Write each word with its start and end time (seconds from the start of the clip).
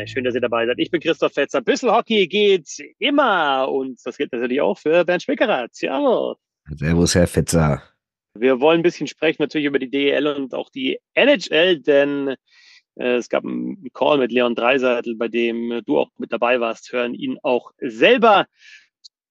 Belvedere. 0.00 0.06
Schön, 0.06 0.24
dass 0.24 0.34
ihr 0.34 0.40
dabei 0.40 0.66
seid. 0.66 0.78
Ich 0.78 0.90
bin 0.90 1.00
Christoph 1.00 1.32
Fetzer. 1.32 1.60
Bissel 1.60 1.92
Hockey 1.92 2.26
geht 2.26 2.68
immer. 2.98 3.68
Und 3.70 4.00
das 4.04 4.16
gilt 4.16 4.32
natürlich 4.32 4.60
auch 4.60 4.78
für 4.78 5.04
Bernd 5.04 5.22
Schwickerath. 5.22 5.74
Servus. 5.74 6.36
Servus, 6.68 7.14
Herr 7.14 7.26
Fetzer. 7.26 7.82
Wir 8.34 8.60
wollen 8.60 8.80
ein 8.80 8.82
bisschen 8.82 9.06
sprechen 9.06 9.42
natürlich 9.42 9.66
über 9.66 9.78
die 9.78 9.90
DEL 9.90 10.26
und 10.28 10.54
auch 10.54 10.70
die 10.70 11.00
NHL, 11.14 11.80
denn 11.80 12.36
äh, 12.94 13.16
es 13.16 13.28
gab 13.28 13.44
einen 13.44 13.90
Call 13.92 14.18
mit 14.18 14.30
Leon 14.30 14.54
Dreiseitel, 14.54 15.16
bei 15.16 15.26
dem 15.26 15.82
du 15.84 15.98
auch 15.98 16.10
mit 16.16 16.32
dabei 16.32 16.60
warst, 16.60 16.92
hören 16.92 17.14
ihn 17.14 17.38
auch 17.42 17.72
selber 17.80 18.46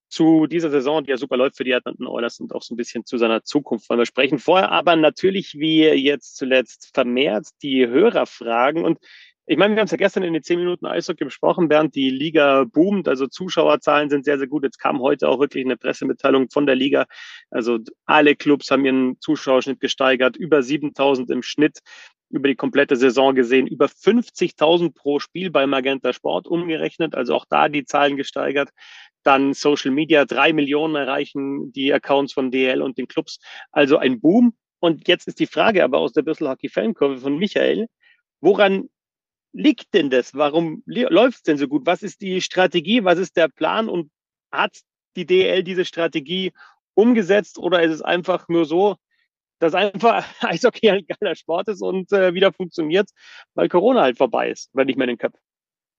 zu 0.10 0.48
dieser 0.48 0.70
Saison, 0.70 1.04
die 1.04 1.12
ja 1.12 1.18
super 1.18 1.38
läuft 1.38 1.56
für 1.56 1.64
die 1.64 1.72
Edmonton 1.72 2.08
Oilers 2.08 2.40
und 2.40 2.54
auch 2.54 2.64
so 2.64 2.74
ein 2.74 2.78
bisschen 2.78 3.06
zu 3.06 3.18
seiner 3.18 3.44
Zukunft 3.44 3.90
wollen 3.90 4.00
wir 4.00 4.06
sprechen. 4.06 4.40
Vorher 4.40 4.72
aber 4.72 4.96
natürlich, 4.96 5.54
wie 5.54 5.84
jetzt 5.84 6.36
zuletzt 6.36 6.90
vermehrt, 6.94 7.48
die 7.62 7.88
Hörerfragen. 7.88 8.84
Und 8.84 9.00
ich 9.52 9.58
meine, 9.58 9.74
wir 9.74 9.80
haben 9.80 9.86
es 9.86 9.92
ja 9.92 9.98
gestern 9.98 10.22
in 10.22 10.34
den 10.34 10.44
zehn 10.44 10.60
Minuten 10.60 10.86
Eishockey 10.86 11.24
besprochen, 11.26 11.70
Bernd, 11.70 11.96
die 11.96 12.12
Liga 12.12 12.66
boomt, 12.66 13.08
also 13.08 13.26
Zuschauerzahlen 13.26 14.12
sind 14.12 14.24
sehr, 14.24 14.38
sehr 14.38 14.46
gut. 14.46 14.64
Jetzt 14.64 14.78
kam 14.78 15.00
heute 15.00 15.28
auch 15.28 15.40
wirklich 15.40 15.66
eine 15.66 15.76
Pressemitteilung 15.76 16.52
von 16.52 16.68
der 16.68 16.76
Liga. 16.76 17.08
Also 17.50 17.80
alle 18.06 18.36
Clubs 18.36 18.70
haben 18.70 18.86
ihren 18.86 19.20
Zuschauerschnitt 19.20 19.80
gesteigert, 19.80 20.38
über 20.38 20.62
7000 20.62 21.32
im 21.32 21.42
Schnitt 21.42 21.80
über 22.30 22.48
die 22.48 22.56
komplette 22.56 22.96
Saison 22.96 23.34
gesehen, 23.34 23.66
über 23.66 23.88
50.000 23.88 24.94
pro 24.94 25.18
Spiel 25.18 25.50
bei 25.50 25.66
Magenta 25.66 26.14
Sport 26.14 26.46
umgerechnet, 26.46 27.16
also 27.16 27.34
auch 27.34 27.46
da 27.50 27.70
die 27.70 27.86
Zahlen 27.86 28.18
gesteigert. 28.18 28.70
Dann 29.24 29.54
Social 29.56 29.90
Media, 29.90 30.26
drei 30.26 30.54
Millionen 30.54 30.94
erreichen 30.94 31.72
die 31.72 31.92
Accounts 31.92 32.34
von 32.34 32.52
DL 32.52 32.84
und 32.84 33.00
den 33.00 33.08
Clubs, 33.08 33.40
also 33.72 33.98
ein 33.98 34.22
Boom. 34.22 34.54
Und 34.80 35.08
jetzt 35.08 35.28
ist 35.28 35.40
die 35.40 35.48
Frage 35.48 35.84
aber 35.84 35.98
aus 35.98 36.14
der 36.14 36.22
Brüssel 36.22 36.48
Hockey 36.48 36.70
Fankurve 36.70 37.18
von 37.18 37.40
Michael, 37.40 37.88
woran 38.42 38.90
liegt 39.54 39.94
denn 39.94 40.10
das? 40.10 40.34
Warum 40.36 40.84
läuft 40.86 41.38
es 41.38 41.44
denn 41.44 41.58
so 41.58 41.68
gut? 41.68 41.86
Was 41.86 42.04
ist 42.04 42.22
die 42.22 42.42
Strategie? 42.42 43.04
Was 43.04 43.20
ist 43.20 43.38
der 43.38 43.48
Plan? 43.48 43.90
Und 43.90 44.12
hat 44.52 44.80
die 45.16 45.26
DL 45.26 45.64
diese 45.64 45.86
Strategie 45.86 46.54
umgesetzt 46.94 47.58
oder 47.58 47.82
ist 47.84 47.94
es 47.94 48.02
einfach 48.02 48.48
nur 48.48 48.66
so, 48.66 48.96
dass 49.60 49.74
einfach 49.74 50.26
Eishockey 50.42 50.90
ein 50.90 51.06
geiler 51.06 51.36
Sport 51.36 51.68
ist 51.68 51.82
und 51.82 52.12
äh, 52.12 52.34
wieder 52.34 52.54
funktioniert, 52.54 53.10
weil 53.54 53.70
Corona 53.70 54.02
halt 54.02 54.18
vorbei 54.18 54.50
ist, 54.50 54.70
wenn 54.74 54.88
nicht 54.88 54.98
mehr 54.98 55.08
in 55.08 55.16
den 55.16 55.18
Köpfen? 55.18 55.42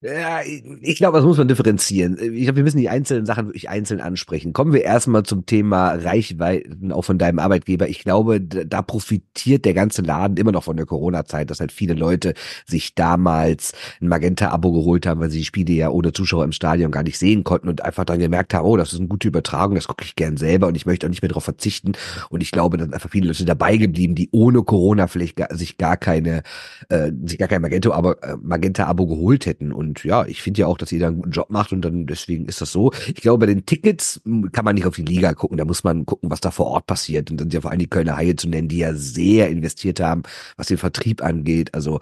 Ja, 0.03 0.41
ich 0.43 0.97
glaube, 0.97 1.19
das 1.19 1.27
muss 1.27 1.37
man 1.37 1.47
differenzieren. 1.47 2.17
Ich 2.19 2.45
glaube, 2.45 2.57
wir 2.57 2.63
müssen 2.65 2.79
die 2.79 2.89
einzelnen 2.89 3.27
Sachen 3.27 3.49
wirklich 3.49 3.69
einzeln 3.69 4.01
ansprechen. 4.01 4.55
Kommen 4.55 4.73
wir 4.73 4.83
erstmal 4.83 5.25
zum 5.25 5.45
Thema 5.45 5.91
Reichweiten, 5.93 6.91
auch 6.91 7.03
von 7.03 7.19
deinem 7.19 7.39
Arbeitgeber. 7.39 7.87
Ich 7.87 7.99
glaube, 8.03 8.41
da 8.41 8.81
profitiert 8.81 9.67
der 9.67 9.75
ganze 9.75 10.01
Laden 10.01 10.39
immer 10.39 10.53
noch 10.53 10.65
von 10.65 10.79
der 10.79 10.87
Corona-Zeit, 10.87 11.51
dass 11.51 11.61
halt 11.61 11.71
viele 11.71 11.93
Leute 11.93 12.33
sich 12.65 12.95
damals 12.95 13.75
ein 14.01 14.09
Magenta-Abo 14.09 14.73
geholt 14.73 15.05
haben, 15.05 15.21
weil 15.21 15.29
sie 15.31 15.41
die 15.41 15.45
Spiele 15.45 15.75
ja 15.75 15.91
ohne 15.91 16.15
Zuschauer 16.15 16.45
im 16.45 16.53
Stadion 16.53 16.93
gar 16.93 17.03
nicht 17.03 17.19
sehen 17.19 17.45
konnten 17.45 17.69
und 17.69 17.85
einfach 17.85 18.07
dann 18.07 18.21
gemerkt 18.21 18.55
haben, 18.55 18.65
oh, 18.65 18.79
das 18.79 18.95
ist 18.95 19.01
eine 19.01 19.09
gute 19.09 19.29
Übertragung, 19.29 19.75
das 19.75 19.87
gucke 19.87 20.05
ich 20.07 20.17
gern 20.17 20.39
selber 20.39 20.67
und 20.69 20.77
ich 20.77 20.87
möchte 20.87 21.07
auch 21.07 21.11
nicht 21.11 21.21
mehr 21.21 21.29
darauf 21.29 21.45
verzichten. 21.45 21.93
Und 22.31 22.43
ich 22.43 22.53
glaube, 22.53 22.79
da 22.79 22.85
sind 22.85 22.95
einfach 22.95 23.11
viele 23.11 23.27
Leute 23.27 23.45
dabei 23.45 23.77
geblieben, 23.77 24.15
die 24.15 24.31
ohne 24.33 24.63
Corona 24.63 25.09
vielleicht 25.09 25.37
gar, 25.37 25.55
sich 25.55 25.77
gar 25.77 25.99
keine, 25.99 26.43
äh, 26.89 27.13
sich 27.27 27.37
gar 27.37 27.49
kein 27.49 27.61
Magenta-Abo 27.61 28.13
äh, 28.13 28.37
Magenta 28.41 28.91
geholt 28.95 29.45
hätten. 29.45 29.73
Und 29.73 29.90
und 29.91 30.05
ja, 30.05 30.25
ich 30.25 30.41
finde 30.41 30.61
ja 30.61 30.67
auch, 30.69 30.79
dass 30.79 30.93
jeder 30.93 31.09
einen 31.09 31.17
guten 31.17 31.33
Job 31.33 31.51
macht 31.51 31.73
und 31.73 31.83
dann 31.83 32.07
deswegen 32.07 32.47
ist 32.47 32.61
das 32.61 32.71
so. 32.71 32.93
Ich 33.09 33.17
glaube, 33.17 33.45
bei 33.45 33.53
den 33.53 33.67
Tickets 33.67 34.21
kann 34.53 34.65
man 34.65 34.77
nicht 34.77 34.87
auf 34.87 34.95
die 34.95 35.03
Liga 35.03 35.35
gucken, 35.35 35.59
da 35.59 35.65
muss 35.65 35.83
man 35.83 36.07
gucken, 36.07 36.31
was 36.31 36.39
da 36.41 36.53
vor 36.53 36.67
Ort 36.67 36.87
passiert. 36.87 37.29
Und 37.29 37.41
dann 37.41 37.47
sind 37.47 37.55
ja 37.55 37.61
vor 37.63 37.73
allem 37.73 37.81
die 37.81 37.89
Kölner 37.89 38.17
Haie 38.17 38.37
zu 38.37 38.49
nennen, 38.49 38.69
die 38.69 38.79
ja 38.79 38.95
sehr 38.95 39.49
investiert 39.49 39.99
haben, 39.99 40.23
was 40.57 40.69
den 40.69 40.79
Vertrieb 40.79 41.25
angeht. 41.25 41.75
Also 41.75 41.99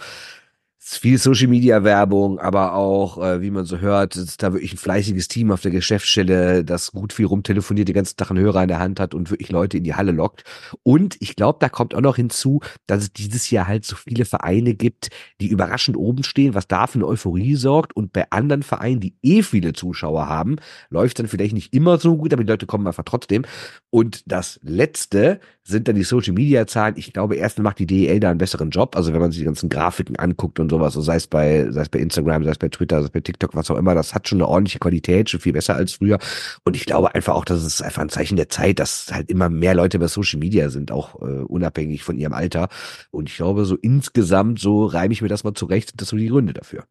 viel 0.96 1.18
Social 1.18 1.48
Media 1.48 1.84
Werbung, 1.84 2.38
aber 2.38 2.74
auch, 2.74 3.22
äh, 3.22 3.42
wie 3.42 3.50
man 3.50 3.64
so 3.64 3.78
hört, 3.78 4.16
ist 4.16 4.42
da 4.42 4.52
wirklich 4.52 4.72
ein 4.72 4.78
fleißiges 4.78 5.28
Team 5.28 5.50
auf 5.50 5.60
der 5.60 5.70
Geschäftsstelle, 5.70 6.64
das 6.64 6.92
gut 6.92 7.12
viel 7.12 7.26
rumtelefoniert, 7.26 7.88
den 7.88 7.94
ganzen 7.94 8.16
Tag 8.16 8.30
einen 8.30 8.40
Hörer 8.40 8.62
in 8.62 8.68
der 8.68 8.78
Hand 8.78 8.98
hat 8.98 9.12
und 9.12 9.30
wirklich 9.30 9.50
Leute 9.50 9.76
in 9.76 9.84
die 9.84 9.94
Halle 9.94 10.12
lockt. 10.12 10.44
Und 10.82 11.16
ich 11.20 11.36
glaube, 11.36 11.58
da 11.60 11.68
kommt 11.68 11.94
auch 11.94 12.00
noch 12.00 12.16
hinzu, 12.16 12.60
dass 12.86 13.02
es 13.02 13.12
dieses 13.12 13.50
Jahr 13.50 13.66
halt 13.66 13.84
so 13.84 13.96
viele 13.96 14.24
Vereine 14.24 14.74
gibt, 14.74 15.08
die 15.40 15.48
überraschend 15.48 15.96
oben 15.96 16.22
stehen, 16.22 16.54
was 16.54 16.68
da 16.68 16.86
für 16.86 16.98
eine 16.98 17.06
Euphorie 17.06 17.56
sorgt. 17.56 17.94
Und 17.94 18.12
bei 18.12 18.30
anderen 18.30 18.62
Vereinen, 18.62 19.00
die 19.00 19.14
eh 19.22 19.42
viele 19.42 19.72
Zuschauer 19.72 20.28
haben, 20.28 20.56
läuft 20.90 21.18
dann 21.18 21.28
vielleicht 21.28 21.54
nicht 21.54 21.74
immer 21.74 21.98
so 21.98 22.16
gut, 22.16 22.32
aber 22.32 22.44
die 22.44 22.50
Leute 22.50 22.66
kommen 22.66 22.86
einfach 22.86 23.04
trotzdem. 23.04 23.44
Und 23.90 24.22
das 24.30 24.58
Letzte 24.62 25.40
sind 25.64 25.86
dann 25.86 25.96
die 25.96 26.02
Social 26.02 26.32
Media 26.32 26.66
Zahlen. 26.66 26.94
Ich 26.96 27.12
glaube, 27.12 27.36
erstens 27.36 27.62
macht 27.62 27.78
die 27.78 27.86
DEL 27.86 28.20
da 28.20 28.30
einen 28.30 28.38
besseren 28.38 28.70
Job. 28.70 28.96
Also 28.96 29.12
wenn 29.12 29.20
man 29.20 29.30
sich 29.30 29.40
die 29.40 29.44
ganzen 29.44 29.68
Grafiken 29.68 30.16
anguckt 30.16 30.60
und 30.60 30.72
sowas, 30.78 30.94
so 30.94 31.00
sei 31.00 31.16
es 31.16 31.26
bei, 31.26 31.70
sei 31.70 31.82
es 31.82 31.88
bei 31.88 31.98
Instagram, 31.98 32.44
sei 32.44 32.50
es 32.50 32.58
bei 32.58 32.68
Twitter, 32.68 33.00
sei 33.00 33.06
es 33.06 33.10
bei 33.10 33.20
TikTok, 33.20 33.54
was 33.54 33.70
auch 33.70 33.76
immer, 33.76 33.94
das 33.94 34.14
hat 34.14 34.28
schon 34.28 34.38
eine 34.38 34.48
ordentliche 34.48 34.78
Qualität, 34.78 35.30
schon 35.30 35.40
viel 35.40 35.52
besser 35.52 35.76
als 35.76 35.94
früher. 35.94 36.18
Und 36.64 36.76
ich 36.76 36.86
glaube 36.86 37.14
einfach 37.14 37.34
auch, 37.34 37.44
dass 37.44 37.62
es 37.62 37.82
einfach 37.82 38.02
ein 38.02 38.08
Zeichen 38.08 38.36
der 38.36 38.48
Zeit, 38.48 38.78
dass 38.78 39.08
halt 39.12 39.30
immer 39.30 39.48
mehr 39.48 39.74
Leute 39.74 39.98
bei 39.98 40.08
Social 40.08 40.38
Media 40.38 40.70
sind, 40.70 40.90
auch 40.90 41.20
äh, 41.20 41.42
unabhängig 41.44 42.02
von 42.02 42.16
ihrem 42.16 42.32
Alter. 42.32 42.68
Und 43.10 43.28
ich 43.28 43.36
glaube, 43.36 43.64
so 43.64 43.76
insgesamt, 43.76 44.60
so 44.60 44.86
reime 44.86 45.12
ich 45.12 45.22
mir 45.22 45.28
das 45.28 45.44
mal 45.44 45.54
zurecht, 45.54 45.92
das 46.00 46.08
sind 46.08 46.18
so 46.18 46.22
die 46.22 46.28
Gründe 46.28 46.52
dafür. 46.52 46.84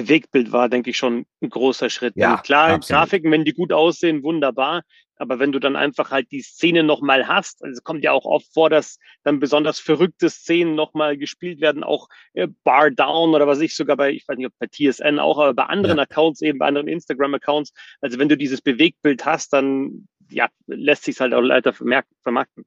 Bewegtbild 0.00 0.52
war, 0.52 0.68
denke 0.68 0.90
ich, 0.90 0.98
schon 0.98 1.24
ein 1.40 1.48
großer 1.48 1.88
Schritt. 1.88 2.14
Ja, 2.16 2.36
klar, 2.36 2.72
absolut. 2.72 3.00
Grafiken, 3.00 3.30
wenn 3.32 3.44
die 3.44 3.54
gut 3.54 3.72
aussehen, 3.72 4.22
wunderbar. 4.22 4.82
Aber 5.18 5.38
wenn 5.38 5.52
du 5.52 5.58
dann 5.58 5.76
einfach 5.76 6.10
halt 6.10 6.30
die 6.30 6.42
Szene 6.42 6.82
nochmal 6.82 7.26
hast, 7.26 7.64
also 7.64 7.72
es 7.72 7.82
kommt 7.82 8.04
ja 8.04 8.12
auch 8.12 8.26
oft 8.26 8.52
vor, 8.52 8.68
dass 8.68 8.98
dann 9.22 9.40
besonders 9.40 9.80
verrückte 9.80 10.28
Szenen 10.28 10.74
nochmal 10.74 11.16
gespielt 11.16 11.62
werden, 11.62 11.82
auch 11.82 12.08
äh, 12.34 12.48
Bar 12.64 12.90
Down 12.90 13.34
oder 13.34 13.46
was 13.46 13.60
ich 13.60 13.74
sogar 13.74 13.96
bei, 13.96 14.10
ich 14.10 14.28
weiß 14.28 14.36
nicht, 14.36 14.46
ob 14.46 14.52
bei 14.58 14.66
TSN 14.66 15.18
auch, 15.18 15.38
aber 15.38 15.54
bei 15.54 15.64
anderen 15.64 15.96
ja. 15.96 16.02
Accounts 16.02 16.42
eben, 16.42 16.58
bei 16.58 16.66
anderen 16.66 16.88
Instagram-Accounts. 16.88 17.72
Also 18.02 18.18
wenn 18.18 18.28
du 18.28 18.36
dieses 18.36 18.60
Bewegtbild 18.60 19.24
hast, 19.24 19.54
dann 19.54 20.06
ja, 20.28 20.48
lässt 20.66 21.04
sich 21.04 21.18
halt 21.18 21.32
auch 21.32 21.40
leider 21.40 21.72
vermarkten. 21.72 22.66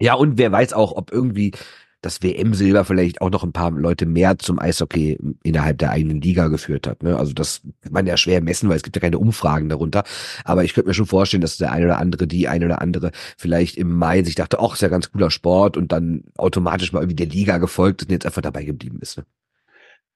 Ja, 0.00 0.14
und 0.14 0.38
wer 0.38 0.50
weiß 0.50 0.72
auch, 0.72 0.92
ob 0.92 1.12
irgendwie 1.12 1.52
das 2.00 2.22
WM-Silber 2.22 2.84
vielleicht 2.84 3.20
auch 3.20 3.30
noch 3.30 3.42
ein 3.42 3.52
paar 3.52 3.72
Leute 3.72 4.06
mehr 4.06 4.38
zum 4.38 4.58
Eishockey 4.58 5.18
innerhalb 5.42 5.78
der 5.78 5.90
eigenen 5.90 6.20
Liga 6.20 6.48
geführt 6.48 6.86
hat. 6.86 7.02
Ne? 7.02 7.16
Also 7.16 7.32
das 7.32 7.62
kann 7.82 7.92
man 7.92 8.06
ja 8.06 8.16
schwer 8.16 8.40
messen, 8.40 8.68
weil 8.68 8.76
es 8.76 8.84
gibt 8.84 8.94
ja 8.94 9.00
keine 9.00 9.18
Umfragen 9.18 9.68
darunter. 9.68 10.04
Aber 10.44 10.62
ich 10.62 10.74
könnte 10.74 10.88
mir 10.88 10.94
schon 10.94 11.06
vorstellen, 11.06 11.40
dass 11.40 11.58
der 11.58 11.72
eine 11.72 11.86
oder 11.86 11.98
andere, 11.98 12.28
die 12.28 12.46
eine 12.46 12.66
oder 12.66 12.80
andere 12.80 13.10
vielleicht 13.36 13.76
im 13.76 13.92
Mai 13.92 14.22
sich 14.22 14.36
dachte, 14.36 14.60
ach, 14.60 14.74
ist 14.74 14.82
ja 14.82 14.88
ganz 14.88 15.10
cooler 15.10 15.30
Sport 15.30 15.76
und 15.76 15.90
dann 15.90 16.24
automatisch 16.36 16.92
mal 16.92 17.00
irgendwie 17.00 17.16
der 17.16 17.26
Liga 17.26 17.58
gefolgt 17.58 18.02
und 18.02 18.12
jetzt 18.12 18.26
einfach 18.26 18.42
dabei 18.42 18.64
geblieben 18.64 19.00
ist. 19.00 19.18
Ne? 19.18 19.24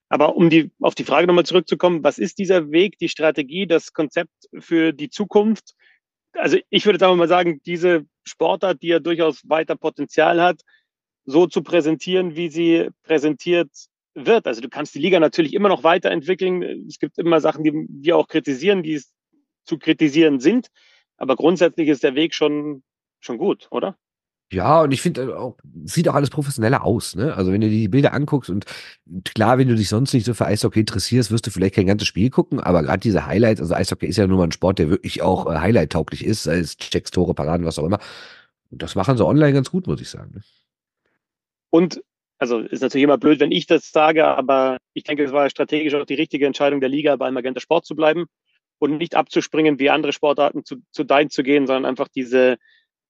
Aber 0.09 0.37
um 0.37 0.51
die, 0.51 0.71
auf 0.81 0.95
die 0.95 1.05
Frage 1.05 1.27
nochmal 1.27 1.47
zurückzukommen, 1.47 2.05
was 2.05 2.19
ist 2.19 2.39
dieser 2.39 2.71
Weg, 2.71 2.99
die 2.99 3.09
Strategie, 3.09 3.67
das 3.67 3.93
Konzept 3.93 4.47
für 4.59 4.93
die 4.93 5.09
Zukunft? 5.09 5.75
Also 6.35 6.59
ich 6.71 6.85
würde 6.85 7.05
jetzt 7.05 7.17
mal 7.17 7.29
sagen, 7.29 7.61
diese 7.65 8.05
Sportart, 8.25 8.83
die 8.83 8.89
ja 8.89 9.01
durchaus 9.01 9.41
weiter 9.49 9.75
Potenzial 9.75 10.41
hat, 10.41 10.61
so 11.25 11.47
zu 11.47 11.63
präsentieren, 11.63 12.37
wie 12.37 12.49
sie 12.49 12.89
präsentiert 13.05 13.71
wird. 14.15 14.47
Also 14.47 14.61
du 14.61 14.69
kannst 14.69 14.95
die 14.95 14.99
Liga 14.99 15.21
natürlich 15.21 15.55
immer 15.55 15.69
noch 15.69 15.85
weiterentwickeln. 15.85 16.63
Es 16.89 16.99
gibt 16.99 17.19
immer 17.19 17.41
Sachen, 17.41 17.65
die 17.65 17.73
wir 17.89 18.17
auch 18.17 18.29
kritisieren, 18.29 18.83
die 18.83 19.01
zu 19.65 19.79
kritisieren 19.79 20.41
sind. 20.41 20.69
Aber 21.17 21.37
grundsätzlich 21.37 21.89
ist 21.89 22.03
der 22.03 22.15
Weg 22.15 22.35
schon, 22.35 22.83
schon 23.21 23.39
gut, 23.39 23.69
oder? 23.71 23.97
Ja, 24.53 24.83
und 24.83 24.93
ich 24.93 25.01
finde 25.01 25.23
äh, 25.23 25.33
auch, 25.33 25.57
sieht 25.85 26.09
auch 26.09 26.15
alles 26.15 26.29
professioneller 26.29 26.85
aus, 26.85 27.17
ne? 27.17 27.35
Also 27.35 27.53
wenn 27.53 27.63
du 27.63 27.71
die 27.71 27.89
Bilder 27.89 28.13
anguckst 28.13 28.51
und 28.51 28.67
klar, 29.25 29.57
wenn 29.57 29.69
du 29.69 29.75
dich 29.75 29.89
sonst 29.89 30.13
nicht 30.13 30.27
so 30.27 30.35
für 30.35 30.45
Eishockey 30.45 30.81
interessierst, 30.81 31.31
wirst 31.31 31.47
du 31.47 31.51
vielleicht 31.51 31.75
kein 31.75 31.87
ganzes 31.87 32.07
Spiel 32.07 32.29
gucken, 32.29 32.61
aber 32.61 32.83
gerade 32.83 33.01
diese 33.01 33.25
Highlights, 33.25 33.63
also 33.63 33.75
Eishockey 33.75 34.07
ist 34.07 34.19
ja 34.19 34.27
nur 34.27 34.37
mal 34.37 34.45
ein 34.45 34.53
Sport, 34.53 34.79
der 34.79 34.91
wirklich 34.91 35.23
auch 35.23 35.51
äh, 35.51 35.59
Highlight-tauglich 35.59 36.25
ist, 36.27 36.43
sei 36.43 36.59
es 36.59 36.77
Checks, 36.77 37.11
Tore, 37.11 37.33
Paraden, 37.33 37.65
was 37.65 37.79
auch 37.79 37.87
immer. 37.87 37.99
Und 38.71 38.83
das 38.83 38.95
machen 38.95 39.17
sie 39.17 39.25
online 39.25 39.55
ganz 39.55 39.71
gut, 39.71 39.87
muss 39.87 40.03
ich 40.03 40.11
sagen. 40.11 40.33
Ne? 40.35 40.43
Und 41.73 42.03
also 42.39 42.59
ist 42.59 42.83
natürlich 42.83 43.05
immer 43.05 43.19
blöd, 43.19 43.41
wenn 43.41 43.53
ich 43.53 43.67
das 43.67 43.91
sage, 43.93 44.27
aber 44.27 44.79
ich 44.95 45.05
denke, 45.05 45.25
es 45.25 45.33
war 45.33 45.49
strategisch 45.49 45.95
auch 45.95 46.05
die 46.05 46.15
richtige 46.15 46.45
Entscheidung 46.47 46.81
der 46.81 46.89
Liga, 46.89 47.17
bei 47.17 47.31
Magenta 47.31 47.61
Sport 47.61 47.87
zu 47.87 47.95
bleiben 47.95 48.27
und 48.79 48.99
nicht 48.99 49.15
abzuspringen, 49.15 49.79
wie 49.79 49.91
andere 49.91 50.13
Sportarten 50.13 50.65
zu, 50.65 50.77
zu 50.91 51.05
Dein 51.05 51.31
zu 51.31 51.45
gehen, 51.45 51.67
sondern 51.67 51.87
einfach 51.87 52.09
diese 52.09 52.57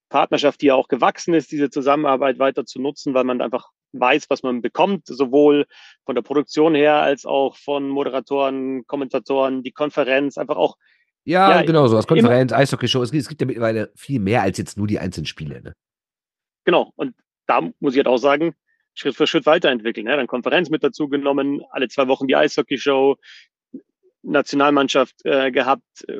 Partnerschaft, 0.09 0.61
die 0.61 0.67
ja 0.67 0.75
auch 0.75 0.87
gewachsen 0.87 1.33
ist, 1.33 1.51
diese 1.51 1.71
Zusammenarbeit 1.71 2.37
weiter 2.37 2.65
zu 2.65 2.79
nutzen, 2.79 3.15
weil 3.15 3.23
man 3.23 3.41
einfach 3.41 3.71
weiß, 3.93 4.29
was 4.29 4.43
man 4.43 4.61
bekommt, 4.61 5.07
sowohl 5.07 5.65
von 6.05 6.13
der 6.13 6.21
Produktion 6.21 6.75
her 6.75 7.01
als 7.01 7.25
auch 7.25 7.57
von 7.57 7.89
Moderatoren, 7.89 8.85
Kommentatoren, 8.85 9.63
die 9.63 9.71
Konferenz, 9.71 10.37
einfach 10.37 10.57
auch. 10.57 10.77
Ja, 11.25 11.57
ja 11.57 11.61
genau 11.63 11.87
so, 11.87 11.97
als 11.97 12.05
Konferenz, 12.05 12.53
Eishockey-Show. 12.53 13.01
Es, 13.01 13.11
es, 13.11 13.27
gibt 13.27 13.41
ja 13.41 13.47
mittlerweile 13.47 13.91
viel 13.95 14.19
mehr 14.19 14.43
als 14.43 14.59
jetzt 14.59 14.77
nur 14.77 14.85
die 14.85 14.99
einzelnen 14.99 15.25
Spiele. 15.25 15.61
Ne? 15.61 15.73
Genau. 16.65 16.91
Und 16.95 17.15
da 17.47 17.61
muss 17.79 17.93
ich 17.93 17.97
halt 17.97 18.07
auch 18.07 18.17
sagen, 18.17 18.55
Schritt 18.93 19.15
für 19.15 19.27
Schritt 19.27 19.45
weiterentwickeln. 19.45 20.07
Ja, 20.07 20.15
dann 20.15 20.27
Konferenz 20.27 20.69
mit 20.69 20.83
dazu 20.83 21.09
genommen, 21.09 21.61
alle 21.71 21.87
zwei 21.89 22.07
Wochen 22.07 22.27
die 22.27 22.35
Eishockey-Show, 22.35 23.17
Nationalmannschaft 24.21 25.15
äh, 25.25 25.51
gehabt, 25.51 25.83
äh, 26.07 26.19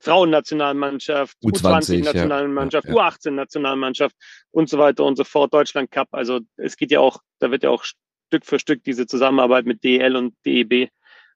Frauennationalmannschaft, 0.00 1.38
U20-Nationalmannschaft, 1.42 2.88
ja. 2.88 2.94
ja. 2.94 3.08
U18-Nationalmannschaft 3.08 4.14
und 4.50 4.68
so 4.68 4.78
weiter 4.78 5.04
und 5.04 5.16
so 5.16 5.24
fort, 5.24 5.54
Deutschland 5.54 5.90
Cup. 5.90 6.08
Also 6.12 6.40
es 6.56 6.76
geht 6.76 6.90
ja 6.90 7.00
auch, 7.00 7.20
da 7.38 7.50
wird 7.50 7.62
ja 7.62 7.70
auch 7.70 7.84
Stück 7.84 8.44
für 8.44 8.58
Stück 8.58 8.84
diese 8.84 9.06
Zusammenarbeit 9.06 9.64
mit 9.64 9.82
DL 9.82 10.14
und 10.16 10.34
DEB 10.44 10.90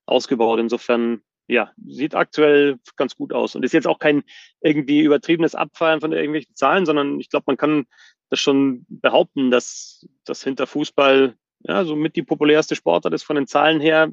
ausgebaut. 0.05 0.61
Insofern, 0.61 1.23
ja, 1.47 1.73
sieht 1.87 2.14
aktuell 2.14 2.79
ganz 2.97 3.17
gut 3.17 3.32
aus 3.32 3.55
und 3.55 3.64
ist 3.64 3.73
jetzt 3.73 3.87
auch 3.87 3.99
kein 3.99 4.23
irgendwie 4.61 5.00
übertriebenes 5.00 5.55
Abfeiern 5.55 6.00
von 6.00 6.12
irgendwelchen 6.12 6.55
Zahlen, 6.55 6.85
sondern 6.85 7.21
ich 7.21 7.31
glaube, 7.31 7.44
man 7.47 7.56
kann 7.56 7.87
das 8.30 8.40
schon 8.40 8.86
behaupten, 8.88 9.50
dass 9.50 10.06
das 10.25 10.42
hinter 10.42 10.66
Fußball 10.66 11.36
ja 11.60 11.84
so 11.84 11.96
mit 11.96 12.16
die 12.16 12.22
populärste 12.22 12.76
Sportart 12.76 13.14
ist 13.14 13.25
von 13.25 13.36
den 13.36 13.46
Zahlen 13.46 13.80
her. 13.80 14.10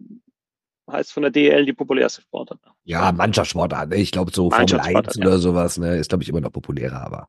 Heißt 0.89 1.13
von 1.13 1.23
der 1.23 1.31
DL 1.31 1.65
die 1.65 1.73
populärste 1.73 2.21
Sportart. 2.21 2.59
Ja, 2.83 3.11
Mannschaftssportart. 3.11 3.89
Ne? 3.89 3.95
Ich 3.95 4.11
glaube, 4.11 4.31
so 4.31 4.51
Formel 4.51 4.79
1 4.79 5.17
oder 5.17 5.31
ja. 5.31 5.37
sowas 5.37 5.79
ne, 5.79 5.97
ist, 5.97 6.09
glaube 6.09 6.23
ich, 6.23 6.29
immer 6.29 6.41
noch 6.41 6.51
populärer, 6.51 7.01
aber 7.01 7.27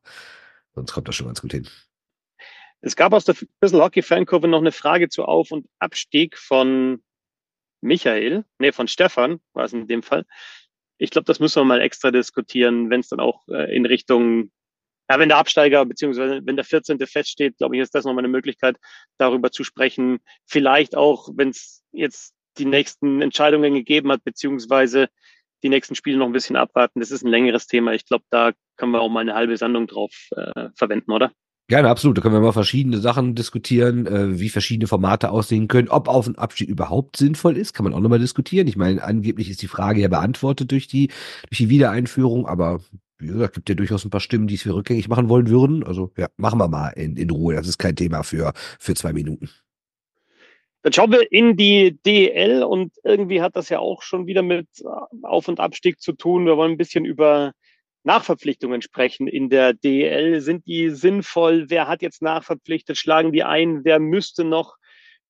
sonst 0.75 0.93
kommt 0.93 1.07
das 1.07 1.15
schon 1.15 1.25
ganz 1.25 1.41
gut 1.41 1.53
hin. 1.53 1.67
Es 2.81 2.95
gab 2.95 3.13
aus 3.13 3.25
der 3.25 3.35
Bristol 3.59 3.81
Hockey 3.81 4.03
Fankurve 4.03 4.47
noch 4.47 4.59
eine 4.59 4.71
Frage 4.71 5.09
zu 5.09 5.25
Auf- 5.25 5.51
und 5.51 5.67
Abstieg 5.79 6.37
von 6.37 7.01
Michael, 7.81 8.45
nee, 8.59 8.71
von 8.71 8.87
Stefan 8.87 9.39
war 9.53 9.65
es 9.65 9.73
in 9.73 9.87
dem 9.87 10.03
Fall. 10.03 10.25
Ich 10.97 11.11
glaube, 11.11 11.25
das 11.25 11.39
müssen 11.39 11.59
wir 11.59 11.65
mal 11.65 11.81
extra 11.81 12.11
diskutieren, 12.11 12.89
wenn 12.89 13.01
es 13.01 13.09
dann 13.09 13.19
auch 13.19 13.47
äh, 13.49 13.75
in 13.75 13.85
Richtung, 13.85 14.51
ja, 15.09 15.19
wenn 15.19 15.29
der 15.29 15.37
Absteiger 15.37 15.85
beziehungsweise 15.85 16.41
wenn 16.43 16.55
der 16.55 16.65
14. 16.65 16.99
feststeht, 17.05 17.57
glaube 17.57 17.75
ich, 17.75 17.81
ist 17.81 17.95
das 17.95 18.05
nochmal 18.05 18.23
eine 18.23 18.31
Möglichkeit, 18.31 18.77
darüber 19.17 19.51
zu 19.51 19.63
sprechen. 19.63 20.19
Vielleicht 20.45 20.95
auch, 20.95 21.29
wenn 21.35 21.49
es 21.49 21.83
jetzt 21.91 22.33
die 22.57 22.65
nächsten 22.65 23.21
Entscheidungen 23.21 23.73
gegeben 23.73 24.11
hat, 24.11 24.23
beziehungsweise 24.23 25.07
die 25.63 25.69
nächsten 25.69 25.95
Spiele 25.95 26.17
noch 26.17 26.27
ein 26.27 26.33
bisschen 26.33 26.55
abwarten. 26.55 26.99
Das 26.99 27.11
ist 27.11 27.23
ein 27.23 27.31
längeres 27.31 27.67
Thema. 27.67 27.93
Ich 27.93 28.05
glaube, 28.05 28.25
da 28.29 28.51
können 28.75 28.91
wir 28.91 29.01
auch 29.01 29.09
mal 29.09 29.21
eine 29.21 29.33
halbe 29.33 29.57
Sendung 29.57 29.87
drauf 29.87 30.11
äh, 30.35 30.69
verwenden, 30.75 31.11
oder? 31.11 31.31
Gerne, 31.69 31.89
absolut. 31.89 32.17
Da 32.17 32.21
können 32.21 32.35
wir 32.35 32.39
mal 32.39 32.53
verschiedene 32.53 32.99
Sachen 32.99 33.35
diskutieren, 33.35 34.07
äh, 34.07 34.39
wie 34.39 34.47
verschiedene 34.47 34.87
Formate 34.87 35.31
aussehen 35.31 35.67
können. 35.67 35.89
Ob 35.89 36.07
Auf- 36.07 36.27
und 36.27 36.39
Abstieg 36.39 36.69
überhaupt 36.69 37.17
sinnvoll 37.17 37.57
ist, 37.57 37.73
kann 37.73 37.83
man 37.83 37.93
auch 37.93 37.99
nochmal 37.99 38.19
diskutieren. 38.19 38.67
Ich 38.67 38.77
meine, 38.77 39.03
angeblich 39.03 39.49
ist 39.49 39.61
die 39.61 39.67
Frage 39.67 39.99
ja 39.99 40.07
beantwortet 40.07 40.71
durch 40.71 40.87
die, 40.87 41.07
durch 41.49 41.57
die 41.57 41.69
Wiedereinführung, 41.69 42.45
aber 42.45 42.79
wie 43.19 43.27
gesagt, 43.27 43.55
gibt 43.55 43.69
ja 43.69 43.75
durchaus 43.75 44.05
ein 44.05 44.09
paar 44.09 44.21
Stimmen, 44.21 44.47
die 44.47 44.55
es 44.55 44.65
rückgängig 44.67 45.07
machen 45.07 45.29
wollen 45.29 45.49
würden. 45.49 45.83
Also 45.83 46.11
ja, 46.17 46.27
machen 46.37 46.59
wir 46.59 46.67
mal 46.67 46.89
in, 46.89 47.17
in 47.17 47.29
Ruhe. 47.29 47.55
Das 47.55 47.67
ist 47.67 47.77
kein 47.77 47.95
Thema 47.95 48.23
für, 48.23 48.53
für 48.79 48.93
zwei 48.93 49.13
Minuten. 49.13 49.49
Dann 50.83 50.93
schauen 50.93 51.11
wir 51.11 51.31
in 51.31 51.57
die 51.57 51.97
DL 52.05 52.63
und 52.63 52.93
irgendwie 53.03 53.41
hat 53.41 53.55
das 53.55 53.69
ja 53.69 53.79
auch 53.79 54.03
schon 54.03 54.27
wieder 54.27 54.43
mit 54.43 54.67
Auf- 55.23 55.47
und 55.47 55.59
Abstieg 55.59 55.99
zu 55.99 56.13
tun. 56.13 56.45
Wir 56.45 56.55
wollen 56.55 56.73
ein 56.73 56.77
bisschen 56.77 57.03
über 57.03 57.53
Nachverpflichtungen 58.03 58.81
sprechen 58.81 59.27
in 59.27 59.49
der 59.49 59.73
DL. 59.73 60.39
Sind 60.39 60.65
die 60.65 60.91
sinnvoll? 60.91 61.65
Wer 61.69 61.87
hat 61.87 62.01
jetzt 62.01 62.21
nachverpflichtet? 62.21 62.97
Schlagen 62.97 63.33
die 63.33 63.43
ein? 63.43 63.83
Wer 63.83 63.99
müsste 63.99 64.43
noch? 64.43 64.77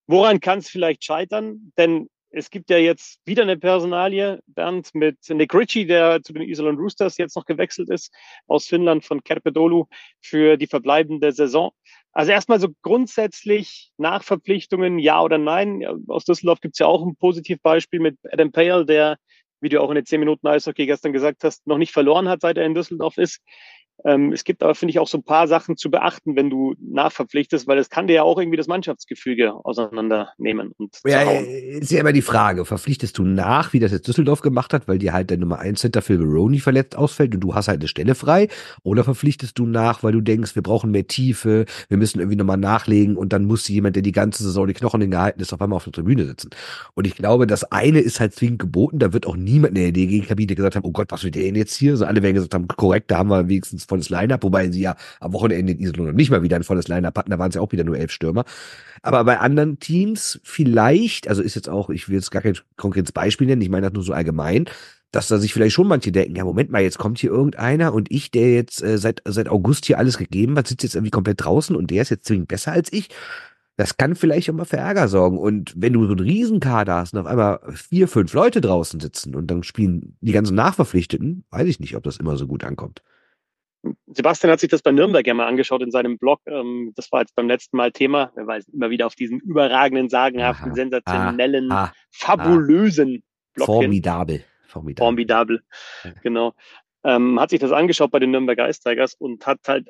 Woran 0.06 0.40
kann 0.40 0.60
es 0.60 0.68
vielleicht 0.68 1.04
scheitern? 1.04 1.72
Denn 1.76 2.08
es 2.30 2.50
gibt 2.50 2.70
ja 2.70 2.78
jetzt 2.78 3.20
wieder 3.24 3.42
eine 3.42 3.56
Personalie, 3.56 4.40
Bernd, 4.46 4.94
mit 4.94 5.16
Nick 5.28 5.54
Ritchie, 5.54 5.86
der 5.86 6.22
zu 6.22 6.32
den 6.32 6.42
Iserlohn 6.42 6.76
Roosters 6.76 7.16
jetzt 7.16 7.36
noch 7.36 7.46
gewechselt 7.46 7.90
ist, 7.90 8.12
aus 8.46 8.66
Finnland 8.66 9.04
von 9.04 9.22
Kerpedolu 9.22 9.86
für 10.20 10.56
die 10.56 10.66
verbleibende 10.66 11.32
Saison. 11.32 11.70
Also 12.12 12.32
erstmal 12.32 12.60
so 12.60 12.68
grundsätzlich 12.82 13.90
Nachverpflichtungen, 13.96 14.98
ja 14.98 15.22
oder 15.22 15.38
nein. 15.38 15.84
Aus 16.08 16.24
Düsseldorf 16.24 16.60
gibt 16.60 16.74
es 16.74 16.80
ja 16.80 16.86
auch 16.86 17.04
ein 17.04 17.16
Positivbeispiel 17.16 18.00
mit 18.00 18.18
Adam 18.30 18.52
Pale, 18.52 18.84
der 18.84 19.18
wie 19.60 19.68
du 19.68 19.80
auch 19.80 19.88
in 19.90 19.96
den 19.96 20.06
zehn 20.06 20.20
Minuten 20.20 20.46
Eishockey 20.46 20.86
gestern 20.86 21.12
gesagt 21.12 21.42
hast, 21.42 21.66
noch 21.66 21.78
nicht 21.78 21.92
verloren 21.92 22.28
hat, 22.28 22.42
seit 22.42 22.56
er 22.56 22.64
in 22.64 22.74
Düsseldorf 22.74 23.18
ist. 23.18 23.40
Ähm, 24.04 24.32
es 24.32 24.44
gibt 24.44 24.62
aber, 24.62 24.74
finde 24.74 24.90
ich, 24.90 24.98
auch 24.98 25.08
so 25.08 25.18
ein 25.18 25.24
paar 25.24 25.48
Sachen 25.48 25.76
zu 25.76 25.90
beachten, 25.90 26.36
wenn 26.36 26.50
du 26.50 26.74
nachverpflichtest, 26.80 27.66
weil 27.66 27.78
es 27.78 27.90
kann 27.90 28.06
dir 28.06 28.14
ja 28.14 28.22
auch 28.22 28.38
irgendwie 28.38 28.56
das 28.56 28.68
Mannschaftsgefüge 28.68 29.54
auseinandernehmen. 29.64 30.72
Und 30.78 31.00
ja, 31.04 31.22
ist 31.22 31.90
ja 31.90 32.00
immer 32.00 32.12
die 32.12 32.22
Frage, 32.22 32.64
verpflichtest 32.64 33.18
du 33.18 33.24
nach, 33.24 33.72
wie 33.72 33.80
das 33.80 33.90
jetzt 33.90 34.06
Düsseldorf 34.06 34.40
gemacht 34.40 34.72
hat, 34.72 34.86
weil 34.86 34.98
dir 34.98 35.12
halt 35.12 35.30
der 35.30 35.38
Nummer 35.38 35.58
1 35.58 35.80
Center 35.80 36.02
Phil 36.02 36.18
Baroni 36.18 36.60
verletzt 36.60 36.96
ausfällt 36.96 37.34
und 37.34 37.40
du 37.40 37.54
hast 37.54 37.68
halt 37.68 37.80
eine 37.80 37.88
Stelle 37.88 38.14
frei, 38.14 38.48
oder 38.82 39.02
verpflichtest 39.04 39.58
du 39.58 39.66
nach, 39.66 40.02
weil 40.02 40.12
du 40.12 40.20
denkst, 40.20 40.54
wir 40.54 40.62
brauchen 40.62 40.90
mehr 40.92 41.06
Tiefe, 41.06 41.64
wir 41.88 41.96
müssen 41.96 42.20
irgendwie 42.20 42.36
nochmal 42.36 42.56
nachlegen 42.56 43.16
und 43.16 43.32
dann 43.32 43.44
muss 43.44 43.66
jemand, 43.68 43.96
der 43.96 44.02
die 44.02 44.12
ganze 44.12 44.44
Saison 44.44 44.66
die 44.66 44.74
Knochen 44.74 45.00
hingehalten 45.00 45.42
ist, 45.42 45.52
auf 45.52 45.60
einmal 45.60 45.76
auf 45.76 45.84
der 45.84 45.92
Tribüne 45.92 46.24
sitzen. 46.24 46.50
Und 46.94 47.06
ich 47.06 47.16
glaube, 47.16 47.46
das 47.46 47.64
eine 47.64 47.98
ist 47.98 48.20
halt 48.20 48.34
zwingend 48.34 48.60
geboten, 48.60 48.98
da 49.00 49.12
wird 49.12 49.26
auch 49.26 49.36
niemand 49.36 49.76
in 49.76 49.82
der 49.82 49.92
DG-Kabine 49.92 50.54
gesagt 50.54 50.76
haben, 50.76 50.84
oh 50.84 50.92
Gott, 50.92 51.10
was 51.10 51.24
will 51.24 51.30
der 51.30 51.42
denn 51.42 51.56
jetzt 51.56 51.74
hier? 51.74 51.96
So 51.96 52.04
alle 52.04 52.22
werden 52.22 52.34
gesagt 52.34 52.54
haben, 52.54 52.68
korrekt, 52.68 53.10
da 53.10 53.18
haben 53.18 53.30
wir 53.30 53.48
wenigstens 53.48 53.87
volles 53.88 54.10
Line-Up, 54.10 54.42
wobei 54.44 54.70
sie 54.70 54.82
ja 54.82 54.96
am 55.20 55.32
Wochenende 55.32 55.72
in 55.72 55.80
Iserlohn 55.80 56.14
nicht 56.14 56.30
mal 56.30 56.42
wieder 56.42 56.56
ein 56.56 56.64
volles 56.64 56.88
Line-Up 56.88 57.16
hatten, 57.18 57.30
da 57.30 57.38
waren 57.38 57.50
ja 57.50 57.60
auch 57.60 57.72
wieder 57.72 57.84
nur 57.84 57.98
elf 57.98 58.12
Stürmer. 58.12 58.44
Aber 59.02 59.24
bei 59.24 59.38
anderen 59.38 59.78
Teams 59.78 60.40
vielleicht, 60.44 61.28
also 61.28 61.42
ist 61.42 61.54
jetzt 61.54 61.68
auch, 61.68 61.90
ich 61.90 62.08
will 62.08 62.16
jetzt 62.16 62.30
gar 62.30 62.42
kein 62.42 62.58
konkretes 62.76 63.12
Beispiel 63.12 63.46
nennen, 63.46 63.62
ich 63.62 63.70
meine 63.70 63.86
das 63.86 63.94
nur 63.94 64.04
so 64.04 64.12
allgemein, 64.12 64.66
dass 65.10 65.28
da 65.28 65.38
sich 65.38 65.54
vielleicht 65.54 65.74
schon 65.74 65.88
manche 65.88 66.12
denken, 66.12 66.36
ja 66.36 66.44
Moment 66.44 66.70
mal, 66.70 66.82
jetzt 66.82 66.98
kommt 66.98 67.18
hier 67.18 67.30
irgendeiner 67.30 67.94
und 67.94 68.10
ich, 68.10 68.30
der 68.30 68.52
jetzt 68.52 68.82
äh, 68.82 68.98
seit, 68.98 69.22
seit 69.24 69.48
August 69.48 69.86
hier 69.86 69.98
alles 69.98 70.18
gegeben 70.18 70.56
hat, 70.58 70.66
sitzt 70.66 70.82
jetzt 70.82 70.94
irgendwie 70.94 71.10
komplett 71.10 71.42
draußen 71.42 71.74
und 71.74 71.90
der 71.90 72.02
ist 72.02 72.10
jetzt 72.10 72.26
zwingend 72.26 72.48
besser 72.48 72.72
als 72.72 72.92
ich. 72.92 73.08
Das 73.76 73.96
kann 73.96 74.16
vielleicht 74.16 74.50
auch 74.50 74.54
mal 74.54 74.64
für 74.64 74.76
Ärger 74.76 75.06
sorgen. 75.06 75.38
Und 75.38 75.72
wenn 75.76 75.92
du 75.92 76.04
so 76.04 76.10
einen 76.10 76.20
Riesenkader 76.20 76.96
hast 76.96 77.14
und 77.14 77.20
auf 77.20 77.26
einmal 77.26 77.60
vier, 77.74 78.08
fünf 78.08 78.32
Leute 78.34 78.60
draußen 78.60 78.98
sitzen 78.98 79.36
und 79.36 79.46
dann 79.46 79.62
spielen 79.62 80.16
die 80.20 80.32
ganzen 80.32 80.56
Nachverpflichteten, 80.56 81.44
weiß 81.50 81.68
ich 81.68 81.78
nicht, 81.78 81.94
ob 81.94 82.02
das 82.02 82.16
immer 82.16 82.36
so 82.36 82.48
gut 82.48 82.64
ankommt. 82.64 83.02
Sebastian 84.06 84.52
hat 84.52 84.60
sich 84.60 84.70
das 84.70 84.82
bei 84.82 84.92
Nürnberg 84.92 85.26
ja 85.26 85.34
mal 85.34 85.46
angeschaut 85.46 85.82
in 85.82 85.90
seinem 85.90 86.18
Blog. 86.18 86.40
Ähm, 86.46 86.92
das 86.96 87.10
war 87.12 87.20
jetzt 87.20 87.34
beim 87.34 87.48
letzten 87.48 87.76
Mal 87.76 87.92
Thema. 87.92 88.32
Er 88.36 88.46
weist 88.46 88.68
immer 88.68 88.90
wieder 88.90 89.06
auf 89.06 89.14
diesen 89.14 89.40
überragenden, 89.40 90.08
sagenhaften, 90.08 90.68
Aha, 90.68 90.74
sensationellen, 90.74 91.70
ah, 91.70 91.92
fabulösen 92.10 93.22
Blog 93.54 93.66
Formidabel. 93.66 94.44
Formidabel. 94.66 95.04
Formidabel. 95.04 95.62
Genau. 96.22 96.54
Ähm, 97.04 97.40
hat 97.40 97.50
sich 97.50 97.60
das 97.60 97.72
angeschaut 97.72 98.10
bei 98.10 98.18
den 98.18 98.30
Nürnberger 98.30 98.68
Ice 98.68 98.80
Tigers 98.82 99.14
und 99.14 99.46
hat 99.46 99.60
halt 99.66 99.88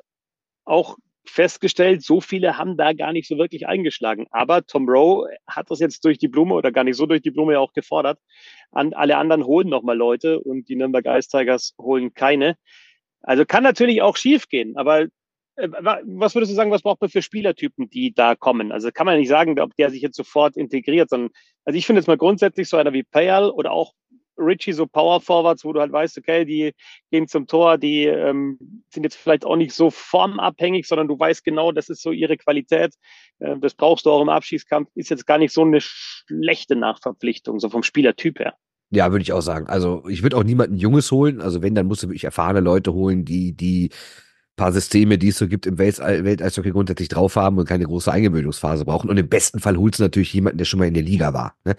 auch 0.63 0.97
festgestellt, 1.25 2.03
so 2.03 2.21
viele 2.21 2.57
haben 2.57 2.77
da 2.77 2.93
gar 2.93 3.13
nicht 3.13 3.27
so 3.27 3.37
wirklich 3.37 3.67
eingeschlagen. 3.67 4.27
Aber 4.31 4.65
Tom 4.65 4.87
Rowe 4.89 5.29
hat 5.47 5.69
das 5.69 5.79
jetzt 5.79 6.03
durch 6.05 6.17
die 6.17 6.27
Blume 6.27 6.55
oder 6.55 6.71
gar 6.71 6.83
nicht 6.83 6.97
so 6.97 7.05
durch 7.05 7.21
die 7.21 7.31
Blume 7.31 7.53
ja 7.53 7.59
auch 7.59 7.73
gefordert. 7.73 8.19
An, 8.71 8.93
alle 8.93 9.17
anderen 9.17 9.45
holen 9.45 9.69
nochmal 9.69 9.97
Leute 9.97 10.39
und 10.39 10.69
die 10.69 10.75
Nürnberger 10.75 11.17
Ice 11.17 11.29
Tigers 11.29 11.75
holen 11.79 12.13
keine. 12.13 12.57
Also 13.21 13.45
kann 13.45 13.63
natürlich 13.63 14.01
auch 14.01 14.17
schief 14.17 14.47
gehen, 14.47 14.77
aber 14.77 15.01
äh, 15.55 15.69
was 16.03 16.35
würdest 16.35 16.51
du 16.51 16.55
sagen, 16.55 16.71
was 16.71 16.81
braucht 16.81 17.01
man 17.01 17.09
für 17.09 17.21
Spielertypen, 17.21 17.89
die 17.89 18.13
da 18.13 18.35
kommen? 18.35 18.71
Also 18.71 18.91
kann 18.91 19.05
man 19.05 19.17
nicht 19.17 19.29
sagen, 19.29 19.59
ob 19.59 19.75
der 19.75 19.89
sich 19.89 20.01
jetzt 20.01 20.15
sofort 20.15 20.57
integriert, 20.57 21.09
sondern 21.09 21.31
also 21.65 21.77
ich 21.77 21.85
finde 21.85 21.99
jetzt 21.99 22.07
mal 22.07 22.17
grundsätzlich 22.17 22.69
so 22.69 22.77
einer 22.77 22.93
wie 22.93 23.03
Payal 23.03 23.49
oder 23.49 23.71
auch 23.71 23.93
Richie, 24.39 24.73
so 24.73 24.87
Power 24.87 25.21
Forwards, 25.21 25.65
wo 25.65 25.73
du 25.73 25.81
halt 25.81 25.91
weißt, 25.91 26.17
okay, 26.17 26.45
die 26.45 26.73
gehen 27.11 27.27
zum 27.27 27.45
Tor, 27.45 27.77
die 27.77 28.05
ähm, 28.05 28.83
sind 28.89 29.03
jetzt 29.03 29.15
vielleicht 29.15 29.45
auch 29.45 29.55
nicht 29.55 29.73
so 29.73 29.89
formabhängig, 29.89 30.87
sondern 30.87 31.07
du 31.07 31.19
weißt 31.19 31.43
genau, 31.43 31.71
das 31.71 31.89
ist 31.89 32.01
so 32.01 32.11
ihre 32.11 32.37
Qualität. 32.37 32.95
Äh, 33.39 33.57
das 33.59 33.75
brauchst 33.75 34.05
du 34.05 34.11
auch 34.11 34.21
im 34.21 34.29
Abschießkampf. 34.29 34.89
Ist 34.95 35.09
jetzt 35.09 35.27
gar 35.27 35.37
nicht 35.37 35.53
so 35.53 35.63
eine 35.63 35.81
schlechte 35.81 36.75
Nachverpflichtung, 36.75 37.59
so 37.59 37.69
vom 37.69 37.83
Spielertyp 37.83 38.39
her. 38.39 38.55
Ja, 38.91 39.11
würde 39.11 39.21
ich 39.21 39.33
auch 39.33 39.41
sagen. 39.41 39.67
Also 39.67 40.03
ich 40.07 40.23
würde 40.23 40.37
auch 40.37 40.43
niemanden 40.43 40.75
Junges 40.75 41.11
holen. 41.11 41.41
Also 41.41 41.61
wenn, 41.61 41.75
dann 41.75 41.85
musst 41.85 42.03
du 42.03 42.07
wirklich 42.07 42.23
erfahrene 42.23 42.59
Leute 42.59 42.93
holen, 42.93 43.23
die 43.23 43.53
die 43.53 43.91
paar 44.59 44.73
Systeme, 44.73 45.17
die 45.17 45.29
es 45.29 45.37
so 45.37 45.47
gibt 45.47 45.65
im 45.65 45.77
Welteishockey 45.77 46.71
grundsätzlich 46.71 47.07
drauf 47.07 47.37
haben 47.37 47.57
und 47.57 47.67
keine 47.67 47.85
große 47.85 48.11
Eingewöhnungsphase 48.11 48.83
brauchen. 48.83 49.09
Und 49.09 49.17
im 49.17 49.29
besten 49.29 49.59
Fall 49.59 49.77
holst 49.77 49.99
du 49.99 50.03
natürlich 50.03 50.33
jemanden, 50.33 50.57
der 50.57 50.65
schon 50.65 50.79
mal 50.79 50.87
in 50.87 50.93
der 50.93 51.03
Liga 51.03 51.33
war. 51.33 51.55
Ne? 51.63 51.75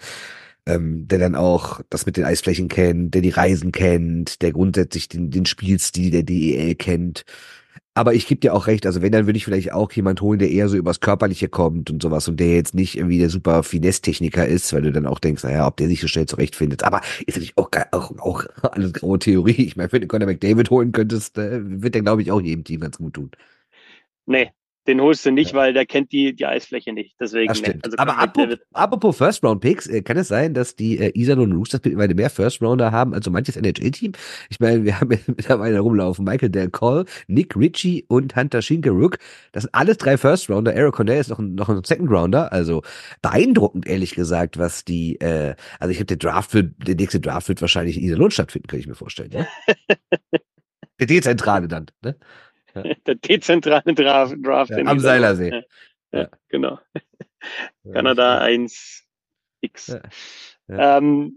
Ähm, 0.65 1.07
der 1.07 1.19
dann 1.19 1.35
auch 1.35 1.81
das 1.89 2.07
mit 2.07 2.17
den 2.17 2.23
Eisflächen 2.23 2.69
kennt, 2.69 3.13
der 3.13 3.21
die 3.21 3.29
Reisen 3.29 3.71
kennt, 3.71 4.41
der 4.41 4.51
grundsätzlich 4.51 5.07
den, 5.09 5.29
den 5.29 5.45
Spielstil 5.45 6.11
der 6.11 6.23
DEL 6.23 6.75
kennt. 6.75 7.23
Aber 7.93 8.13
ich 8.13 8.25
gebe 8.25 8.39
dir 8.39 8.53
auch 8.53 8.67
recht, 8.67 8.85
also 8.85 9.01
wenn, 9.01 9.11
dann 9.11 9.25
würde 9.25 9.35
ich 9.37 9.43
vielleicht 9.43 9.73
auch 9.73 9.91
jemand 9.91 10.21
holen, 10.21 10.39
der 10.39 10.49
eher 10.49 10.69
so 10.69 10.77
übers 10.77 11.01
Körperliche 11.01 11.49
kommt 11.49 11.89
und 11.89 12.01
sowas 12.01 12.27
und 12.29 12.39
der 12.39 12.55
jetzt 12.55 12.73
nicht 12.73 12.97
irgendwie 12.97 13.19
der 13.19 13.29
super 13.29 13.63
Finesse-Techniker 13.63 14.45
ist, 14.45 14.71
weil 14.71 14.83
du 14.83 14.93
dann 14.93 15.05
auch 15.05 15.19
denkst, 15.19 15.43
naja, 15.43 15.67
ob 15.67 15.75
der 15.77 15.89
sich 15.89 15.99
so 15.99 16.07
schnell 16.07 16.25
zurechtfindet. 16.25 16.83
Aber 16.83 17.01
ist 17.25 17.35
natürlich 17.35 17.57
auch, 17.57 17.69
auch, 17.91 18.17
auch 18.19 18.45
alles 18.71 18.93
graue 18.93 19.19
Theorie. 19.19 19.65
Ich 19.65 19.75
meine, 19.75 19.91
wenn 19.91 20.01
du 20.01 20.07
Conor 20.07 20.27
McDavid 20.27 20.69
holen 20.69 20.93
könntest, 20.93 21.37
äh, 21.37 21.59
wird 21.63 21.95
der, 21.95 22.01
glaube 22.01 22.21
ich, 22.21 22.31
auch 22.31 22.41
jedem 22.41 22.63
Team 22.63 22.79
ganz 22.79 22.97
gut 22.97 23.13
tun. 23.13 23.31
Nee, 24.25 24.51
den 24.87 24.99
holst 24.99 25.25
du 25.25 25.31
nicht, 25.31 25.51
ja. 25.51 25.57
weil 25.57 25.73
der 25.73 25.85
kennt 25.85 26.11
die, 26.11 26.35
die 26.35 26.45
Eisfläche 26.45 26.91
nicht. 26.91 27.15
Deswegen. 27.19 27.53
Stimmt. 27.53 27.85
Also 27.85 27.97
Aber 27.97 28.17
apropos, 28.17 28.57
apropos 28.73 29.17
First 29.17 29.43
Round 29.43 29.61
Picks, 29.61 29.87
äh, 29.87 30.01
kann 30.01 30.17
es 30.17 30.27
sein, 30.27 30.53
dass 30.53 30.75
die 30.75 30.97
äh, 30.97 31.11
Iserlohn 31.13 31.51
Roosters 31.51 31.81
mittlerweile 31.83 32.15
mehr 32.15 32.29
First 32.31 32.61
Rounder 32.61 32.91
haben 32.91 33.13
als 33.13 33.25
so 33.25 33.31
manches 33.31 33.57
NHL-Team? 33.57 34.13
Ich 34.49 34.59
meine, 34.59 34.83
wir 34.83 34.99
haben 34.99 35.09
mittlerweile 35.27 35.79
rumlaufen. 35.79 36.25
Michael 36.25 36.49
Del 36.49 36.71
Call, 36.71 37.05
Nick 37.27 37.55
Ritchie 37.55 38.05
und 38.07 38.35
Hunter 38.35 38.61
Schinkerook. 38.61 39.19
Das 39.51 39.63
sind 39.63 39.75
alles 39.75 39.97
drei 39.97 40.17
First 40.17 40.49
Rounder. 40.49 40.73
Eric 40.73 40.95
Cornell 40.95 41.21
ist 41.21 41.29
noch 41.29 41.39
ein, 41.39 41.53
noch 41.53 41.69
ein 41.69 41.83
Second 41.83 42.09
Rounder. 42.09 42.51
Also 42.51 42.81
beeindruckend, 43.21 43.87
ehrlich 43.87 44.15
gesagt, 44.15 44.57
was 44.57 44.83
die, 44.83 45.19
äh, 45.21 45.55
also 45.79 45.91
ich 45.91 45.97
habe 45.97 46.05
der 46.05 46.17
Draft 46.17 46.55
wird, 46.55 46.73
der 46.87 46.95
nächste 46.95 47.19
Draft 47.19 47.49
wird 47.49 47.61
wahrscheinlich 47.61 47.97
in 47.97 48.03
Iserlohn 48.03 48.31
stattfinden, 48.31 48.67
kann 48.67 48.79
ich 48.79 48.87
mir 48.87 48.95
vorstellen. 48.95 49.31
Ja? 49.31 49.47
der 50.99 51.07
Dezentrale 51.07 51.67
dann, 51.67 51.85
ne? 52.01 52.15
Der 53.05 53.15
dezentrale 53.15 53.93
Draft. 53.93 54.35
Draft 54.41 54.71
ja, 54.71 54.77
am 54.85 54.99
Seilersee. 54.99 55.63
Ja, 56.11 56.29
genau. 56.49 56.79
Kanada 57.91 58.41
1X. 58.43 58.91
Ja. 59.87 60.01
Ja. 60.67 60.97
Ähm, 60.97 61.35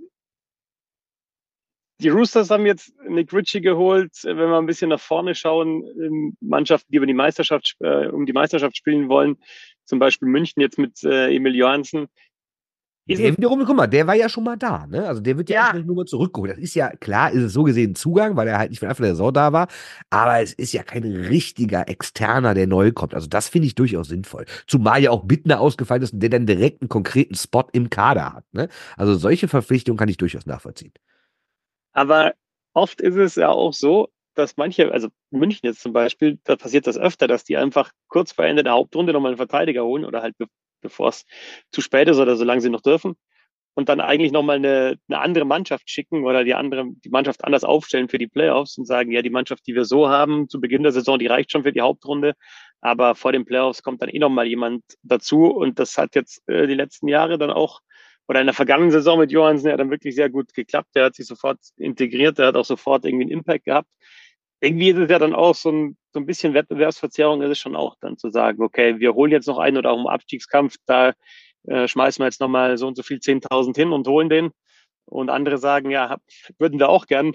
die 2.01 2.09
Roosters 2.09 2.51
haben 2.51 2.67
jetzt 2.67 2.93
Nick 3.09 3.33
Ritchie 3.33 3.61
geholt. 3.61 4.13
Wenn 4.25 4.37
wir 4.37 4.59
ein 4.59 4.67
bisschen 4.67 4.91
nach 4.91 5.01
vorne 5.01 5.35
schauen, 5.35 6.37
Mannschaften, 6.41 6.91
die 6.91 6.97
über 6.97 7.07
die 7.07 7.15
Meisterschaft, 7.15 7.77
äh, 7.81 8.09
um 8.09 8.27
die 8.27 8.33
Meisterschaft 8.33 8.77
spielen 8.77 9.09
wollen, 9.09 9.37
zum 9.85 9.99
Beispiel 10.01 10.29
München 10.29 10.61
jetzt 10.61 10.79
mit 10.79 11.03
äh, 11.05 11.35
Emil 11.35 11.55
Johansen, 11.55 12.09
der 13.07 13.37
wiederum, 13.37 13.65
guck 13.67 13.77
mal, 13.77 13.87
der 13.87 14.07
war 14.07 14.15
ja 14.15 14.29
schon 14.29 14.45
mal 14.45 14.57
da, 14.57 14.87
ne? 14.87 15.07
Also 15.07 15.21
der 15.21 15.37
wird 15.37 15.51
ja, 15.51 15.73
ja. 15.75 15.83
nur 15.83 15.97
mal 15.97 16.05
zurückgeholt. 16.07 16.53
Das 16.53 16.59
ist 16.59 16.75
ja, 16.75 16.89
klar, 16.91 17.31
ist 17.33 17.43
es 17.43 17.53
so 17.53 17.63
gesehen 17.63 17.95
Zugang, 17.95 18.37
weil 18.37 18.49
er 18.49 18.59
halt 18.59 18.71
nicht 18.71 18.79
von 18.81 18.89
Anfang 18.89 19.05
der 19.05 19.15
Saison 19.15 19.33
da 19.33 19.53
war, 19.53 19.69
aber 20.11 20.41
es 20.41 20.55
ist 20.55 20.73
ja 20.73 20.83
kein 20.83 21.05
richtiger 21.05 21.89
Externer, 21.89 22.55
der 22.55 22.67
neu 22.67 22.93
kommt. 22.93 23.15
Also 23.15 23.27
das 23.27 23.49
finde 23.49 23.67
ich 23.67 23.75
durchaus 23.75 24.09
sinnvoll. 24.09 24.47
Zumal 24.67 25.03
ja 25.03 25.11
auch 25.11 25.25
Bittner 25.25 25.61
ausgefallen 25.61 26.03
ist 26.03 26.15
und 26.15 26.21
der 26.21 26.31
dann 26.31 26.47
direkt 26.47 26.81
einen 26.81 26.89
konkreten 26.89 27.35
Spot 27.35 27.65
im 27.73 27.91
Kader 27.91 28.33
hat, 28.33 28.45
ne? 28.53 28.69
Also 28.97 29.15
solche 29.15 29.49
Verpflichtungen 29.49 29.99
kann 29.99 30.09
ich 30.09 30.17
durchaus 30.17 30.47
nachvollziehen. 30.47 30.93
Aber 31.93 32.33
oft 32.73 33.01
ist 33.01 33.17
es 33.17 33.35
ja 33.37 33.51
auch 33.51 33.73
so, 33.73 34.09
dass 34.35 34.57
manche, 34.57 34.91
also 34.93 35.09
München 35.31 35.67
jetzt 35.67 35.81
zum 35.81 35.93
Beispiel, 35.93 36.39
da 36.45 36.57
passiert 36.57 36.87
das 36.87 36.99
öfter, 36.99 37.29
dass 37.29 37.45
die 37.45 37.57
einfach 37.57 37.93
kurz 38.09 38.33
vor 38.33 38.45
Ende 38.45 38.63
der 38.63 38.73
Hauptrunde 38.73 39.13
nochmal 39.13 39.31
einen 39.31 39.37
Verteidiger 39.37 39.85
holen 39.85 40.05
oder 40.05 40.23
halt 40.23 40.35
bevor 40.85 41.09
es 41.09 41.27
zu 41.73 41.81
spät 41.81 42.09
ist 42.09 42.19
oder 42.19 42.37
solange 42.37 42.61
sie 42.61 42.71
noch 42.71 42.83
dürfen. 42.83 43.17
Und 43.77 43.89
dann 43.89 44.01
eigentlich 44.01 44.31
nochmal 44.31 44.57
eine, 44.57 44.99
eine 45.09 45.21
andere 45.21 45.45
Mannschaft 45.45 45.91
schicken 45.91 46.25
oder 46.25 46.45
die 46.45 46.55
andere, 46.55 46.85
die 47.05 47.09
Mannschaft 47.09 47.45
anders 47.45 47.65
aufstellen 47.65 48.09
für 48.09 48.19
die 48.19 48.29
Playoffs 48.29 48.79
und 48.79 48.87
sagen, 48.87 49.11
ja, 49.11 49.21
die 49.21 49.31
Mannschaft, 49.31 49.67
die 49.67 49.75
wir 49.75 49.85
so 49.85 50.09
haben 50.09 50.49
zu 50.49 50.61
Beginn 50.61 50.85
der 50.85 50.93
Saison, 50.93 51.19
die 51.19 51.27
reicht 51.27 51.51
schon 51.51 51.65
für 51.65 51.73
die 51.73 51.81
Hauptrunde. 51.81 52.35
Aber 52.81 53.17
vor 53.17 53.33
den 53.33 53.45
Playoffs 53.45 53.83
kommt 53.83 54.01
dann 54.01 54.11
eh 54.11 54.21
nochmal 54.21 54.47
jemand 54.47 54.85
dazu. 55.03 55.47
Und 55.47 55.81
das 55.81 55.99
hat 55.99 56.15
jetzt 56.15 56.49
äh, 56.49 56.69
die 56.69 56.75
letzten 56.75 57.09
Jahre 57.09 57.37
dann 57.37 57.51
auch 57.51 57.81
oder 58.29 58.41
in 58.41 58.47
der 58.47 58.55
vergangenen 58.55 58.91
Saison 58.91 59.19
mit 59.19 59.33
Johansen 59.33 59.69
ja 59.69 59.77
dann 59.77 59.91
wirklich 59.91 60.15
sehr 60.15 60.31
gut 60.31 60.55
geklappt. 60.55 60.91
Der 60.95 61.07
hat 61.07 61.17
sich 61.17 61.27
sofort 61.27 61.59
integriert, 61.77 62.39
der 62.39 62.47
hat 62.47 62.57
auch 62.57 62.65
sofort 62.65 63.05
irgendwie 63.05 63.25
einen 63.25 63.33
Impact 63.33 63.65
gehabt 63.65 63.89
irgendwie 64.65 64.91
ist 64.91 64.99
es 64.99 65.11
ja 65.11 65.19
dann 65.19 65.35
auch 65.35 65.55
so 65.55 65.71
ein, 65.71 65.97
so 66.13 66.21
ein 66.21 66.27
bisschen 66.27 66.55
Wettbewerbsverzerrung 66.55 67.43
ist 67.43 67.51
es 67.51 67.59
schon 67.59 67.77
auch 67.77 67.97
dann 68.01 68.17
zu 68.17 68.31
sagen, 68.31 68.63
okay, 68.63 68.99
wir 68.99 69.15
holen 69.15 69.33
jetzt 69.33 69.47
noch 69.47 69.59
einen 69.59 69.77
oder 69.77 69.93
auch 69.93 69.99
im 69.99 70.07
Abstiegskampf, 70.07 70.77
da 70.87 71.13
äh, 71.67 71.89
schmeißen 71.89 72.23
wir 72.23 72.27
jetzt 72.27 72.41
nochmal 72.41 72.77
so 72.79 72.87
und 72.87 72.97
so 72.97 73.03
viel 73.03 73.19
10.000 73.19 73.77
hin 73.77 73.93
und 73.93 74.07
holen 74.07 74.29
den. 74.29 74.51
Und 75.07 75.29
andere 75.31 75.59
sagen, 75.59 75.91
ja, 75.91 76.17
würden 76.59 76.79
wir 76.79 76.89
auch 76.89 77.07
gern, 77.07 77.33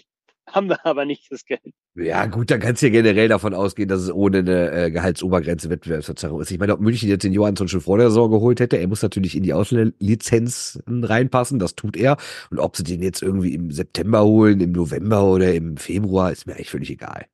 haben 0.54 0.70
wir 0.70 0.86
aber 0.86 1.06
nicht 1.06 1.32
das 1.32 1.46
Geld. 1.46 1.62
Ja, 1.96 2.26
gut, 2.26 2.52
dann 2.52 2.60
kannst 2.60 2.82
du 2.82 2.88
ja 2.88 2.92
generell 2.92 3.28
davon 3.28 3.54
ausgehen, 3.54 3.90
dass 3.90 4.02
es 4.02 4.12
ohne 4.12 4.40
eine 4.40 4.72
äh, 4.72 4.92
Gehaltsobergrenze 4.92 5.70
Wettbewerbsverzerrung 5.70 6.42
ist. 6.42 6.52
Ich 6.52 6.60
meine, 6.60 6.74
ob 6.74 6.80
München 6.80 7.10
jetzt 7.10 7.24
den 7.24 7.34
Johansson 7.34 7.68
schon 7.68 7.82
vor 7.82 7.98
der 7.98 8.08
Saison 8.08 8.32
geholt 8.32 8.60
hätte, 8.60 8.78
er 8.78 8.88
muss 8.88 9.02
natürlich 9.02 9.36
in 9.36 9.44
die 9.44 9.54
Ausländerlizenzen 9.54 11.04
reinpassen, 11.04 11.60
das 11.60 11.76
tut 11.76 11.98
er. 11.98 12.18
Und 12.52 12.60
ob 12.60 12.78
sie 12.78 12.84
den 12.84 13.02
jetzt 13.02 13.22
irgendwie 13.22 13.54
im 13.54 13.72
September 13.72 14.24
holen, 14.24 14.62
im 14.62 14.72
November 14.72 15.26
oder 15.26 15.54
im 15.54 15.78
Februar, 15.78 16.32
ist 16.32 16.48
mir 16.48 16.54
eigentlich 16.54 16.70
völlig 16.70 16.90
egal. 16.90 17.26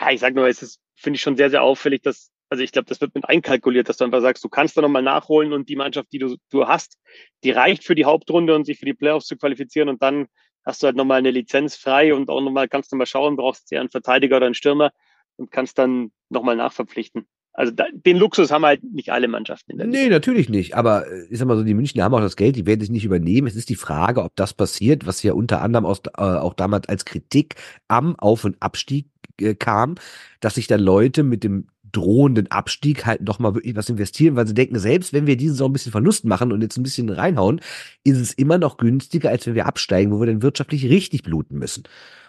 Ja, 0.00 0.10
ich 0.10 0.20
sag 0.20 0.34
nur, 0.34 0.48
es 0.48 0.62
ist, 0.62 0.80
finde 0.96 1.16
ich 1.16 1.22
schon 1.22 1.36
sehr, 1.36 1.50
sehr 1.50 1.62
auffällig, 1.62 2.02
dass, 2.02 2.30
also 2.48 2.62
ich 2.62 2.72
glaube, 2.72 2.86
das 2.88 3.00
wird 3.00 3.14
mit 3.14 3.28
einkalkuliert, 3.28 3.88
dass 3.88 3.98
du 3.98 4.04
einfach 4.04 4.20
sagst, 4.20 4.42
du 4.44 4.48
kannst 4.48 4.76
da 4.76 4.82
nochmal 4.82 5.02
nachholen 5.02 5.52
und 5.52 5.68
die 5.68 5.76
Mannschaft, 5.76 6.12
die 6.12 6.18
du, 6.18 6.36
du 6.50 6.66
hast, 6.66 6.98
die 7.44 7.50
reicht 7.50 7.84
für 7.84 7.94
die 7.94 8.04
Hauptrunde 8.04 8.54
und 8.54 8.64
sich 8.64 8.78
für 8.78 8.86
die 8.86 8.94
Playoffs 8.94 9.26
zu 9.26 9.36
qualifizieren 9.36 9.88
und 9.88 10.02
dann 10.02 10.26
hast 10.64 10.82
du 10.82 10.86
halt 10.86 10.96
nochmal 10.96 11.18
eine 11.18 11.30
Lizenz 11.30 11.76
frei 11.76 12.14
und 12.14 12.28
auch 12.28 12.40
nochmal, 12.40 12.68
kannst 12.68 12.92
du 12.92 12.96
mal 12.96 13.06
schauen, 13.06 13.36
brauchst 13.36 13.70
du 13.70 13.76
ja 13.76 13.80
einen 13.80 13.90
Verteidiger 13.90 14.36
oder 14.38 14.46
einen 14.46 14.54
Stürmer 14.54 14.92
und 15.36 15.50
kannst 15.50 15.78
dann 15.78 16.12
nochmal 16.28 16.56
nachverpflichten. 16.56 17.26
Also 17.56 17.72
da, 17.72 17.84
den 17.92 18.16
Luxus 18.16 18.50
haben 18.50 18.64
halt 18.64 18.82
nicht 18.82 19.12
alle 19.12 19.28
Mannschaften. 19.28 19.72
In 19.72 19.78
der 19.78 19.86
nee, 19.86 20.02
Liga. 20.04 20.16
natürlich 20.16 20.48
nicht. 20.48 20.74
Aber 20.74 21.06
äh, 21.06 21.26
ich 21.30 21.38
sag 21.38 21.46
mal 21.46 21.56
so, 21.56 21.62
die 21.62 21.74
Münchner 21.74 22.02
haben 22.02 22.14
auch 22.14 22.20
das 22.20 22.36
Geld, 22.36 22.56
die 22.56 22.66
werden 22.66 22.80
sich 22.80 22.90
nicht 22.90 23.04
übernehmen. 23.04 23.46
Es 23.46 23.54
ist 23.54 23.68
die 23.68 23.76
Frage, 23.76 24.24
ob 24.24 24.34
das 24.34 24.54
passiert, 24.54 25.06
was 25.06 25.22
ja 25.22 25.34
unter 25.34 25.62
anderem 25.62 25.86
aus, 25.86 26.02
äh, 26.18 26.20
auch 26.20 26.54
damals 26.54 26.88
als 26.88 27.04
Kritik 27.04 27.54
am 27.86 28.16
Auf- 28.18 28.44
und 28.44 28.60
Abstieg 28.60 29.06
äh, 29.40 29.54
kam, 29.54 29.94
dass 30.40 30.56
sich 30.56 30.66
dann 30.66 30.80
Leute 30.80 31.22
mit 31.22 31.44
dem 31.44 31.68
drohenden 31.96 32.50
Abstieg 32.50 33.06
halt 33.06 33.22
noch 33.22 33.38
mal 33.38 33.54
wirklich 33.54 33.76
was 33.76 33.88
investieren, 33.88 34.36
weil 34.36 34.46
sie 34.46 34.54
denken, 34.54 34.78
selbst 34.78 35.12
wenn 35.12 35.26
wir 35.26 35.36
diese 35.36 35.52
Saison 35.52 35.70
ein 35.70 35.72
bisschen 35.72 35.92
Verlust 35.92 36.24
machen 36.24 36.52
und 36.52 36.62
jetzt 36.62 36.76
ein 36.76 36.82
bisschen 36.82 37.08
reinhauen, 37.08 37.60
ist 38.04 38.18
es 38.18 38.32
immer 38.32 38.58
noch 38.58 38.76
günstiger, 38.76 39.30
als 39.30 39.46
wenn 39.46 39.54
wir 39.54 39.66
absteigen, 39.66 40.12
wo 40.12 40.20
wir 40.20 40.26
dann 40.26 40.42
wirtschaftlich 40.42 40.84
richtig 40.86 41.22
bluten 41.22 41.58
müssen. 41.58 41.84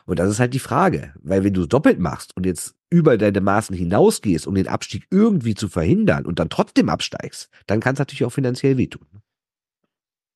Und 0.06 0.20
das 0.20 0.30
ist 0.30 0.40
halt 0.40 0.54
die 0.54 0.60
Frage, 0.60 1.14
weil 1.24 1.44
wenn 1.44 1.54
du 1.54 1.62
es 1.62 1.68
doppelt 1.68 2.00
machst 2.00 2.36
und 2.38 2.46
jetzt 2.46 2.76
über 2.90 3.18
deine 3.18 3.42
Maßen 3.42 3.76
hinausgehst, 3.76 4.46
um 4.46 4.54
den 4.56 4.68
Abstieg 4.68 5.08
irgendwie 5.10 5.56
zu 5.56 5.68
verhindern 5.68 6.26
und 6.26 6.40
dann 6.40 6.50
trotzdem 6.50 6.90
absteigst, 6.90 7.50
dann 7.66 7.80
kann 7.80 7.94
es 7.94 8.00
natürlich 8.00 8.24
auch 8.24 8.32
finanziell 8.32 8.78
wehtun. 8.78 9.06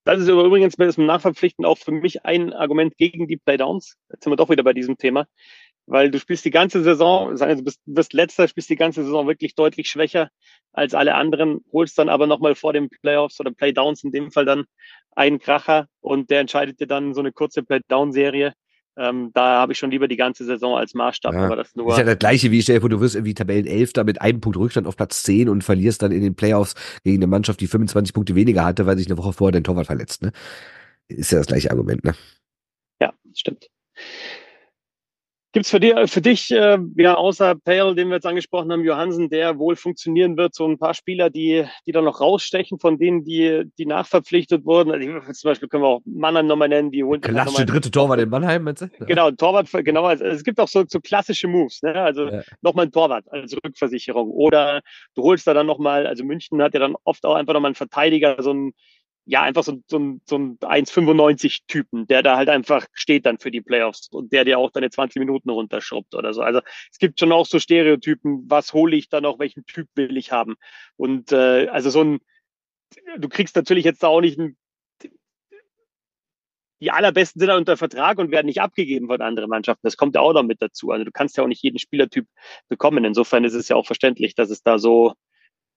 Das 0.05 0.19
ist 0.19 0.29
aber 0.29 0.43
übrigens 0.43 0.77
mit 0.79 0.97
dem 0.97 1.05
Nachverpflichten 1.05 1.65
auch 1.65 1.77
für 1.77 1.91
mich 1.91 2.25
ein 2.25 2.51
Argument 2.51 2.97
gegen 2.97 3.27
die 3.27 3.37
Playdowns. 3.37 3.95
Jetzt 4.09 4.23
sind 4.23 4.31
wir 4.31 4.37
doch 4.37 4.49
wieder 4.49 4.63
bei 4.63 4.73
diesem 4.73 4.97
Thema 4.97 5.27
weil 5.89 6.11
du 6.11 6.19
spielst 6.19 6.45
die 6.45 6.51
ganze 6.51 6.83
Saison, 6.83 7.35
du 7.35 7.63
bist, 7.63 7.81
bist 7.85 8.13
letzter, 8.13 8.47
spielst 8.47 8.69
die 8.69 8.75
ganze 8.75 9.03
Saison 9.03 9.27
wirklich 9.27 9.55
deutlich 9.55 9.89
schwächer 9.89 10.29
als 10.71 10.93
alle 10.93 11.15
anderen, 11.15 11.61
holst 11.73 11.97
dann 11.97 12.09
aber 12.09 12.27
nochmal 12.27 12.53
vor 12.53 12.73
den 12.73 12.89
Playoffs 12.89 13.39
oder 13.39 13.51
Playdowns 13.51 14.03
in 14.03 14.11
dem 14.11 14.31
Fall 14.31 14.45
dann 14.45 14.65
einen 15.15 15.39
Kracher 15.39 15.87
und 15.99 16.29
der 16.29 16.41
entscheidet 16.41 16.79
dir 16.79 16.85
dann 16.85 17.15
so 17.15 17.21
eine 17.21 17.31
kurze 17.31 17.63
Playdown-Serie. 17.63 18.53
Ähm, 18.97 19.31
da 19.33 19.61
habe 19.61 19.71
ich 19.71 19.79
schon 19.79 19.89
lieber 19.89 20.07
die 20.07 20.17
ganze 20.17 20.45
Saison 20.45 20.77
als 20.77 20.93
Maßstab. 20.93 21.33
Ja. 21.33 21.45
Aber 21.45 21.55
das 21.55 21.73
nur. 21.75 21.89
Ist 21.91 21.97
ja 21.97 22.03
das 22.03 22.19
gleiche 22.19 22.51
wie 22.51 22.61
stell 22.61 22.79
dir 22.79 22.89
du 22.89 22.99
wirst 22.99 23.15
irgendwie 23.15 23.33
Tabellenelfter 23.33 24.03
mit 24.03 24.21
einem 24.21 24.41
Punkt 24.41 24.57
Rückstand 24.57 24.85
auf 24.85 24.95
Platz 24.95 25.23
10 25.23 25.49
und 25.49 25.63
verlierst 25.63 26.03
dann 26.03 26.11
in 26.11 26.21
den 26.21 26.35
Playoffs 26.35 26.75
gegen 27.03 27.17
eine 27.17 27.27
Mannschaft, 27.27 27.61
die 27.61 27.67
25 27.67 28.13
Punkte 28.13 28.35
weniger 28.35 28.63
hatte, 28.63 28.85
weil 28.85 28.97
sich 28.97 29.07
eine 29.07 29.17
Woche 29.17 29.33
vorher 29.33 29.53
den 29.53 29.63
Torwart 29.63 29.87
verletzt. 29.87 30.21
Ne? 30.21 30.33
Ist 31.07 31.31
ja 31.31 31.39
das 31.39 31.47
gleiche 31.47 31.71
Argument, 31.71 32.03
ne? 32.03 32.13
Ja, 33.01 33.13
stimmt. 33.33 33.69
Gibt 35.51 35.65
es 35.65 35.71
für, 35.71 35.79
dir, 35.79 36.07
für 36.07 36.21
dich, 36.21 36.51
äh, 36.51 36.77
ja, 36.95 37.15
außer 37.15 37.55
Pale, 37.55 37.95
den 37.95 38.09
wir 38.09 38.15
jetzt 38.15 38.27
angesprochen 38.27 38.71
haben, 38.71 38.83
Johansen, 38.83 39.29
der 39.29 39.57
wohl 39.57 39.75
funktionieren 39.75 40.37
wird, 40.37 40.53
so 40.53 40.67
ein 40.67 40.77
paar 40.77 40.93
Spieler, 40.93 41.31
die, 41.31 41.65
die 41.87 41.91
da 41.91 42.03
noch 42.03 42.21
rausstechen, 42.21 42.77
von 42.77 42.99
denen, 42.99 43.23
die, 43.23 43.63
die 43.79 43.87
nachverpflichtet 43.87 44.63
wurden? 44.65 44.91
Also, 44.91 45.31
zum 45.31 45.49
Beispiel 45.49 45.67
können 45.67 45.81
wir 45.83 45.87
auch 45.87 46.01
Mannheim 46.05 46.45
nochmal 46.45 46.69
nennen, 46.69 46.91
die 46.91 47.03
holen. 47.03 47.21
Klassische 47.21 47.65
dritte 47.65 47.89
Torwart 47.89 48.19
in 48.19 48.29
Mannheim, 48.29 48.63
meinst 48.63 48.83
du? 48.83 48.89
Genau, 48.99 49.31
Torwart, 49.31 49.67
genau. 49.83 50.03
Also, 50.03 50.25
es 50.25 50.43
gibt 50.43 50.59
auch 50.59 50.67
so, 50.67 50.83
so 50.87 50.99
klassische 50.99 51.47
Moves, 51.47 51.81
ne? 51.81 51.95
Also 51.95 52.27
ja. 52.27 52.43
nochmal 52.61 52.85
ein 52.85 52.91
Torwart 52.91 53.25
als 53.31 53.55
Rückversicherung. 53.65 54.29
Oder 54.29 54.81
du 55.15 55.23
holst 55.23 55.47
da 55.47 55.55
dann 55.55 55.65
nochmal, 55.65 56.05
also 56.05 56.23
München 56.23 56.61
hat 56.61 56.75
ja 56.75 56.79
dann 56.79 56.95
oft 57.05 57.25
auch 57.25 57.33
einfach 57.33 57.53
nochmal 57.53 57.69
einen 57.69 57.75
Verteidiger, 57.75 58.35
so 58.43 58.53
ein 58.53 58.73
ja, 59.29 59.43
einfach 59.43 59.63
so, 59.63 59.79
so, 59.85 60.17
so 60.25 60.37
ein 60.37 60.57
1,95-Typen, 60.57 62.07
der 62.07 62.23
da 62.23 62.35
halt 62.35 62.49
einfach 62.49 62.87
steht 62.93 63.27
dann 63.27 63.37
für 63.37 63.51
die 63.51 63.61
Playoffs 63.61 64.07
und 64.11 64.33
der 64.33 64.43
dir 64.43 64.57
auch 64.57 64.71
deine 64.71 64.89
20 64.89 65.19
Minuten 65.19 65.51
runterschrubbt 65.51 66.15
oder 66.15 66.33
so. 66.33 66.41
Also 66.41 66.61
es 66.91 66.97
gibt 66.97 67.19
schon 67.19 67.31
auch 67.31 67.45
so 67.45 67.59
Stereotypen, 67.59 68.49
was 68.49 68.73
hole 68.73 68.95
ich 68.95 69.07
da 69.07 69.21
noch, 69.21 69.37
welchen 69.37 69.65
Typ 69.67 69.87
will 69.93 70.17
ich 70.17 70.31
haben. 70.31 70.55
Und 70.97 71.31
äh, 71.31 71.67
also 71.67 71.91
so 71.91 72.03
ein, 72.03 72.19
du 73.19 73.29
kriegst 73.29 73.55
natürlich 73.55 73.85
jetzt 73.85 74.01
da 74.01 74.07
auch 74.07 74.21
nicht 74.21 74.39
ein, 74.39 74.57
die 76.81 76.89
allerbesten 76.89 77.39
sind 77.39 77.51
unter 77.51 77.77
Vertrag 77.77 78.17
und 78.17 78.31
werden 78.31 78.47
nicht 78.47 78.61
abgegeben 78.61 79.09
von 79.09 79.21
anderen 79.21 79.51
Mannschaften. 79.51 79.85
Das 79.85 79.97
kommt 79.97 80.15
ja 80.15 80.21
auch 80.21 80.33
noch 80.33 80.41
mit 80.41 80.59
dazu. 80.59 80.89
Also 80.89 81.05
du 81.05 81.11
kannst 81.11 81.37
ja 81.37 81.43
auch 81.43 81.47
nicht 81.47 81.61
jeden 81.61 81.77
Spielertyp 81.77 82.25
bekommen. 82.67 83.05
Insofern 83.05 83.43
ist 83.43 83.53
es 83.53 83.67
ja 83.69 83.75
auch 83.75 83.85
verständlich, 83.85 84.33
dass 84.33 84.49
es 84.49 84.63
da 84.63 84.79
so, 84.79 85.13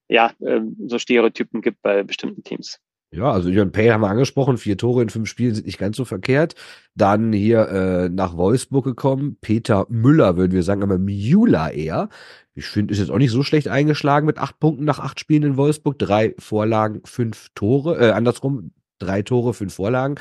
ja, 0.07 0.33
ähm, 0.43 0.75
so 0.87 0.97
Stereotypen 0.97 1.61
gibt 1.61 1.83
bei 1.83 2.01
bestimmten 2.01 2.43
Teams. 2.43 2.79
Ja, 3.13 3.31
also 3.31 3.49
Jörn 3.49 3.71
Pay 3.71 3.89
haben 3.89 4.01
wir 4.01 4.09
angesprochen, 4.09 4.57
vier 4.57 4.75
Tore 4.75 5.03
in 5.03 5.09
fünf 5.09 5.29
Spielen 5.29 5.53
sind 5.53 5.67
nicht 5.67 5.77
ganz 5.77 5.97
so 5.97 6.03
verkehrt. 6.03 6.55
Dann 6.95 7.31
hier 7.31 7.69
äh, 7.69 8.09
nach 8.09 8.37
Wolfsburg 8.37 8.85
gekommen, 8.85 9.37
Peter 9.39 9.85
Müller, 9.87 10.35
würden 10.35 10.53
wir 10.53 10.63
sagen, 10.63 10.81
aber 10.81 10.97
Müller 10.97 11.71
eher. 11.71 12.09
Ich 12.55 12.65
finde, 12.65 12.91
ist 12.91 12.99
jetzt 12.99 13.11
auch 13.11 13.19
nicht 13.19 13.29
so 13.29 13.43
schlecht 13.43 13.67
eingeschlagen 13.67 14.25
mit 14.25 14.39
acht 14.39 14.59
Punkten 14.59 14.83
nach 14.83 14.97
acht 14.97 15.19
Spielen 15.19 15.43
in 15.43 15.57
Wolfsburg. 15.57 15.99
Drei 15.99 16.33
Vorlagen, 16.39 17.01
fünf 17.05 17.49
Tore, 17.53 17.99
äh, 17.99 18.11
andersrum, 18.13 18.71
drei 18.97 19.21
Tore, 19.21 19.53
fünf 19.53 19.75
Vorlagen. 19.75 20.15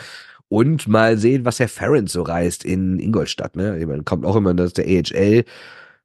Und 0.49 0.87
mal 0.87 1.17
sehen, 1.17 1.47
was 1.47 1.61
Herr 1.61 1.69
Ferrand 1.69 2.11
so 2.11 2.21
reißt 2.21 2.63
in 2.63 2.99
Ingolstadt. 2.99 3.57
Ne? 3.57 3.79
Ich 3.79 3.87
meine, 3.87 4.03
kommt 4.03 4.27
auch 4.27 4.37
immer, 4.37 4.53
dass 4.53 4.75
der 4.75 4.85
AHL 4.85 5.45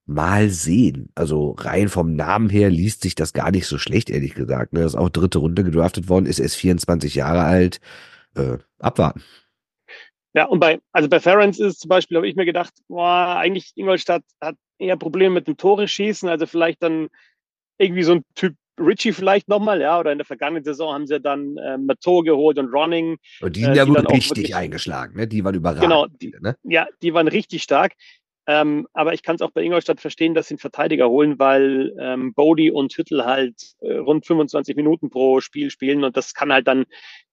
mal 0.07 0.49
sehen. 0.49 1.09
Also 1.15 1.51
rein 1.51 1.89
vom 1.89 2.15
Namen 2.15 2.49
her 2.49 2.69
liest 2.69 3.01
sich 3.01 3.13
das 3.13 3.33
gar 3.33 3.51
nicht 3.51 3.67
so 3.67 3.77
schlecht, 3.77 4.09
ehrlich 4.09 4.33
gesagt. 4.33 4.73
Ne? 4.73 4.79
Das 4.79 4.93
ist 4.93 4.99
auch 4.99 5.09
dritte 5.09 5.39
Runde 5.39 5.63
gedraftet 5.63 6.09
worden, 6.09 6.25
ist 6.25 6.39
erst 6.39 6.55
24 6.55 7.13
Jahre 7.13 7.41
alt. 7.41 7.79
Äh, 8.35 8.57
abwarten. 8.79 9.23
Ja, 10.33 10.45
und 10.45 10.59
bei, 10.59 10.79
also 10.91 11.09
bei 11.09 11.19
Ferrens 11.19 11.59
ist 11.59 11.79
zum 11.79 11.89
Beispiel, 11.89 12.17
habe 12.17 12.27
ich 12.27 12.35
mir 12.35 12.45
gedacht, 12.45 12.73
boah, 12.87 13.37
eigentlich 13.37 13.71
Ingolstadt 13.75 14.23
hat 14.39 14.55
eher 14.77 14.95
Probleme 14.95 15.33
mit 15.35 15.47
dem 15.47 15.57
Tore 15.57 15.87
schießen, 15.87 16.29
also 16.29 16.45
vielleicht 16.45 16.83
dann 16.83 17.07
irgendwie 17.79 18.03
so 18.03 18.13
ein 18.13 18.23
Typ 18.35 18.55
Richie 18.79 19.11
vielleicht 19.11 19.47
nochmal, 19.47 19.81
ja, 19.81 19.99
oder 19.99 20.11
in 20.11 20.19
der 20.19 20.25
vergangenen 20.25 20.63
Saison 20.63 20.93
haben 20.93 21.07
sie 21.07 21.19
dann 21.19 21.57
äh, 21.57 21.79
Mato 21.79 22.21
geholt 22.21 22.59
und 22.59 22.71
Running. 22.71 23.17
Und 23.41 23.55
die 23.55 23.61
sind 23.61 23.71
äh, 23.71 23.77
ja 23.77 23.85
die 23.85 23.91
wohl 23.91 24.05
richtig 24.05 24.55
eingeschlagen, 24.55 25.17
ne? 25.17 25.27
Die 25.27 25.43
waren 25.43 25.55
überragend. 25.55 25.81
Genau, 25.81 26.05
die, 26.05 26.35
ne? 26.39 26.55
ja, 26.63 26.85
die 27.01 27.13
waren 27.15 27.27
richtig 27.27 27.63
stark. 27.63 27.93
Ähm, 28.47 28.87
aber 28.93 29.13
ich 29.13 29.23
kann 29.23 29.35
es 29.35 29.41
auch 29.41 29.51
bei 29.51 29.61
Ingolstadt 29.61 29.99
verstehen, 29.99 30.33
dass 30.33 30.47
sie 30.47 30.53
einen 30.53 30.59
Verteidiger 30.59 31.09
holen, 31.09 31.37
weil 31.37 31.93
ähm, 31.99 32.33
Bodie 32.33 32.71
und 32.71 32.93
Hüttel 32.93 33.25
halt 33.25 33.75
äh, 33.81 33.97
rund 33.97 34.25
25 34.25 34.75
Minuten 34.77 35.09
pro 35.09 35.41
Spiel 35.41 35.69
spielen 35.69 36.05
und 36.05 36.15
das 36.15 36.33
kann 36.33 36.53
halt 36.53 36.67
dann, 36.67 36.85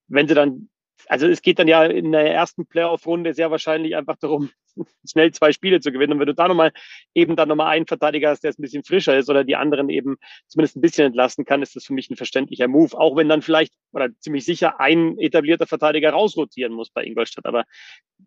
wenn 0.08 0.26
sie 0.26 0.34
dann 0.34 0.68
also 1.08 1.26
es 1.26 1.42
geht 1.42 1.58
dann 1.58 1.68
ja 1.68 1.84
in 1.84 2.12
der 2.12 2.32
ersten 2.32 2.66
Playoff-Runde 2.66 3.34
sehr 3.34 3.50
wahrscheinlich 3.50 3.96
einfach 3.96 4.16
darum, 4.16 4.50
schnell 5.08 5.32
zwei 5.32 5.52
Spiele 5.52 5.80
zu 5.80 5.92
gewinnen. 5.92 6.14
Und 6.14 6.20
wenn 6.20 6.26
du 6.26 6.34
da 6.34 6.48
nochmal 6.48 6.72
eben 7.14 7.36
dann 7.36 7.48
nochmal 7.48 7.68
einen 7.68 7.86
Verteidiger 7.86 8.30
hast, 8.30 8.40
der 8.40 8.50
jetzt 8.50 8.58
ein 8.58 8.62
bisschen 8.62 8.84
frischer 8.84 9.16
ist 9.16 9.30
oder 9.30 9.44
die 9.44 9.56
anderen 9.56 9.88
eben 9.88 10.16
zumindest 10.48 10.76
ein 10.76 10.80
bisschen 10.80 11.06
entlasten 11.06 11.44
kann, 11.44 11.62
ist 11.62 11.76
das 11.76 11.84
für 11.84 11.94
mich 11.94 12.10
ein 12.10 12.16
verständlicher 12.16 12.68
Move. 12.68 12.98
Auch 12.98 13.16
wenn 13.16 13.28
dann 13.28 13.42
vielleicht 13.42 13.72
oder 13.92 14.08
ziemlich 14.18 14.44
sicher 14.44 14.80
ein 14.80 15.18
etablierter 15.18 15.66
Verteidiger 15.66 16.10
rausrotieren 16.10 16.72
muss 16.72 16.90
bei 16.90 17.04
Ingolstadt. 17.04 17.46
Aber 17.46 17.64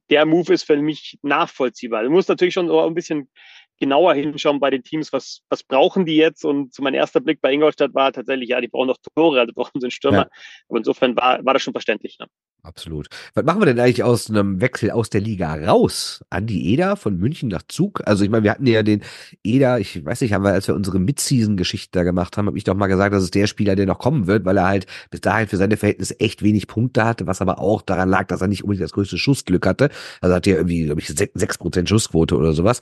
der 0.10 0.26
Move 0.26 0.54
ist 0.54 0.64
für 0.64 0.78
mich 0.78 1.18
nachvollziehbar. 1.22 2.04
Du 2.04 2.10
musst 2.10 2.30
natürlich 2.30 2.54
schon 2.54 2.68
so 2.68 2.82
ein 2.82 2.94
bisschen 2.94 3.30
genauer 3.80 4.14
hinschauen 4.16 4.60
bei 4.60 4.70
den 4.70 4.84
Teams, 4.84 5.14
was, 5.14 5.42
was 5.50 5.64
brauchen 5.64 6.06
die 6.06 6.16
jetzt? 6.16 6.44
Und 6.44 6.74
so 6.74 6.82
mein 6.82 6.94
erster 6.94 7.20
Blick 7.20 7.42
bei 7.42 7.54
Ingolstadt 7.54 7.94
war 7.94 8.12
tatsächlich, 8.12 8.50
ja, 8.50 8.62
die 8.62 8.68
brauchen 8.68 8.88
noch 8.88 8.98
Tore, 9.16 9.40
also 9.40 9.54
brauchen 9.54 9.80
sie 9.80 9.86
einen 9.86 9.92
Stürmer. 9.92 10.18
Ja. 10.18 10.30
Aber 10.70 10.78
insofern 10.80 11.16
war, 11.16 11.44
war 11.46 11.54
das 11.54 11.62
schon 11.62 11.74
verständlich. 11.74 12.18
Ne? 12.20 12.28
Absolut. 12.68 13.08
Was 13.34 13.46
machen 13.46 13.62
wir 13.62 13.66
denn 13.66 13.80
eigentlich 13.80 14.04
aus 14.04 14.30
einem 14.30 14.60
Wechsel 14.60 14.92
aus 14.92 15.10
der 15.10 15.22
Liga 15.22 15.54
raus? 15.54 16.22
An 16.30 16.48
die 16.48 16.74
Eder 16.74 16.98
von 16.98 17.18
München 17.18 17.48
nach 17.48 17.64
Zug? 17.66 18.02
Also 18.06 18.26
ich 18.26 18.30
meine, 18.30 18.44
wir 18.44 18.52
hatten 18.52 18.68
ja 18.68 18.84
den 18.84 19.04
Eder, 19.42 19.80
ich 19.80 20.04
weiß 20.04 20.20
nicht, 20.20 20.34
haben 20.34 20.44
wir, 20.44 20.52
als 20.52 20.68
wir 20.68 20.76
unsere 20.76 21.00
Mid-Season-Geschichte 21.00 21.98
da 21.98 22.04
gemacht 22.04 22.36
haben, 22.36 22.48
habe 22.48 22.58
ich 22.58 22.66
doch 22.66 22.76
mal 22.76 22.88
gesagt, 22.88 23.14
das 23.14 23.24
ist 23.24 23.36
der 23.36 23.48
Spieler, 23.48 23.78
der 23.78 23.86
noch 23.86 24.00
kommen 24.00 24.28
wird, 24.28 24.44
weil 24.44 24.58
er 24.58 24.68
halt 24.68 24.86
bis 25.12 25.22
dahin 25.22 25.48
für 25.48 25.56
seine 25.56 25.78
Verhältnisse 25.78 26.20
echt 26.20 26.44
wenig 26.44 26.68
Punkte 26.68 27.06
hatte, 27.06 27.26
was 27.26 27.42
aber 27.42 27.60
auch 27.60 27.82
daran 27.82 28.10
lag, 28.10 28.28
dass 28.28 28.42
er 28.42 28.50
nicht 28.50 28.66
unbedingt 28.66 28.84
das 28.84 28.92
größte 28.92 29.18
Schussglück 29.18 29.66
hatte. 29.66 29.90
Also 30.20 30.36
hat 30.36 30.46
er 30.46 30.58
irgendwie, 30.58 30.84
glaube 30.84 31.00
ich, 31.00 31.08
sechs 31.08 31.58
Prozent 31.58 31.88
Schussquote 31.88 32.36
oder 32.36 32.52
sowas. 32.52 32.82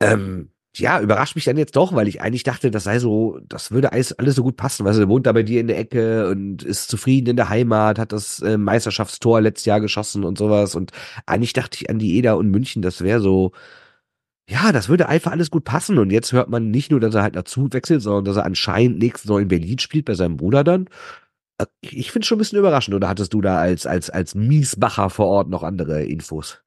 Ähm, 0.00 0.48
ja, 0.76 1.00
überrascht 1.00 1.36
mich 1.36 1.44
dann 1.44 1.56
jetzt 1.56 1.76
doch, 1.76 1.94
weil 1.94 2.08
ich 2.08 2.20
eigentlich 2.20 2.42
dachte, 2.42 2.70
das 2.70 2.84
sei 2.84 2.98
so, 2.98 3.38
das 3.48 3.70
würde 3.70 3.92
alles, 3.92 4.12
alles 4.18 4.34
so 4.34 4.42
gut 4.42 4.56
passen. 4.56 4.84
Weißt 4.84 4.96
du, 4.96 5.00
der 5.02 5.08
wohnt 5.08 5.26
da 5.26 5.32
bei 5.32 5.42
dir 5.42 5.60
in 5.60 5.68
der 5.68 5.78
Ecke 5.78 6.28
und 6.28 6.62
ist 6.62 6.88
zufrieden 6.88 7.30
in 7.30 7.36
der 7.36 7.48
Heimat, 7.48 7.98
hat 7.98 8.12
das 8.12 8.40
äh, 8.40 8.58
Meisterschaftstor 8.58 9.40
letztes 9.40 9.66
Jahr 9.66 9.80
geschossen 9.80 10.24
und 10.24 10.36
sowas. 10.38 10.74
Und 10.74 10.90
eigentlich 11.26 11.52
dachte 11.52 11.78
ich 11.80 11.90
an 11.90 11.98
die 11.98 12.16
Eder 12.16 12.36
und 12.36 12.50
München, 12.50 12.82
das 12.82 13.02
wäre 13.02 13.20
so, 13.20 13.52
ja, 14.48 14.72
das 14.72 14.88
würde 14.88 15.08
einfach 15.08 15.32
alles 15.32 15.50
gut 15.50 15.64
passen. 15.64 15.98
Und 15.98 16.10
jetzt 16.10 16.32
hört 16.32 16.50
man 16.50 16.70
nicht 16.70 16.90
nur, 16.90 17.00
dass 17.00 17.14
er 17.14 17.22
halt 17.22 17.36
dazu 17.36 17.72
wechselt, 17.72 18.02
sondern 18.02 18.24
dass 18.24 18.36
er 18.36 18.44
anscheinend 18.44 18.98
nächstes 18.98 19.30
Jahr 19.30 19.40
in 19.40 19.48
Berlin 19.48 19.78
spielt 19.78 20.06
bei 20.06 20.14
seinem 20.14 20.36
Bruder 20.36 20.64
dann. 20.64 20.88
Äh, 21.58 21.66
ich 21.82 22.10
finde 22.12 22.24
es 22.24 22.28
schon 22.28 22.36
ein 22.36 22.40
bisschen 22.40 22.58
überraschend. 22.58 22.94
Oder 22.96 23.08
hattest 23.08 23.32
du 23.34 23.40
da 23.40 23.58
als, 23.58 23.86
als, 23.86 24.10
als 24.10 24.34
Miesbacher 24.34 25.10
vor 25.10 25.26
Ort 25.26 25.48
noch 25.50 25.62
andere 25.62 26.04
Infos? 26.04 26.63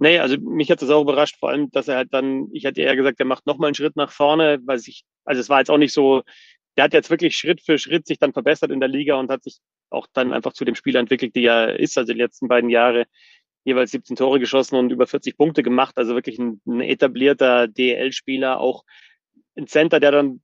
Nee, 0.00 0.20
also 0.20 0.36
mich 0.38 0.70
hat 0.70 0.80
das 0.80 0.90
auch 0.90 1.02
überrascht, 1.02 1.36
vor 1.40 1.50
allem, 1.50 1.70
dass 1.72 1.88
er 1.88 1.96
halt 1.96 2.14
dann, 2.14 2.48
ich 2.52 2.64
hatte 2.64 2.80
eher 2.80 2.94
gesagt, 2.94 3.18
er 3.18 3.26
macht 3.26 3.46
nochmal 3.46 3.68
einen 3.68 3.74
Schritt 3.74 3.96
nach 3.96 4.12
vorne, 4.12 4.60
weil 4.64 4.78
sich, 4.78 5.04
also 5.24 5.40
es 5.40 5.48
war 5.48 5.58
jetzt 5.58 5.70
auch 5.70 5.78
nicht 5.78 5.92
so, 5.92 6.22
der 6.76 6.84
hat 6.84 6.92
jetzt 6.92 7.10
wirklich 7.10 7.36
Schritt 7.36 7.60
für 7.60 7.78
Schritt 7.78 8.06
sich 8.06 8.18
dann 8.18 8.32
verbessert 8.32 8.70
in 8.70 8.78
der 8.78 8.88
Liga 8.88 9.16
und 9.16 9.28
hat 9.28 9.42
sich 9.42 9.58
auch 9.90 10.06
dann 10.12 10.32
einfach 10.32 10.52
zu 10.52 10.64
dem 10.64 10.76
Spieler 10.76 11.00
entwickelt, 11.00 11.34
die 11.34 11.44
er 11.44 11.80
ist, 11.80 11.98
also 11.98 12.12
die 12.12 12.18
letzten 12.18 12.46
beiden 12.46 12.70
Jahre 12.70 13.06
jeweils 13.64 13.90
17 13.90 14.14
Tore 14.14 14.38
geschossen 14.38 14.76
und 14.76 14.92
über 14.92 15.08
40 15.08 15.36
Punkte 15.36 15.64
gemacht, 15.64 15.98
also 15.98 16.14
wirklich 16.14 16.38
ein, 16.38 16.60
ein 16.64 16.80
etablierter 16.80 17.66
DL-Spieler, 17.66 18.60
auch 18.60 18.84
ein 19.56 19.66
Center, 19.66 19.98
der 19.98 20.12
dann 20.12 20.40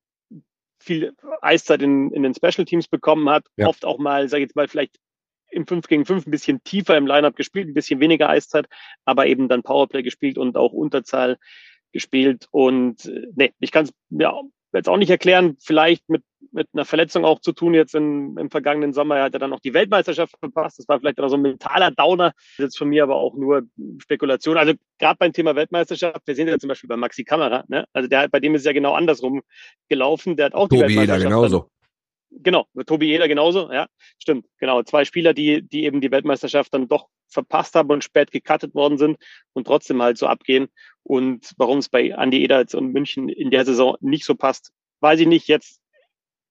viel 0.80 1.14
Eiszeit 1.40 1.80
in, 1.80 2.10
in 2.10 2.24
den 2.24 2.34
Special 2.34 2.64
Teams 2.64 2.88
bekommen 2.88 3.30
hat, 3.30 3.46
ja. 3.56 3.68
oft 3.68 3.84
auch 3.84 3.98
mal, 3.98 4.28
sage 4.28 4.42
ich 4.42 4.48
jetzt 4.48 4.56
mal, 4.56 4.66
vielleicht 4.66 4.98
im 5.54 5.66
5 5.66 5.86
gegen 5.86 6.04
5 6.04 6.26
ein 6.26 6.30
bisschen 6.30 6.62
tiefer 6.64 6.96
im 6.96 7.06
Lineup 7.06 7.36
gespielt, 7.36 7.68
ein 7.68 7.74
bisschen 7.74 8.00
weniger 8.00 8.28
Eiszeit, 8.28 8.66
aber 9.04 9.26
eben 9.26 9.48
dann 9.48 9.62
Powerplay 9.62 10.02
gespielt 10.02 10.38
und 10.38 10.56
auch 10.56 10.72
Unterzahl 10.72 11.38
gespielt. 11.92 12.48
Und 12.50 13.06
äh, 13.06 13.28
nee, 13.34 13.52
ich 13.60 13.70
kann 13.70 13.84
es 13.84 13.92
ja 14.10 14.40
jetzt 14.74 14.88
auch 14.88 14.96
nicht 14.96 15.10
erklären, 15.10 15.56
vielleicht 15.60 16.08
mit, 16.08 16.22
mit 16.52 16.68
einer 16.72 16.84
Verletzung 16.84 17.24
auch 17.24 17.40
zu 17.40 17.52
tun. 17.52 17.74
Jetzt 17.74 17.94
in, 17.94 18.36
im 18.36 18.50
vergangenen 18.50 18.92
Sommer 18.92 19.18
er 19.18 19.24
hat 19.24 19.34
er 19.34 19.38
dann 19.38 19.50
noch 19.50 19.60
die 19.60 19.74
Weltmeisterschaft 19.74 20.34
verpasst. 20.38 20.78
Das 20.78 20.88
war 20.88 20.98
vielleicht 20.98 21.20
auch 21.20 21.28
so 21.28 21.36
ein 21.36 21.42
mentaler 21.42 21.90
Downer. 21.90 22.32
Das 22.34 22.50
ist 22.50 22.58
jetzt 22.58 22.78
von 22.78 22.88
mir 22.88 23.04
aber 23.04 23.16
auch 23.16 23.34
nur 23.34 23.62
Spekulation. 23.98 24.56
Also 24.56 24.74
gerade 24.98 25.16
beim 25.18 25.32
Thema 25.32 25.54
Weltmeisterschaft, 25.54 26.22
wir 26.26 26.34
sehen 26.34 26.48
ja 26.48 26.58
zum 26.58 26.68
Beispiel 26.68 26.88
bei 26.88 26.96
Maxi 26.96 27.24
Kamera, 27.24 27.64
ne? 27.68 27.86
Also 27.92 28.08
der, 28.08 28.28
bei 28.28 28.40
dem 28.40 28.54
ist 28.54 28.66
ja 28.66 28.72
genau 28.72 28.94
andersrum 28.94 29.42
gelaufen. 29.88 30.36
Der 30.36 30.46
hat 30.46 30.54
auch 30.54 30.68
Tobi 30.68 30.76
die 30.76 30.96
Weltmeisterschaft. 30.96 31.24
genauso. 31.24 31.70
Genau, 32.42 32.66
Tobi 32.86 33.12
Eder 33.12 33.28
genauso, 33.28 33.72
ja, 33.72 33.86
stimmt, 34.18 34.46
genau. 34.58 34.82
Zwei 34.82 35.04
Spieler, 35.04 35.34
die, 35.34 35.62
die 35.62 35.84
eben 35.84 36.00
die 36.00 36.10
Weltmeisterschaft 36.10 36.74
dann 36.74 36.88
doch 36.88 37.08
verpasst 37.28 37.74
haben 37.74 37.90
und 37.90 38.02
spät 38.02 38.30
gecuttet 38.30 38.74
worden 38.74 38.98
sind 38.98 39.18
und 39.52 39.66
trotzdem 39.66 40.02
halt 40.02 40.18
so 40.18 40.26
abgehen. 40.26 40.68
Und 41.02 41.52
warum 41.58 41.78
es 41.78 41.88
bei 41.88 42.08
Andy 42.08 42.42
Eder 42.42 42.64
und 42.74 42.92
München 42.92 43.28
in 43.28 43.50
der 43.50 43.64
Saison 43.64 43.96
nicht 44.00 44.24
so 44.24 44.34
passt, 44.34 44.72
weiß 45.00 45.20
ich 45.20 45.26
nicht. 45.26 45.48
Jetzt 45.48 45.80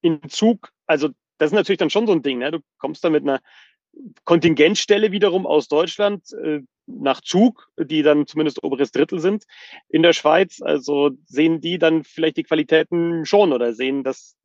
in 0.01 0.21
Zug, 0.29 0.69
also 0.85 1.09
das 1.37 1.51
ist 1.51 1.55
natürlich 1.55 1.79
dann 1.79 1.89
schon 1.89 2.07
so 2.07 2.13
ein 2.13 2.21
Ding, 2.21 2.37
ne? 2.39 2.51
Du 2.51 2.59
kommst 2.77 3.03
da 3.03 3.09
mit 3.09 3.23
einer 3.23 3.41
Kontingentstelle 4.25 5.11
wiederum 5.11 5.45
aus 5.45 5.67
Deutschland 5.67 6.31
äh, 6.33 6.61
nach 6.85 7.21
Zug, 7.21 7.69
die 7.77 8.03
dann 8.03 8.27
zumindest 8.27 8.63
oberes 8.63 8.91
Drittel 8.91 9.19
sind 9.19 9.45
in 9.89 10.03
der 10.03 10.13
Schweiz. 10.13 10.61
Also 10.61 11.11
sehen 11.25 11.61
die 11.61 11.77
dann 11.77 12.03
vielleicht 12.03 12.37
die 12.37 12.43
Qualitäten 12.43 13.25
schon 13.25 13.53
oder 13.53 13.73
sehen, 13.73 14.03
dass 14.03 14.35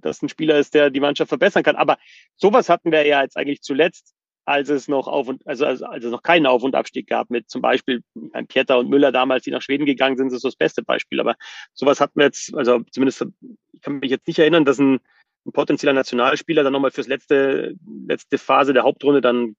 dass 0.00 0.22
ein 0.22 0.28
Spieler 0.28 0.58
ist, 0.58 0.74
der 0.74 0.90
die 0.90 1.00
Mannschaft 1.00 1.28
verbessern 1.28 1.62
kann. 1.62 1.76
Aber 1.76 1.98
sowas 2.36 2.68
hatten 2.68 2.92
wir 2.92 3.06
ja 3.06 3.22
jetzt 3.22 3.36
eigentlich 3.36 3.62
zuletzt, 3.62 4.14
als 4.46 4.68
es 4.68 4.88
noch 4.88 5.08
auf 5.08 5.28
und 5.28 5.46
also, 5.46 5.64
also 5.64 5.86
als 5.86 6.04
es 6.04 6.10
noch 6.10 6.22
keinen 6.22 6.46
Auf- 6.46 6.62
und 6.62 6.74
Abstieg 6.74 7.08
gab 7.08 7.30
mit 7.30 7.48
zum 7.48 7.62
Beispiel 7.62 8.02
Pieter 8.48 8.78
und 8.78 8.90
Müller 8.90 9.10
damals, 9.10 9.44
die 9.44 9.50
nach 9.50 9.62
Schweden 9.62 9.86
gegangen 9.86 10.16
sind, 10.16 10.26
das 10.26 10.36
ist 10.36 10.42
so 10.42 10.48
das 10.48 10.56
beste 10.56 10.82
Beispiel. 10.82 11.20
Aber 11.20 11.36
sowas 11.72 12.00
hatten 12.00 12.18
wir 12.18 12.26
jetzt, 12.26 12.54
also 12.54 12.80
zumindest 12.90 13.24
ich 13.72 13.80
kann 13.80 14.00
mich 14.00 14.10
jetzt 14.10 14.26
nicht 14.26 14.38
erinnern, 14.38 14.64
dass 14.64 14.78
ein, 14.78 15.00
ein 15.46 15.52
potenzieller 15.52 15.94
Nationalspieler 15.94 16.62
dann 16.62 16.72
nochmal 16.72 16.90
fürs 16.90 17.06
letzte 17.06 17.74
letzte 18.06 18.38
Phase 18.38 18.72
der 18.74 18.82
Hauptrunde 18.82 19.20
dann 19.20 19.56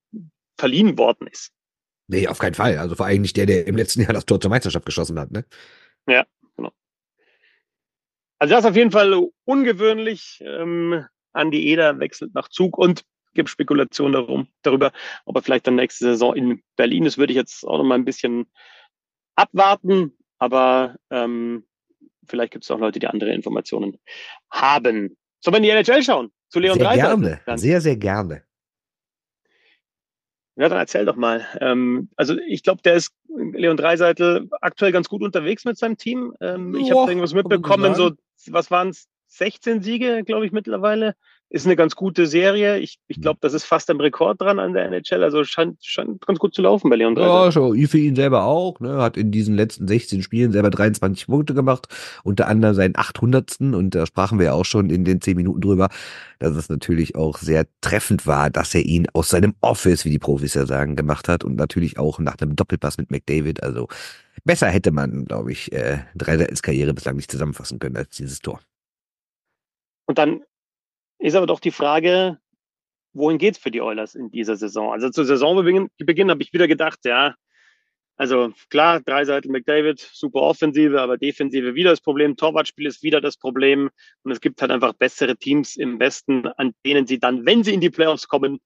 verliehen 0.58 0.98
worden 0.98 1.28
ist. 1.28 1.52
Nee, 2.08 2.28
auf 2.28 2.38
keinen 2.38 2.54
Fall. 2.54 2.78
Also 2.78 2.96
vor 2.96 3.08
allem 3.08 3.22
nicht 3.22 3.38
der, 3.38 3.48
der 3.48 3.66
im 3.66 3.76
letzten 3.76 4.02
Jahr 4.02 4.14
das 4.14 4.26
Tor 4.26 4.40
zur 4.40 4.52
Meisterschaft 4.52 4.86
geschossen 4.86 5.20
hat, 5.20 5.32
ne? 5.32 5.46
Ja, 6.08 6.26
also 8.45 8.53
das 8.53 8.63
ist 8.63 8.69
auf 8.69 8.77
jeden 8.77 8.91
Fall 8.91 9.27
ungewöhnlich. 9.45 10.39
Ähm, 10.45 11.03
Andi 11.34 11.67
Eder 11.67 11.99
wechselt 11.99 12.36
nach 12.36 12.47
Zug 12.47 12.77
und 12.77 13.01
gibt 13.34 13.49
Spekulationen 13.49 14.13
darum, 14.13 14.47
darüber, 14.62 14.91
ob 15.25 15.36
er 15.36 15.41
vielleicht 15.41 15.65
dann 15.65 15.75
nächste 15.75 16.05
Saison 16.05 16.36
in 16.36 16.62
Berlin 16.75 17.05
ist, 17.05 17.17
würde 17.17 17.34
ich 17.34 17.38
jetzt 17.38 17.65
auch 17.65 17.79
noch 17.79 17.84
mal 17.84 17.95
ein 17.95 18.05
bisschen 18.05 18.45
abwarten. 19.36 20.15
Aber 20.38 20.95
ähm, 21.10 21.65
vielleicht 22.27 22.53
gibt 22.53 22.65
es 22.65 22.71
auch 22.71 22.77
Leute, 22.77 22.99
die 22.99 23.08
andere 23.08 23.34
Informationen 23.34 23.97
haben. 24.51 25.17
Sollen 25.39 25.53
wir 25.53 25.58
in 25.58 25.63
die 25.63 25.69
NHL 25.69 26.03
schauen? 26.03 26.31
Zu 26.49 26.60
Leon 26.60 26.77
Sehr 26.77 26.93
gerne, 26.93 27.41
sehr, 27.55 27.81
sehr 27.81 27.97
gerne. 27.97 28.43
Ja, 30.58 30.69
dann 30.69 30.77
erzähl 30.77 31.05
doch 31.05 31.17
mal. 31.17 31.45
Ähm, 31.60 32.10
also 32.15 32.38
ich 32.47 32.63
glaube, 32.63 32.81
der 32.81 32.93
ist 32.93 33.12
Leon 33.27 33.75
Dreiseitel 33.75 34.47
aktuell 34.62 34.93
ganz 34.93 35.10
gut 35.10 35.21
unterwegs 35.21 35.65
mit 35.65 35.77
seinem 35.77 35.97
Team. 35.97 36.34
Ähm, 36.39 36.75
ich 36.75 36.91
habe 36.91 37.12
irgendwas 37.12 37.34
mitbekommen, 37.34 37.93
so 37.95 38.12
was 38.51 38.71
waren 38.71 38.89
es? 38.89 39.08
16 39.27 39.81
Siege, 39.81 40.23
glaube 40.23 40.45
ich, 40.45 40.51
mittlerweile 40.51 41.15
ist 41.49 41.65
eine 41.65 41.75
ganz 41.75 41.95
gute 41.95 42.25
Serie. 42.25 42.79
Ich, 42.79 42.97
ich 43.08 43.21
glaube, 43.21 43.38
das 43.41 43.53
ist 43.53 43.65
fast 43.65 43.89
am 43.89 43.99
Rekord 43.99 44.41
dran 44.41 44.60
an 44.60 44.73
der 44.73 44.86
NHL. 44.86 45.23
Also 45.23 45.43
scheint, 45.43 45.77
scheint 45.84 46.25
ganz 46.25 46.39
gut 46.39 46.55
zu 46.55 46.62
laufen 46.62 46.89
bei 46.89 46.95
Leon 46.95 47.15
Ja, 47.15 47.51
schon. 47.51 47.77
Für 47.88 47.97
ihn 47.97 48.15
selber 48.15 48.45
auch. 48.45 48.79
Ne? 48.79 48.97
Hat 48.97 49.15
in 49.15 49.31
diesen 49.31 49.55
letzten 49.55 49.88
16 49.88 50.23
Spielen 50.23 50.51
selber 50.51 50.69
23 50.69 51.27
Punkte 51.27 51.53
gemacht. 51.53 51.88
Unter 52.23 52.47
anderem 52.47 52.73
seinen 52.73 52.97
800. 52.97 53.60
Und 53.62 53.93
da 53.93 54.05
sprachen 54.05 54.39
wir 54.39 54.55
auch 54.55 54.65
schon 54.65 54.89
in 54.89 55.05
den 55.05 55.21
10 55.21 55.38
Minuten 55.38 55.62
drüber, 55.62 55.89
dass 56.39 56.55
es 56.55 56.67
natürlich 56.67 57.15
auch 57.15 57.38
sehr 57.38 57.67
treffend 57.79 58.25
war, 58.25 58.49
dass 58.49 58.73
er 58.73 58.81
ihn 58.81 59.08
aus 59.13 59.29
seinem 59.29 59.53
Office, 59.62 60.03
wie 60.03 60.10
die 60.10 60.19
Profis 60.19 60.55
ja 60.55 60.65
sagen, 60.65 60.95
gemacht 60.95 61.29
hat. 61.29 61.43
Und 61.43 61.55
natürlich 61.55 61.99
auch 61.99 62.19
nach 62.19 62.38
einem 62.41 62.55
Doppelpass 62.55 62.97
mit 62.97 63.12
McDavid. 63.12 63.62
Also 63.62 63.88
besser 64.45 64.67
hätte 64.69 64.91
man, 64.91 65.25
glaube 65.25 65.51
ich, 65.51 65.71
äh, 65.73 65.99
Dreiseitels 66.15 66.62
Karriere 66.62 66.93
bislang 66.93 67.17
nicht 67.17 67.31
zusammenfassen 67.31 67.79
können 67.79 67.97
als 67.97 68.15
dieses 68.15 68.39
Tor. 68.39 68.62
Und 70.05 70.17
dann 70.17 70.43
ist 71.19 71.36
aber 71.36 71.47
doch 71.47 71.60
die 71.60 71.71
Frage, 71.71 72.39
wohin 73.13 73.38
geht's 73.38 73.58
für 73.58 73.71
die 73.71 73.81
Oilers 73.81 74.15
in 74.15 74.31
dieser 74.31 74.55
Saison? 74.55 74.91
Also 74.91 75.10
zu 75.10 75.23
Saisonbeginn 75.23 76.29
habe 76.29 76.43
ich 76.43 76.53
wieder 76.53 76.67
gedacht, 76.67 76.99
ja, 77.03 77.36
also 78.17 78.53
klar, 78.69 79.01
drei 79.01 79.25
Seiten 79.25 79.51
McDavid, 79.51 79.99
super 79.99 80.41
Offensive, 80.41 81.01
aber 81.01 81.17
Defensive 81.17 81.75
wieder 81.75 81.89
das 81.89 81.99
Problem. 81.99 82.38
Torwartspiel 82.38 82.86
ist 82.86 83.03
wieder 83.03 83.19
das 83.19 83.36
Problem. 83.36 83.89
Und 84.23 84.31
es 84.31 84.39
gibt 84.39 84.62
halt 84.62 84.71
einfach 84.71 84.93
bessere 84.93 85.36
Teams 85.36 85.75
im 85.75 85.99
Westen, 85.99 86.47
an 86.47 86.73
denen 86.86 87.08
sie 87.08 87.19
dann, 87.19 87.45
wenn 87.45 87.63
sie 87.63 87.73
in 87.73 87.81
die 87.81 87.89
Playoffs 87.89 88.27
kommen, 88.27 88.60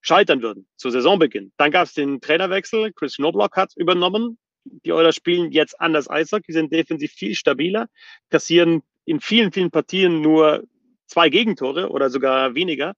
scheitern 0.00 0.42
würden 0.42 0.66
zu 0.76 0.90
Saisonbeginn. 0.90 1.52
Dann 1.58 1.70
gab 1.70 1.86
es 1.86 1.94
den 1.94 2.20
Trainerwechsel. 2.20 2.92
Chris 2.92 3.16
Knobloch 3.16 3.50
hat 3.52 3.72
übernommen. 3.76 4.38
Die 4.64 4.92
Oilers 4.92 5.16
spielen 5.16 5.52
jetzt 5.52 5.80
anders 5.80 6.08
Eishockey, 6.08 6.52
sind 6.52 6.72
defensiv 6.72 7.12
viel 7.12 7.34
stabiler, 7.34 7.88
kassieren 8.30 8.82
in 9.04 9.20
vielen, 9.20 9.52
vielen 9.52 9.70
Partien 9.70 10.20
nur 10.20 10.64
zwei 11.06 11.28
Gegentore 11.28 11.90
oder 11.90 12.10
sogar 12.10 12.54
weniger 12.54 12.94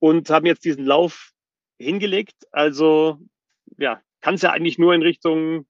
und 0.00 0.28
haben 0.30 0.46
jetzt 0.46 0.64
diesen 0.64 0.84
Lauf 0.84 1.32
hingelegt. 1.78 2.34
Also 2.50 3.18
ja, 3.78 4.02
kann 4.20 4.34
es 4.34 4.42
ja 4.42 4.50
eigentlich 4.50 4.78
nur 4.78 4.94
in 4.94 5.02
Richtung 5.02 5.66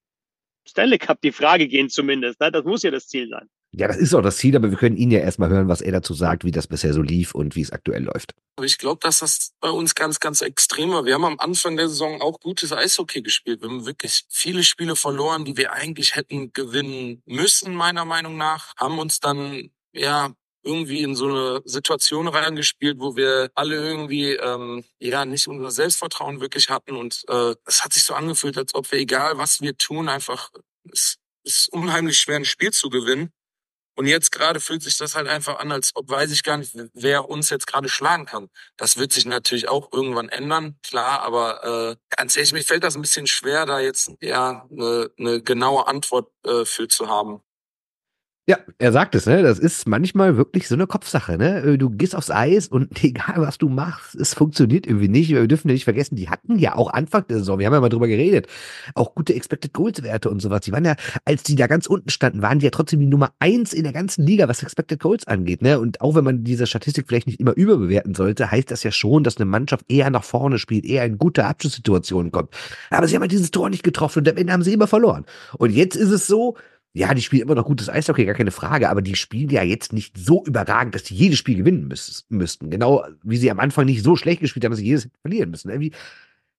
Stanley 0.67 0.99
Cup 0.99 1.21
die 1.21 1.33
Frage 1.33 1.69
gehen 1.69 1.91
zumindest. 1.91 2.41
Ne? 2.41 2.51
Das 2.51 2.65
muss 2.65 2.83
ja 2.83 2.91
das 2.91 3.09
Ziel 3.09 3.29
sein. 3.29 3.49
Ja, 3.77 3.89
das 3.89 3.97
ist 3.97 4.15
auch 4.15 4.23
das 4.23 4.37
Ziel, 4.37 4.55
aber 4.55 4.71
wir 4.71 4.79
können 4.79 4.97
ihn 4.97 5.11
ja 5.11 5.19
erstmal 5.19 5.51
hören, 5.51 5.67
was 5.67 5.81
er 5.81 5.91
dazu 5.91 6.15
sagt, 6.15 6.45
wie 6.45 6.53
das 6.53 6.69
bisher 6.69 6.93
so 6.93 7.03
lief 7.03 7.35
und 7.35 7.57
wie 7.57 7.61
es 7.61 7.73
aktuell 7.73 8.05
läuft. 8.05 8.33
Ich 8.63 8.79
glaube, 8.79 9.01
dass 9.03 9.19
das 9.19 9.53
bei 9.59 9.71
uns 9.71 9.97
ganz, 9.97 10.21
ganz 10.21 10.43
extrem 10.43 10.93
war. 10.93 11.05
Wir 11.05 11.15
haben 11.15 11.25
am 11.25 11.41
Anfang 11.41 11.77
der 11.77 11.89
Saison 11.89 12.23
auch 12.23 12.39
gutes 12.39 12.73
Eishockey 12.73 13.21
gespielt. 13.21 13.63
Wir 13.63 13.69
haben 13.69 13.85
wirklich 13.85 14.27
viele 14.29 14.63
Spiele 14.63 14.95
verloren, 14.95 15.45
die 15.45 15.57
wir 15.57 15.73
eigentlich 15.73 16.15
hätten 16.15 16.53
gewinnen 16.53 17.23
müssen, 17.27 17.75
meiner 17.75 18.05
Meinung 18.05 18.37
nach. 18.37 18.75
Haben 18.79 19.01
uns 19.01 19.19
dann, 19.19 19.71
ja, 19.93 20.33
irgendwie 20.63 21.03
in 21.03 21.17
so 21.17 21.27
eine 21.27 21.63
Situation 21.65 22.29
reingespielt, 22.29 23.01
wo 23.01 23.17
wir 23.17 23.51
alle 23.57 23.75
irgendwie 23.77 24.35
ähm, 24.35 24.85
ja 25.01 25.25
nicht 25.25 25.49
unser 25.49 25.73
Selbstvertrauen 25.73 26.41
wirklich 26.41 26.71
hatten 26.71 26.97
und 26.97 27.23
äh, 27.29 27.55
es 27.67 27.85
hat 27.85 27.93
sich 27.93 28.05
so 28.05 28.15
angefühlt, 28.15 28.57
als 28.57 28.75
ob 28.75 28.91
wir 28.91 28.99
egal 28.99 29.37
was 29.37 29.61
wir 29.61 29.77
tun 29.77 30.09
einfach 30.09 30.51
es 30.91 31.19
ist 31.43 31.71
unheimlich 31.71 32.19
schwer 32.19 32.37
ein 32.37 32.47
Spiel 32.47 32.71
zu 32.71 32.89
gewinnen 32.89 33.31
und 33.97 34.07
jetzt 34.07 34.33
gerade 34.33 34.61
fühlt 34.61 34.83
sich 34.83 34.99
das 34.99 35.15
halt 35.15 35.29
einfach 35.29 35.59
an, 35.59 35.73
als 35.73 35.93
ob 35.95 36.11
weiß 36.11 36.33
ich 36.33 36.43
gar 36.43 36.57
nicht, 36.57 36.75
wer 36.95 37.29
uns 37.29 37.51
jetzt 37.51 37.67
gerade 37.67 37.89
schlagen 37.89 38.27
kann. 38.27 38.49
Das 38.77 38.97
wird 38.97 39.13
sich 39.13 39.27
natürlich 39.27 39.69
auch 39.69 39.93
irgendwann 39.93 40.29
ändern, 40.29 40.79
klar, 40.83 41.21
aber 41.23 41.93
äh, 41.93 41.97
ganz 42.17 42.37
ehrlich, 42.37 42.53
mir 42.53 42.63
fällt 42.65 42.85
das 42.85 42.97
ein 42.97 43.03
bisschen 43.03 43.27
schwer, 43.27 43.67
da 43.67 43.81
jetzt 43.81 44.11
ja 44.21 44.67
eine, 44.71 45.11
eine 45.19 45.43
genaue 45.43 45.87
Antwort 45.87 46.31
äh, 46.45 46.65
für 46.65 46.89
zu 46.89 47.09
haben. 47.09 47.43
Ja, 48.47 48.59
er 48.77 48.93
sagt 48.93 49.15
es, 49.15 49.25
ne? 49.25 49.43
Das 49.43 49.59
ist 49.59 49.89
manchmal 49.89 50.37
wirklich 50.37 50.69
so 50.69 50.75
eine 50.75 50.87
Kopfsache, 50.87 51.39
ne? 51.39 51.61
Äh, 51.63 51.79
du 51.79 51.89
gehst 51.89 52.15
aufs 52.15 52.31
Eis 52.31 52.69
und 52.69 52.91
egal 53.03 53.37
was 53.39 53.57
du 53.57 53.71
machst, 53.71 54.15
es 54.17 54.35
funktioniert 54.35 54.87
irgendwie 54.87 55.09
nicht. 55.09 55.31
Wir 55.31 55.47
dürfen 55.47 55.69
nicht 55.69 55.85
vergessen, 55.85 56.17
die 56.17 56.29
hatten 56.29 56.59
ja 56.59 56.77
auch 56.77 56.93
Anfang 56.93 57.27
der 57.27 57.39
Saison, 57.39 57.59
wir 57.59 57.65
haben 57.65 57.73
ja 57.73 57.81
mal 57.81 57.89
drüber 57.89 58.07
geredet, 58.07 58.47
auch 58.95 59.15
gute 59.15 59.35
Expected 59.35 59.73
Goals 59.73 60.03
Werte 60.03 60.29
und 60.29 60.41
sowas. 60.41 60.61
Die 60.61 60.73
waren 60.73 60.85
ja, 60.85 60.95
als 61.25 61.43
die 61.43 61.55
da 61.55 61.67
ganz 61.67 61.87
unten 61.87 62.11
standen, 62.11 62.43
waren 62.43 62.59
die 62.59 62.67
ja 62.67 62.71
trotzdem 62.71 63.01
die 63.01 63.07
Nummer 63.07 63.33
eins 63.39 63.73
in 63.73 63.85
der 63.85 63.95
ganzen 63.95 64.27
Liga, 64.27 64.47
was 64.47 64.63
Expected 64.63 65.01
Goals 65.01 65.27
angeht, 65.27 65.63
ne? 65.63 65.81
Und 65.81 66.03
auch 66.03 66.15
wenn 66.15 66.25
man 66.25 66.45
diese 66.45 66.67
Statistik 66.67 67.07
vielleicht 67.09 67.27
nicht 67.27 67.41
immer 67.41 67.57
überbewerten 67.57 68.15
sollte, 68.15 68.51
heißt 68.51 68.71
das 68.71 68.83
ja 68.83 68.93
schon, 68.93 69.25
dass 69.25 69.39
eine 69.39 69.47
Mannschaft 69.47 69.87
eher 69.89 70.11
nach 70.11 70.25
vorne 70.25 70.59
spielt, 70.59 70.85
eher 70.85 71.07
in 71.07 71.17
gute 71.17 71.47
Abschlusssituationen 71.47 72.31
kommt. 72.31 72.51
Aber 72.91 73.09
sie 73.09 73.15
haben 73.15 73.23
halt 73.23 73.33
dieses 73.33 73.53
Tor 73.53 73.71
nicht 73.71 73.85
getroffen 73.85 74.19
und 74.19 74.29
am 74.29 74.37
Ende 74.37 74.53
haben 74.53 74.63
sie 74.63 74.75
immer 74.75 74.87
verloren. 74.87 75.25
Und 75.57 75.71
jetzt 75.71 75.97
ist 75.97 76.11
es 76.11 76.27
so, 76.27 76.59
ja, 76.97 77.13
die 77.13 77.23
spielen 77.23 77.43
immer 77.43 77.57
noch 77.57 77.67
gutes 77.67 77.89
Eishockey, 77.89 78.25
gar 78.25 78.37
keine 78.37 78.53
Frage, 78.53 78.89
aber 78.89 79.03
die 79.03 79.17
spielen 79.17 79.51
ja 79.51 79.65
jetzt 79.65 79.93
nicht 79.93 80.17
so 80.17 80.45
überragend, 80.45 80.95
dass 80.95 81.03
die 81.03 81.17
jedes 81.17 81.41
Spiel 81.41 81.57
gewinnen 81.57 81.89
müssten. 82.29 82.71
Genau 82.71 83.05
wie 83.25 83.37
sie 83.37 83.51
am 83.51 83.59
Anfang 83.59 83.87
nicht 83.87 84.05
so 84.05 84.15
schlecht 84.15 84.41
gespielt 84.41 84.65
haben, 84.65 84.71
dass 84.71 84.79
sie 84.79 84.87
jedes 84.87 85.09
verlieren 85.23 85.51
müssen. 85.51 85.71
Irgendwie 85.71 85.93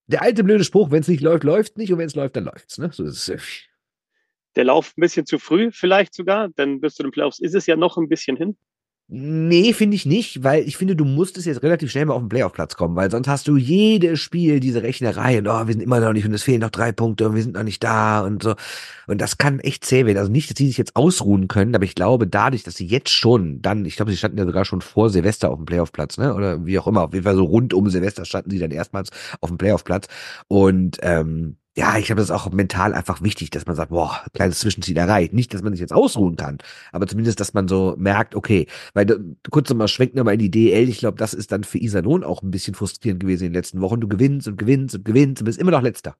der 0.07 0.21
alte 0.21 0.43
blöde 0.43 0.65
Spruch, 0.65 0.91
wenn 0.91 0.99
es 0.99 1.07
nicht 1.07 1.21
läuft, 1.21 1.45
läuft 1.45 1.77
nicht 1.77 1.93
und 1.93 1.99
wenn 1.99 2.07
es 2.07 2.15
läuft, 2.15 2.35
dann 2.35 2.43
läuft's. 2.43 2.77
Ne? 2.77 2.89
So 2.91 3.05
es. 3.05 3.31
Der 4.57 4.65
Lauf 4.65 4.93
ein 4.97 5.01
bisschen 5.01 5.25
zu 5.25 5.39
früh 5.39 5.71
vielleicht 5.71 6.13
sogar, 6.13 6.49
denn 6.49 6.81
bis 6.81 6.95
zu 6.95 7.03
den 7.03 7.13
Playoffs 7.13 7.39
ist 7.39 7.55
es 7.55 7.65
ja 7.65 7.77
noch 7.77 7.97
ein 7.97 8.09
bisschen 8.09 8.35
hin. 8.35 8.57
Nee, 9.07 9.73
finde 9.73 9.95
ich 9.95 10.07
nicht, 10.07 10.43
weil 10.43 10.67
ich 10.67 10.77
finde, 10.77 10.95
du 10.95 11.05
musstest 11.05 11.45
jetzt 11.45 11.61
relativ 11.61 11.91
schnell 11.91 12.05
mal 12.05 12.15
auf 12.15 12.23
den 12.23 12.29
Playoff-Platz 12.29 12.75
kommen, 12.75 12.95
weil 12.95 13.11
sonst 13.11 13.27
hast 13.27 13.47
du 13.47 13.55
jedes 13.55 14.19
Spiel 14.19 14.59
diese 14.59 14.81
Rechnerei 14.81 15.37
und 15.37 15.47
oh, 15.47 15.67
wir 15.67 15.73
sind 15.73 15.81
immer 15.81 15.99
noch 15.99 16.11
nicht 16.11 16.25
und 16.25 16.33
es 16.33 16.41
fehlen 16.41 16.61
noch 16.61 16.71
drei 16.71 16.91
Punkte 16.91 17.29
und 17.29 17.35
wir 17.35 17.43
sind 17.43 17.53
noch 17.53 17.61
nicht 17.61 17.83
da 17.83 18.21
und 18.21 18.41
so. 18.41 18.55
Und 19.05 19.21
das 19.21 19.37
kann 19.37 19.59
echt 19.59 19.85
zäh 19.85 20.07
werden. 20.07 20.17
Also 20.17 20.31
nicht, 20.31 20.49
dass 20.49 20.57
sie 20.57 20.65
sich 20.65 20.79
jetzt 20.79 20.95
ausruhen 20.95 21.47
können, 21.47 21.75
aber 21.75 21.85
ich 21.85 21.93
glaube, 21.93 22.25
dadurch, 22.25 22.63
dass 22.63 22.77
sie 22.77 22.87
jetzt 22.87 23.11
schon 23.11 23.61
dann, 23.61 23.85
ich 23.85 23.95
glaube, 23.95 24.09
sie 24.09 24.17
standen 24.17 24.39
ja 24.39 24.45
sogar 24.45 24.65
schon 24.65 24.81
vor 24.81 25.11
Silvester 25.11 25.51
auf 25.51 25.57
dem 25.57 25.65
Playoff-Platz, 25.67 26.17
ne? 26.17 26.33
Oder 26.33 26.65
wie 26.65 26.79
auch 26.79 26.87
immer, 26.87 27.03
auf 27.03 27.13
jeden 27.13 27.25
Fall 27.25 27.35
so 27.35 27.43
rund 27.43 27.75
um 27.75 27.87
Silvester 27.91 28.25
standen 28.25 28.49
sie 28.49 28.59
dann 28.59 28.71
erstmals 28.71 29.11
auf 29.39 29.49
dem 29.49 29.59
Playoff-Platz. 29.59 30.07
Und 30.47 30.97
ähm, 31.03 31.57
ja, 31.77 31.97
ich 31.97 32.05
glaube, 32.05 32.21
das 32.21 32.29
ist 32.29 32.35
auch 32.35 32.49
mental 32.51 32.93
einfach 32.93 33.21
wichtig, 33.21 33.49
dass 33.49 33.65
man 33.65 33.75
sagt, 33.75 33.89
boah, 33.89 34.23
kleines 34.33 34.59
Zwischenziel 34.59 34.95
erreicht. 34.95 35.33
Nicht, 35.33 35.53
dass 35.53 35.61
man 35.61 35.73
sich 35.73 35.81
jetzt 35.81 35.91
ausruhen 35.91 36.37
kann, 36.37 36.57
aber 36.93 37.05
zumindest, 37.05 37.41
dass 37.41 37.53
man 37.53 37.67
so 37.67 37.95
merkt, 37.97 38.33
okay, 38.33 38.67
weil 38.93 39.05
du, 39.05 39.35
kurz 39.51 39.69
nochmal 39.69 39.89
schwenkt 39.89 40.15
nochmal 40.15 40.35
in 40.35 40.39
die 40.39 40.51
DL, 40.51 40.87
ich 40.87 40.99
glaube, 40.99 41.17
das 41.17 41.33
ist 41.33 41.51
dann 41.51 41.65
für 41.65 41.77
Iserlohn 41.77 42.23
auch 42.23 42.41
ein 42.41 42.51
bisschen 42.51 42.75
frustrierend 42.75 43.19
gewesen 43.19 43.43
in 43.45 43.49
den 43.51 43.55
letzten 43.55 43.81
Wochen. 43.81 43.99
Du 43.99 44.07
gewinnst 44.07 44.47
und 44.47 44.57
gewinnst 44.57 44.95
und 44.95 45.03
gewinnst 45.03 45.41
und 45.41 45.45
bist 45.45 45.59
immer 45.59 45.71
noch 45.71 45.81
letzter. 45.81 46.15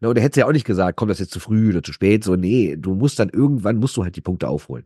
Ne, 0.00 0.08
und 0.08 0.16
er 0.16 0.24
hätte 0.24 0.40
ja 0.40 0.46
auch 0.46 0.52
nicht 0.52 0.66
gesagt, 0.66 0.96
kommt 0.96 1.10
das 1.10 1.20
jetzt 1.20 1.32
zu 1.32 1.40
früh 1.40 1.70
oder 1.70 1.82
zu 1.82 1.92
spät, 1.92 2.24
so, 2.24 2.36
nee, 2.36 2.76
du 2.76 2.94
musst 2.94 3.18
dann 3.18 3.30
irgendwann, 3.30 3.76
musst 3.78 3.96
du 3.96 4.04
halt 4.04 4.16
die 4.16 4.20
Punkte 4.20 4.48
aufholen. 4.48 4.84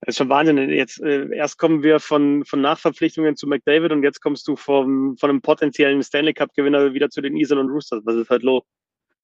Das 0.00 0.12
ist 0.12 0.18
schon 0.18 0.28
Wahnsinn. 0.28 0.58
Jetzt 0.70 1.00
äh, 1.00 1.28
erst 1.34 1.58
kommen 1.58 1.82
wir 1.82 2.00
von, 2.00 2.44
von 2.44 2.60
Nachverpflichtungen 2.60 3.36
zu 3.36 3.46
McDavid 3.46 3.92
und 3.92 4.02
jetzt 4.02 4.20
kommst 4.20 4.46
du 4.46 4.56
vom, 4.56 5.16
von 5.16 5.30
einem 5.30 5.40
potenziellen 5.40 6.02
Stanley 6.02 6.34
Cup-Gewinner 6.34 6.92
wieder 6.92 7.08
zu 7.10 7.22
den 7.22 7.36
Isel 7.36 7.58
und 7.58 7.70
Roosters. 7.70 8.02
Was 8.04 8.16
ist 8.16 8.30
halt 8.30 8.42
los? 8.42 8.62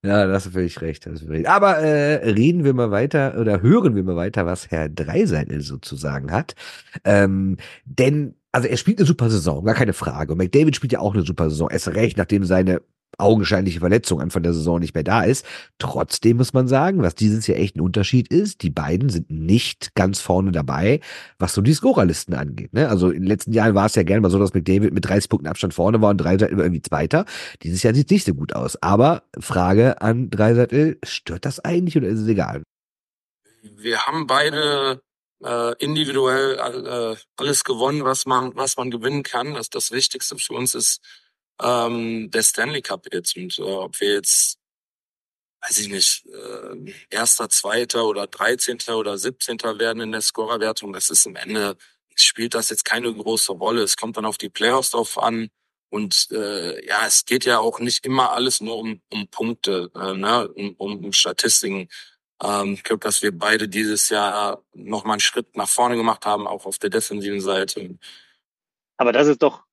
Ja, 0.05 0.27
das 0.27 0.47
ist 0.47 0.53
völlig 0.55 0.81
recht. 0.81 1.07
Das 1.07 1.21
ist 1.21 1.27
völlig... 1.27 1.49
Aber 1.49 1.79
äh, 1.79 2.29
reden 2.31 2.65
wir 2.65 2.73
mal 2.73 2.91
weiter 2.91 3.39
oder 3.39 3.63
hören 3.63 3.95
wir 3.95 4.03
mal 4.03 4.17
weiter, 4.17 4.47
was 4.47 4.71
Herr 4.71 4.89
Dreiseitel 4.89 5.61
sozusagen 5.61 6.33
hat. 6.33 6.55
Ähm, 7.05 7.59
denn, 7.85 8.35
also 8.51 8.67
er 8.67 8.77
spielt 8.79 8.99
eine 8.99 9.07
super 9.07 9.31
Saison, 9.31 9.65
gar 9.65 9.77
keine 9.77 9.93
Frage. 9.93 10.33
Und 10.33 10.39
McDavid 10.39 10.75
spielt 10.75 10.93
ja 10.93 10.99
auch 10.99 11.15
eine 11.15 11.23
super 11.23 11.51
Saison. 11.51 11.71
Erst 11.71 11.89
recht, 11.95 12.17
nachdem 12.17 12.45
seine 12.45 12.83
augenscheinliche 13.19 13.81
Verletzung 13.81 14.21
Anfang 14.21 14.43
der 14.43 14.55
Saison 14.55 14.81
nicht 14.81 14.95
mehr 14.95 15.05
da 15.05 15.23
ist. 15.23 15.47
Trotzdem 15.79 16.39
muss 16.39 16.53
man 16.53 16.69
sagen, 16.69 17.03
was 17.03 17.15
dieses 17.15 17.47
Jahr 17.47 17.59
echt 17.59 17.77
ein 17.77 17.81
Unterschied 17.81 18.29
ist, 18.29 18.63
die 18.63 18.71
beiden 18.71 19.09
sind 19.09 19.31
nicht 19.31 19.95
ganz 19.95 20.21
vorne 20.21 20.53
dabei, 20.53 21.01
was 21.39 21.55
so 21.55 21.61
die 21.61 21.75
Scorerlisten 21.75 22.35
angeht. 22.35 22.73
Ne? 22.73 22.89
Also 22.89 23.11
in 23.11 23.23
den 23.23 23.29
letzten 23.29 23.53
Jahren 23.53 23.75
war 23.75 23.87
es 23.87 23.95
ja 23.95 24.03
gerne 24.03 24.21
mal 24.21 24.31
so, 24.31 24.39
dass 24.39 24.55
McDavid 24.55 24.93
mit 24.93 25.07
30 25.07 25.29
Punkten 25.29 25.49
Abstand 25.49 25.75
vorne 25.75 26.01
war 26.01 26.11
und 26.11 26.19
Dreiseitel 26.19 26.59
irgendwie 26.59 26.83
Zweiter. 26.83 27.25
Dieses 27.63 27.83
Jahr 27.83 27.95
sieht 27.95 28.07
es 28.07 28.13
nicht 28.13 28.27
so 28.27 28.35
gut 28.35 28.55
aus. 28.55 28.81
Aber 28.83 29.25
Frage 29.39 30.01
an 30.01 30.31
Dreiseitel, 30.31 30.99
stört 31.05 31.45
das 31.45 31.61
eigentlich 31.61 31.97
oder 31.97 32.09
ist 32.09 32.21
es 32.21 32.29
egal? 32.29 32.63
Wir 33.63 34.07
haben 34.07 34.27
beide 34.27 35.01
äh, 35.45 35.75
individuell 35.79 36.57
äh, 36.57 37.17
alles 37.37 37.65
gewonnen, 37.65 38.05
was 38.05 38.27
man, 38.27 38.55
was 38.57 38.77
man 38.77 38.91
gewinnen 38.91 39.23
kann. 39.23 39.55
Das, 39.55 39.71
das 39.71 39.93
Wichtigste 39.93 40.37
für 40.39 40.55
uns 40.55 40.75
ist, 40.75 41.01
ähm, 41.63 42.31
der 42.31 42.43
Stanley 42.43 42.83
Cup 42.83 43.07
jetzt. 43.13 43.37
Und 43.37 43.59
äh, 43.59 43.63
ob 43.63 44.01
wir 44.01 44.15
jetzt, 44.15 44.59
weiß 45.63 45.79
ich 45.79 45.89
nicht, 45.89 46.27
äh, 46.27 46.93
erster, 47.11 47.49
zweiter 47.49 48.07
oder 48.07 48.27
dreizehnter 48.27 48.99
oder 48.99 49.19
siebzehnter 49.19 49.79
werden 49.79 50.03
in 50.03 50.13
der 50.13 50.23
Scorerwertung, 50.23 50.93
das 50.93 51.11
ist 51.11 51.27
am 51.27 51.37
Ende, 51.37 51.77
spielt 52.15 52.55
das 52.55 52.71
jetzt 52.71 52.85
keine 52.85 53.13
große 53.13 53.53
Rolle. 53.53 53.83
Es 53.83 53.97
kommt 53.97 54.17
dann 54.17 54.27
auf 54.27 54.39
die 54.39 54.51
Playoffs 54.51 54.91
drauf 54.91 55.19
an. 55.19 55.49
Und 55.91 56.29
äh, 56.31 56.87
ja, 56.87 57.07
es 57.07 57.27
geht 57.27 57.45
ja 57.45 57.59
auch 57.59 57.79
nicht 57.79 58.07
immer 58.07 58.33
alles 58.33 58.61
nur 58.63 58.79
um, 58.79 59.03
um 59.13 59.29
Punkte, 59.29 59.91
äh, 59.95 60.15
ne? 60.15 60.49
um, 60.49 60.75
um 60.77 61.13
Statistiken. 61.13 61.89
Ähm, 62.43 62.75
ich 62.75 62.83
glaube, 62.83 63.01
dass 63.01 63.21
wir 63.23 63.37
beide 63.37 63.69
dieses 63.69 64.09
Jahr 64.09 64.65
nochmal 64.73 65.15
einen 65.15 65.21
Schritt 65.21 65.55
nach 65.55 65.69
vorne 65.69 65.97
gemacht 65.97 66.25
haben, 66.25 66.47
auch 66.47 66.65
auf 66.65 66.79
der 66.79 66.89
defensiven 66.89 67.43
Seite. 67.43 67.99
Aber 68.97 69.13
das 69.13 69.29
ist 69.29 69.43
doch 69.43 69.65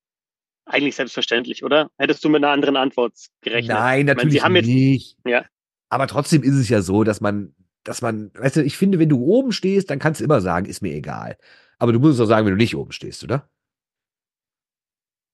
eigentlich 0.69 0.95
selbstverständlich, 0.95 1.63
oder? 1.63 1.91
Hättest 1.97 2.23
du 2.23 2.29
mit 2.29 2.43
einer 2.43 2.53
anderen 2.53 2.77
Antwort 2.77 3.13
gerechnet? 3.41 3.75
Nein, 3.75 4.05
natürlich 4.05 4.41
meine, 4.41 4.59
jetzt, 4.59 4.67
nicht. 4.67 5.17
Ja. 5.25 5.45
Aber 5.89 6.07
trotzdem 6.07 6.43
ist 6.43 6.55
es 6.55 6.69
ja 6.69 6.81
so, 6.81 7.03
dass 7.03 7.21
man, 7.21 7.53
dass 7.83 8.01
man, 8.01 8.31
weißt 8.35 8.57
du, 8.57 8.63
ich 8.63 8.77
finde, 8.77 8.99
wenn 8.99 9.09
du 9.09 9.23
oben 9.23 9.51
stehst, 9.51 9.89
dann 9.89 9.99
kannst 9.99 10.19
du 10.19 10.23
immer 10.23 10.41
sagen, 10.41 10.67
ist 10.67 10.81
mir 10.81 10.93
egal. 10.93 11.37
Aber 11.79 11.91
du 11.91 11.99
musst 11.99 12.15
es 12.15 12.21
auch 12.21 12.29
sagen, 12.29 12.45
wenn 12.45 12.53
du 12.53 12.57
nicht 12.57 12.75
oben 12.75 12.91
stehst, 12.91 13.23
oder? 13.23 13.49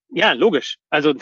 Ja, 0.08 0.32
logisch. 0.32 0.78
Also, 0.88 1.14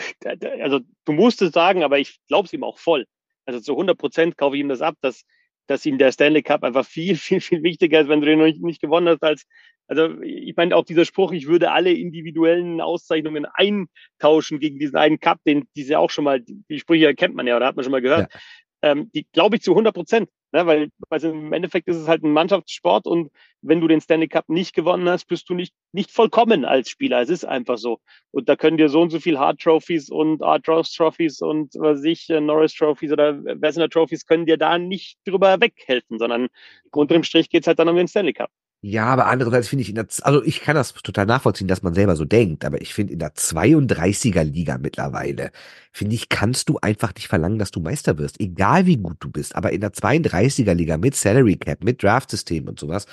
also 0.61 0.79
du 1.05 1.11
musst 1.11 1.41
es 1.41 1.51
sagen, 1.51 1.83
aber 1.83 1.99
ich 1.99 2.19
glaube 2.27 2.45
es 2.45 2.53
ihm 2.53 2.63
auch 2.63 2.77
voll. 2.77 3.05
Also 3.45 3.59
zu 3.59 3.73
100 3.73 3.97
Prozent 3.97 4.37
kaufe 4.37 4.55
ich 4.55 4.61
ihm 4.61 4.69
das 4.69 4.81
ab, 4.81 4.95
dass, 5.01 5.25
dass 5.67 5.85
ihm 5.85 5.97
der 5.97 6.11
Stanley 6.11 6.43
Cup 6.43 6.63
einfach 6.63 6.85
viel, 6.85 7.15
viel, 7.17 7.41
viel 7.41 7.63
wichtiger 7.63 8.01
ist, 8.01 8.07
wenn 8.07 8.21
du 8.21 8.27
den 8.27 8.39
noch 8.39 8.45
nicht, 8.45 8.61
nicht 8.61 8.81
gewonnen 8.81 9.09
hast, 9.09 9.23
als, 9.23 9.45
also 9.87 10.21
ich 10.21 10.55
meine 10.55 10.75
auch 10.75 10.85
dieser 10.85 11.05
Spruch, 11.05 11.31
ich 11.31 11.47
würde 11.47 11.71
alle 11.71 11.93
individuellen 11.93 12.81
Auszeichnungen 12.81 13.45
eintauschen 13.45 14.59
gegen 14.59 14.79
diesen 14.79 14.97
einen 14.97 15.19
Cup, 15.19 15.39
den 15.45 15.67
diese 15.75 15.99
auch 15.99 16.09
schon 16.09 16.23
mal, 16.23 16.41
die 16.41 16.79
Sprüche 16.79 17.13
kennt 17.15 17.35
man 17.35 17.47
ja 17.47 17.55
oder 17.55 17.67
hat 17.67 17.75
man 17.75 17.83
schon 17.83 17.91
mal 17.91 18.01
gehört. 18.01 18.31
Ja. 18.33 18.39
Ähm, 18.81 19.09
die 19.13 19.25
glaube 19.31 19.55
ich 19.55 19.61
zu 19.61 19.71
100 19.71 19.95
Prozent, 19.95 20.29
ne? 20.51 20.65
weil 20.65 20.89
also 21.09 21.29
im 21.31 21.53
Endeffekt 21.53 21.87
ist 21.87 21.95
es 21.97 22.07
halt 22.07 22.23
ein 22.23 22.31
Mannschaftssport 22.31 23.07
und 23.07 23.31
wenn 23.61 23.79
du 23.79 23.87
den 23.87 24.01
Stanley 24.01 24.27
Cup 24.27 24.49
nicht 24.49 24.75
gewonnen 24.75 25.09
hast, 25.09 25.25
bist 25.25 25.49
du 25.49 25.55
nicht 25.55 25.73
nicht 25.91 26.11
vollkommen 26.11 26.65
als 26.65 26.89
Spieler. 26.89 27.21
Es 27.21 27.29
ist 27.29 27.45
einfach 27.45 27.77
so. 27.77 27.99
Und 28.31 28.49
da 28.49 28.55
können 28.55 28.77
dir 28.77 28.89
so 28.89 29.01
und 29.01 29.09
so 29.11 29.19
viel 29.19 29.39
Hard 29.39 29.59
Trophies 29.59 30.09
und 30.09 30.43
Art 30.43 30.67
Ross 30.67 30.91
Trophies 30.93 31.41
und 31.41 31.73
was 31.75 32.03
ich 32.03 32.29
äh, 32.29 32.41
Norris 32.41 32.75
Trophies 32.75 33.11
oder 33.11 33.43
Wessener 33.43 33.89
Trophies 33.89 34.25
können 34.25 34.45
dir 34.45 34.57
da 34.57 34.77
nicht 34.77 35.17
drüber 35.25 35.59
weghelfen, 35.61 36.19
sondern 36.19 36.47
unter 36.91 37.13
dem 37.15 37.23
Strich 37.23 37.49
geht's 37.49 37.67
halt 37.67 37.79
dann 37.79 37.89
um 37.89 37.95
den 37.95 38.07
Stanley 38.07 38.33
Cup. 38.33 38.51
Ja, 38.81 39.05
aber 39.05 39.25
andererseits 39.25 39.67
finde 39.67 39.81
ich 39.81 39.89
in 39.89 39.95
der, 39.95 40.05
also 40.21 40.43
ich 40.43 40.61
kann 40.61 40.75
das 40.75 40.93
total 40.93 41.25
nachvollziehen, 41.25 41.67
dass 41.67 41.81
man 41.81 41.95
selber 41.95 42.15
so 42.15 42.23
denkt, 42.23 42.63
aber 42.63 42.81
ich 42.81 42.93
finde 42.93 43.13
in 43.13 43.19
der 43.19 43.33
32er 43.33 44.43
Liga 44.43 44.77
mittlerweile, 44.77 45.51
finde 45.91 46.13
ich, 46.13 46.29
kannst 46.29 46.69
du 46.69 46.77
einfach 46.79 47.13
nicht 47.15 47.27
verlangen, 47.27 47.57
dass 47.57 47.71
du 47.71 47.79
Meister 47.79 48.19
wirst, 48.19 48.39
egal 48.39 48.85
wie 48.85 48.97
gut 48.97 49.17
du 49.21 49.31
bist, 49.31 49.55
aber 49.55 49.71
in 49.71 49.81
der 49.81 49.91
32er 49.91 50.73
Liga 50.75 50.97
mit 50.97 51.15
Salary 51.15 51.55
Cap, 51.57 51.83
mit 51.83 52.03
Draft-System 52.03 52.67
und 52.67 52.79
sowas, 52.79 53.07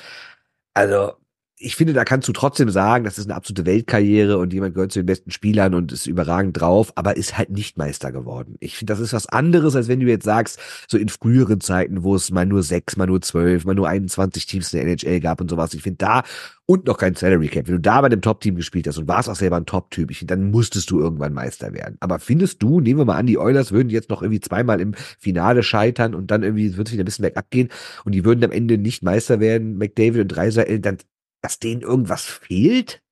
also 0.74 1.14
ich 1.62 1.76
finde, 1.76 1.92
da 1.92 2.04
kannst 2.04 2.28
du 2.28 2.32
trotzdem 2.32 2.70
sagen, 2.70 3.04
das 3.04 3.18
ist 3.18 3.26
eine 3.26 3.36
absolute 3.36 3.66
Weltkarriere 3.66 4.38
und 4.38 4.52
jemand 4.52 4.74
gehört 4.74 4.92
zu 4.92 4.98
den 4.98 5.06
besten 5.06 5.30
Spielern 5.30 5.74
und 5.74 5.92
ist 5.92 6.06
überragend 6.06 6.60
drauf, 6.60 6.92
aber 6.96 7.16
ist 7.16 7.38
halt 7.38 7.50
nicht 7.50 7.78
Meister 7.78 8.10
geworden. 8.10 8.56
Ich 8.60 8.76
finde, 8.76 8.92
das 8.92 9.00
ist 9.00 9.12
was 9.12 9.28
anderes, 9.28 9.76
als 9.76 9.88
wenn 9.88 10.00
du 10.00 10.06
jetzt 10.06 10.24
sagst, 10.24 10.58
so 10.88 10.98
in 10.98 11.08
früheren 11.08 11.60
Zeiten, 11.60 12.02
wo 12.02 12.16
es 12.16 12.30
mal 12.30 12.46
nur 12.46 12.62
sechs, 12.62 12.96
mal 12.96 13.06
nur 13.06 13.20
zwölf, 13.22 13.64
mal 13.64 13.74
nur 13.74 13.88
21 13.88 14.46
Teams 14.46 14.72
in 14.72 14.80
der 14.80 14.88
NHL 14.88 15.20
gab 15.20 15.40
und 15.40 15.50
sowas. 15.50 15.72
Ich 15.74 15.82
finde 15.82 15.98
da 15.98 16.22
und 16.66 16.86
noch 16.86 16.96
kein 16.96 17.14
Salary 17.14 17.48
Cap. 17.48 17.66
Wenn 17.66 17.74
du 17.74 17.80
da 17.80 18.00
bei 18.00 18.08
dem 18.08 18.22
Top-Team 18.22 18.54
gespielt 18.56 18.86
hast 18.86 18.98
und 18.98 19.08
warst 19.08 19.28
auch 19.28 19.34
selber 19.36 19.56
ein 19.56 19.66
Top-Typ, 19.66 20.10
dann 20.26 20.50
musstest 20.50 20.90
du 20.90 21.00
irgendwann 21.00 21.32
Meister 21.32 21.72
werden. 21.72 21.96
Aber 22.00 22.18
findest 22.18 22.62
du, 22.62 22.80
nehmen 22.80 23.00
wir 23.00 23.04
mal 23.04 23.16
an, 23.16 23.26
die 23.26 23.38
Oilers 23.38 23.72
würden 23.72 23.90
jetzt 23.90 24.10
noch 24.10 24.22
irgendwie 24.22 24.40
zweimal 24.40 24.80
im 24.80 24.94
Finale 25.18 25.62
scheitern 25.62 26.14
und 26.14 26.30
dann 26.30 26.42
irgendwie 26.42 26.76
wird 26.76 26.88
es 26.88 26.92
wieder 26.92 27.02
ein 27.02 27.06
bisschen 27.06 27.24
bergab 27.24 27.50
gehen 27.50 27.68
und 28.04 28.12
die 28.12 28.24
würden 28.24 28.44
am 28.44 28.52
Ende 28.52 28.78
nicht 28.78 29.02
Meister 29.02 29.40
werden, 29.40 29.76
McDavid 29.76 30.22
und 30.22 30.28
Dreiser, 30.28 30.64
dann 30.64 30.98
dass 31.42 31.58
denen 31.58 31.82
irgendwas 31.82 32.24
fehlt? 32.24 33.02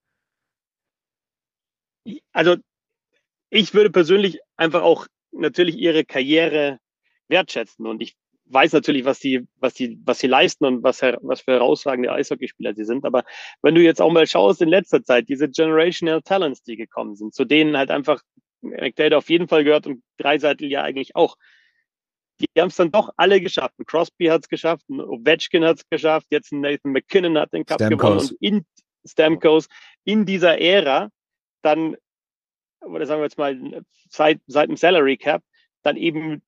Also 2.32 2.56
ich 3.50 3.74
würde 3.74 3.90
persönlich 3.90 4.40
einfach 4.56 4.82
auch 4.82 5.06
natürlich 5.32 5.76
ihre 5.76 6.04
Karriere 6.04 6.78
wertschätzen 7.28 7.86
und 7.86 8.00
ich 8.00 8.16
weiß 8.46 8.72
natürlich, 8.72 9.04
was 9.04 9.20
die, 9.20 9.46
was 9.56 9.74
die, 9.74 9.98
was 10.04 10.18
sie 10.18 10.26
leisten 10.26 10.64
und 10.64 10.82
was, 10.82 11.02
was 11.02 11.42
für 11.42 11.52
herausragende 11.52 12.12
Eishockeyspieler 12.12 12.74
sie 12.74 12.84
sind. 12.84 13.04
Aber 13.04 13.24
wenn 13.62 13.74
du 13.74 13.80
jetzt 13.80 14.00
auch 14.00 14.10
mal 14.10 14.26
schaust 14.26 14.60
in 14.60 14.68
letzter 14.68 15.04
Zeit, 15.04 15.28
diese 15.28 15.48
Generational 15.48 16.22
Talents, 16.22 16.62
die 16.62 16.76
gekommen 16.76 17.14
sind, 17.14 17.32
zu 17.32 17.44
denen 17.44 17.76
halt 17.76 17.90
einfach 17.90 18.22
McDavid 18.60 19.14
auf 19.14 19.30
jeden 19.30 19.48
Fall 19.48 19.64
gehört 19.64 19.86
und 19.86 20.02
Dreiseitel 20.18 20.70
ja 20.70 20.82
eigentlich 20.82 21.16
auch. 21.16 21.36
Die 22.40 22.60
haben 22.60 22.68
es 22.68 22.76
dann 22.76 22.90
doch 22.90 23.12
alle 23.16 23.40
geschafft. 23.40 23.74
Ein 23.78 23.86
Crosby 23.86 24.26
hat 24.26 24.42
es 24.42 24.48
geschafft, 24.48 24.88
ein 24.88 25.00
Ovechkin 25.00 25.64
hat 25.64 25.78
es 25.78 25.88
geschafft, 25.88 26.26
jetzt 26.30 26.52
ein 26.52 26.60
Nathan 26.60 26.92
McKinnon 26.92 27.38
hat 27.38 27.52
den 27.52 27.66
Cup 27.66 27.80
Stamkos. 27.80 27.98
gewonnen 27.98 28.28
und 28.30 28.36
in 28.40 28.66
Stamkos 29.04 29.68
in 30.04 30.24
dieser 30.24 30.58
Ära 30.58 31.10
dann, 31.62 31.96
oder 32.80 33.06
sagen 33.06 33.20
wir 33.20 33.26
jetzt 33.26 33.38
mal, 33.38 33.84
seit, 34.08 34.40
seit 34.46 34.68
dem 34.68 34.76
Salary 34.76 35.16
Cap, 35.16 35.42
dann 35.82 35.96
eben 35.96 36.42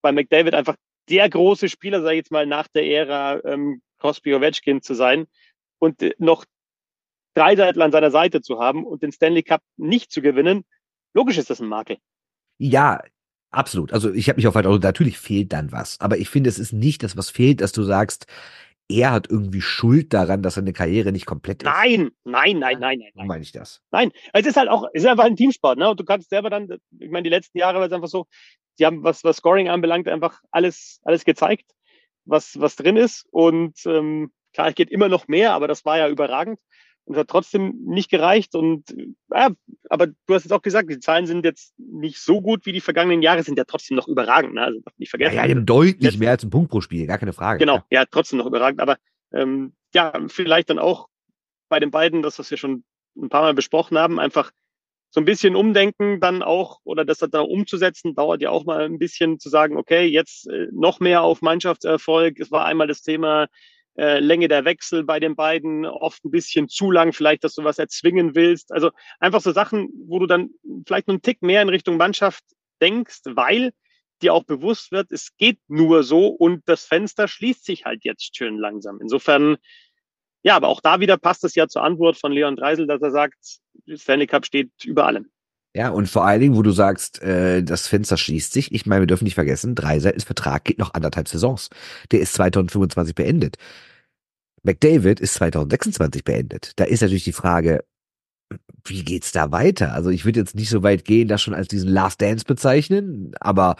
bei 0.00 0.12
McDavid 0.12 0.54
einfach 0.54 0.76
der 1.08 1.28
große 1.28 1.68
Spieler, 1.68 2.00
sage 2.00 2.14
ich 2.14 2.18
jetzt 2.18 2.32
mal, 2.32 2.46
nach 2.46 2.68
der 2.68 2.86
Ära 2.86 3.44
ähm, 3.44 3.82
Crosby 3.98 4.34
Ovechkin 4.34 4.82
zu 4.82 4.94
sein 4.94 5.26
und 5.78 6.02
äh, 6.02 6.14
noch 6.18 6.44
drei 7.34 7.56
Seiten 7.56 7.82
an 7.82 7.92
seiner 7.92 8.10
Seite 8.10 8.40
zu 8.40 8.58
haben 8.60 8.84
und 8.84 9.02
den 9.02 9.12
Stanley 9.12 9.42
Cup 9.42 9.62
nicht 9.76 10.10
zu 10.10 10.22
gewinnen, 10.22 10.64
logisch 11.14 11.38
ist 11.38 11.50
das 11.50 11.60
ein 11.60 11.68
Makel. 11.68 11.98
Ja, 12.58 13.02
absolut. 13.50 13.92
Also 13.92 14.12
ich 14.12 14.28
habe 14.28 14.36
mich 14.36 14.46
auf 14.46 14.54
halt 14.54 14.66
auch, 14.66 14.78
natürlich 14.78 15.18
fehlt 15.18 15.52
dann 15.52 15.72
was. 15.72 16.00
Aber 16.00 16.18
ich 16.18 16.28
finde, 16.28 16.50
es 16.50 16.58
ist 16.58 16.72
nicht 16.72 17.02
das, 17.02 17.16
was 17.16 17.30
fehlt, 17.30 17.60
dass 17.60 17.72
du 17.72 17.82
sagst, 17.82 18.26
er 18.90 19.12
hat 19.12 19.28
irgendwie 19.30 19.60
Schuld 19.60 20.14
daran, 20.14 20.42
dass 20.42 20.54
seine 20.54 20.72
Karriere 20.72 21.12
nicht 21.12 21.26
komplett 21.26 21.62
ist. 21.62 21.66
Nein, 21.66 22.10
nein, 22.24 22.58
nein, 22.58 22.78
nein, 22.80 22.98
nein. 22.98 23.10
Warum 23.14 23.28
meine 23.28 23.42
ich 23.42 23.52
das? 23.52 23.82
Nein, 23.90 24.12
es 24.32 24.46
ist 24.46 24.56
halt 24.56 24.68
auch, 24.68 24.86
es 24.94 25.02
ist 25.02 25.08
einfach 25.08 25.24
ein 25.24 25.36
Teamsport, 25.36 25.78
ne? 25.78 25.90
Und 25.90 26.00
du 26.00 26.04
kannst 26.04 26.30
selber 26.30 26.48
dann, 26.48 26.68
ich 26.98 27.10
meine, 27.10 27.24
die 27.24 27.30
letzten 27.30 27.58
Jahre 27.58 27.78
war 27.78 27.86
es 27.86 27.92
einfach 27.92 28.08
so, 28.08 28.26
die 28.78 28.86
haben, 28.86 29.04
was, 29.04 29.24
was 29.24 29.36
Scoring 29.38 29.68
anbelangt, 29.68 30.08
einfach 30.08 30.40
alles, 30.50 31.00
alles 31.02 31.24
gezeigt, 31.24 31.70
was, 32.24 32.58
was 32.58 32.76
drin 32.76 32.96
ist. 32.96 33.26
Und 33.30 33.84
ähm, 33.84 34.32
klar, 34.54 34.68
es 34.68 34.74
geht 34.74 34.90
immer 34.90 35.08
noch 35.08 35.28
mehr, 35.28 35.52
aber 35.52 35.68
das 35.68 35.84
war 35.84 35.98
ja 35.98 36.08
überragend 36.08 36.58
und 37.08 37.16
hat 37.16 37.28
trotzdem 37.28 37.74
nicht 37.86 38.10
gereicht. 38.10 38.54
Und 38.54 38.84
ja, 39.34 39.50
aber 39.88 40.08
du 40.08 40.34
hast 40.34 40.44
jetzt 40.44 40.52
auch 40.52 40.62
gesagt, 40.62 40.90
die 40.90 41.00
Zahlen 41.00 41.26
sind 41.26 41.44
jetzt 41.44 41.72
nicht 41.78 42.18
so 42.18 42.42
gut 42.42 42.66
wie 42.66 42.72
die 42.72 42.82
vergangenen 42.82 43.22
Jahre, 43.22 43.42
sind 43.42 43.56
ja 43.56 43.64
trotzdem 43.64 43.96
noch 43.96 44.08
überragend. 44.08 44.54
Ne? 44.54 44.62
Also 44.62 44.80
nicht 44.98 45.08
vergessen. 45.08 45.36
Ja, 45.36 45.46
ja 45.46 45.54
deutlich 45.54 46.02
jetzt, 46.02 46.18
mehr 46.18 46.30
als 46.30 46.44
ein 46.44 46.50
Punkt 46.50 46.70
pro 46.70 46.82
Spiel, 46.82 47.06
gar 47.06 47.18
keine 47.18 47.32
Frage. 47.32 47.60
Genau, 47.60 47.80
ja, 47.90 48.04
trotzdem 48.04 48.38
noch 48.38 48.46
überragend. 48.46 48.80
Aber 48.80 48.98
ähm, 49.32 49.72
ja, 49.94 50.12
vielleicht 50.28 50.68
dann 50.68 50.78
auch 50.78 51.08
bei 51.70 51.80
den 51.80 51.90
beiden, 51.90 52.22
das, 52.22 52.38
was 52.38 52.50
wir 52.50 52.58
schon 52.58 52.84
ein 53.16 53.30
paar 53.30 53.42
Mal 53.42 53.54
besprochen 53.54 53.98
haben, 53.98 54.20
einfach 54.20 54.50
so 55.10 55.20
ein 55.22 55.24
bisschen 55.24 55.56
umdenken 55.56 56.20
dann 56.20 56.42
auch 56.42 56.80
oder 56.84 57.06
das 57.06 57.18
dann 57.18 57.46
umzusetzen, 57.46 58.14
dauert 58.14 58.42
ja 58.42 58.50
auch 58.50 58.66
mal 58.66 58.84
ein 58.84 58.98
bisschen 58.98 59.38
zu 59.38 59.48
sagen, 59.48 59.78
okay, 59.78 60.04
jetzt 60.04 60.46
äh, 60.48 60.66
noch 60.72 61.00
mehr 61.00 61.22
auf 61.22 61.40
Mannschaftserfolg. 61.40 62.38
Es 62.38 62.50
war 62.50 62.66
einmal 62.66 62.86
das 62.86 63.00
Thema 63.00 63.48
äh, 63.98 64.20
Länge 64.20 64.46
der 64.46 64.64
Wechsel 64.64 65.02
bei 65.02 65.18
den 65.18 65.34
beiden, 65.34 65.84
oft 65.84 66.24
ein 66.24 66.30
bisschen 66.30 66.68
zu 66.68 66.92
lang, 66.92 67.12
vielleicht, 67.12 67.42
dass 67.42 67.54
du 67.54 67.64
was 67.64 67.80
erzwingen 67.80 68.36
willst. 68.36 68.72
Also 68.72 68.90
einfach 69.18 69.40
so 69.40 69.50
Sachen, 69.50 69.88
wo 70.06 70.20
du 70.20 70.26
dann 70.26 70.50
vielleicht 70.86 71.08
noch 71.08 71.14
einen 71.14 71.22
Tick 71.22 71.42
mehr 71.42 71.62
in 71.62 71.68
Richtung 71.68 71.96
Mannschaft 71.96 72.44
denkst, 72.80 73.22
weil 73.24 73.72
dir 74.22 74.34
auch 74.34 74.44
bewusst 74.44 74.92
wird, 74.92 75.10
es 75.10 75.36
geht 75.36 75.58
nur 75.66 76.04
so 76.04 76.28
und 76.28 76.62
das 76.66 76.84
Fenster 76.84 77.26
schließt 77.26 77.64
sich 77.64 77.84
halt 77.86 78.04
jetzt 78.04 78.36
schön 78.36 78.56
langsam. 78.56 79.00
Insofern, 79.00 79.56
ja, 80.42 80.54
aber 80.54 80.68
auch 80.68 80.80
da 80.80 81.00
wieder 81.00 81.16
passt 81.16 81.42
es 81.42 81.56
ja 81.56 81.66
zur 81.66 81.82
Antwort 81.82 82.16
von 82.16 82.30
Leon 82.30 82.54
Dreisel, 82.54 82.86
dass 82.86 83.02
er 83.02 83.10
sagt, 83.10 83.38
Stanley 83.92 84.28
Cup 84.28 84.46
steht 84.46 84.70
über 84.84 85.06
allem. 85.06 85.28
Ja, 85.74 85.90
und 85.90 86.08
vor 86.08 86.24
allen 86.24 86.40
Dingen, 86.40 86.56
wo 86.56 86.62
du 86.62 86.70
sagst, 86.70 87.20
äh, 87.22 87.62
das 87.62 87.86
Fenster 87.86 88.16
schließt 88.16 88.52
sich. 88.52 88.72
Ich 88.72 88.86
meine, 88.86 89.02
wir 89.02 89.06
dürfen 89.06 89.24
nicht 89.24 89.34
vergessen, 89.34 89.74
Dreiseites 89.74 90.24
Vertrag 90.24 90.64
geht 90.64 90.78
noch 90.78 90.94
anderthalb 90.94 91.28
Saisons. 91.28 91.68
Der 92.10 92.20
ist 92.20 92.32
2025 92.34 93.14
beendet. 93.14 93.56
McDavid 94.68 95.18
ist 95.18 95.34
2026 95.34 96.24
beendet. 96.24 96.72
Da 96.76 96.84
ist 96.84 97.00
natürlich 97.00 97.24
die 97.24 97.32
Frage, 97.32 97.84
wie 98.84 99.02
geht's 99.02 99.32
da 99.32 99.50
weiter? 99.50 99.94
Also 99.94 100.10
ich 100.10 100.26
würde 100.26 100.40
jetzt 100.40 100.54
nicht 100.54 100.68
so 100.68 100.82
weit 100.82 101.06
gehen, 101.06 101.26
das 101.26 101.40
schon 101.40 101.54
als 101.54 101.68
diesen 101.68 101.88
Last 101.88 102.20
Dance 102.20 102.44
bezeichnen, 102.44 103.32
aber 103.40 103.76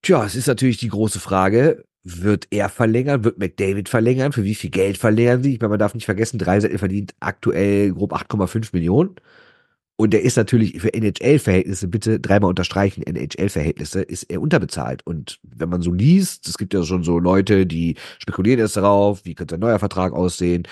tja, 0.00 0.24
es 0.24 0.34
ist 0.34 0.46
natürlich 0.46 0.78
die 0.78 0.88
große 0.88 1.20
Frage, 1.20 1.84
wird 2.04 2.46
er 2.50 2.70
verlängern? 2.70 3.22
Wird 3.22 3.38
McDavid 3.38 3.90
verlängern? 3.90 4.32
Für 4.32 4.44
wie 4.44 4.54
viel 4.54 4.70
Geld 4.70 4.96
verlängern 4.96 5.42
sie? 5.42 5.52
Ich 5.54 5.60
meine, 5.60 5.70
man 5.70 5.78
darf 5.78 5.92
nicht 5.92 6.06
vergessen, 6.06 6.38
Dreisettel 6.38 6.78
verdient 6.78 7.14
aktuell 7.20 7.92
grob 7.92 8.14
8,5 8.14 8.70
Millionen. 8.72 9.16
Und 10.00 10.12
der 10.12 10.22
ist 10.22 10.36
natürlich 10.36 10.80
für 10.80 10.94
NHL-Verhältnisse, 10.94 11.88
bitte 11.88 12.20
dreimal 12.20 12.50
unterstreichen, 12.50 13.02
NHL-Verhältnisse, 13.02 14.00
ist 14.00 14.22
er 14.30 14.40
unterbezahlt. 14.40 15.04
Und 15.04 15.40
wenn 15.42 15.68
man 15.68 15.82
so 15.82 15.92
liest, 15.92 16.46
es 16.46 16.56
gibt 16.56 16.72
ja 16.72 16.84
schon 16.84 17.02
so 17.02 17.18
Leute, 17.18 17.66
die 17.66 17.96
spekulieren 18.20 18.60
jetzt 18.60 18.76
darauf, 18.76 19.24
wie 19.24 19.34
könnte 19.34 19.56
ein 19.56 19.60
neuer 19.60 19.80
Vertrag 19.80 20.12
aussehen. 20.12 20.68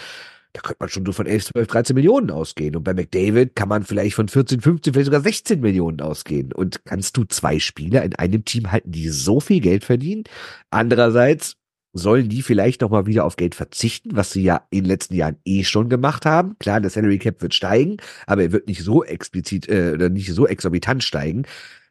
Da 0.53 0.61
könnte 0.61 0.77
man 0.79 0.89
schon 0.91 1.05
so 1.05 1.11
von 1.11 1.27
11, 1.27 1.47
12, 1.47 1.67
13 1.67 1.95
Millionen 1.97 2.31
ausgehen. 2.31 2.77
Und 2.77 2.85
bei 2.85 2.95
McDavid 2.95 3.57
kann 3.57 3.69
man 3.69 3.83
vielleicht 3.83 4.15
von 4.15 4.29
14, 4.29 4.61
15, 4.61 4.93
vielleicht 4.93 5.07
sogar 5.07 5.21
16 5.21 5.61
Millionen 5.61 6.01
ausgehen. 6.01 6.53
Und 6.53 6.85
kannst 6.85 7.17
du 7.17 7.25
zwei 7.25 7.59
Spieler 7.59 8.05
in 8.05 8.15
einem 8.15 8.45
Team 8.45 8.71
halten, 8.71 8.93
die 8.93 9.09
so 9.09 9.41
viel 9.41 9.61
Geld 9.61 9.83
verdienen? 9.83 10.23
Andererseits 10.71 11.57
sollen 11.97 12.29
die 12.29 12.43
vielleicht 12.43 12.81
noch 12.81 12.91
mal 12.91 13.07
wieder 13.07 13.25
auf 13.25 13.37
Geld 13.37 13.55
verzichten, 13.55 14.11
was 14.15 14.33
sie 14.33 14.43
ja 14.43 14.67
in 14.71 14.85
den 14.85 14.91
letzten 14.91 15.15
Jahren 15.15 15.37
eh 15.45 15.65
schon 15.65 15.89
gemacht 15.89 16.27
haben. 16.27 16.57
Klar, 16.59 16.81
der 16.81 16.91
Salary 16.91 17.19
Cap 17.19 17.43
wird 17.43 17.55
steigen, 17.55 17.97
aber 18.27 18.43
er 18.43 18.53
wird 18.53 18.69
nicht 18.69 18.83
so 18.83 19.05
explizit 19.05 19.69
äh, 19.69 19.93
oder 19.95 20.09
nicht 20.09 20.33
so 20.33 20.47
exorbitant 20.47 21.03
steigen, 21.03 21.45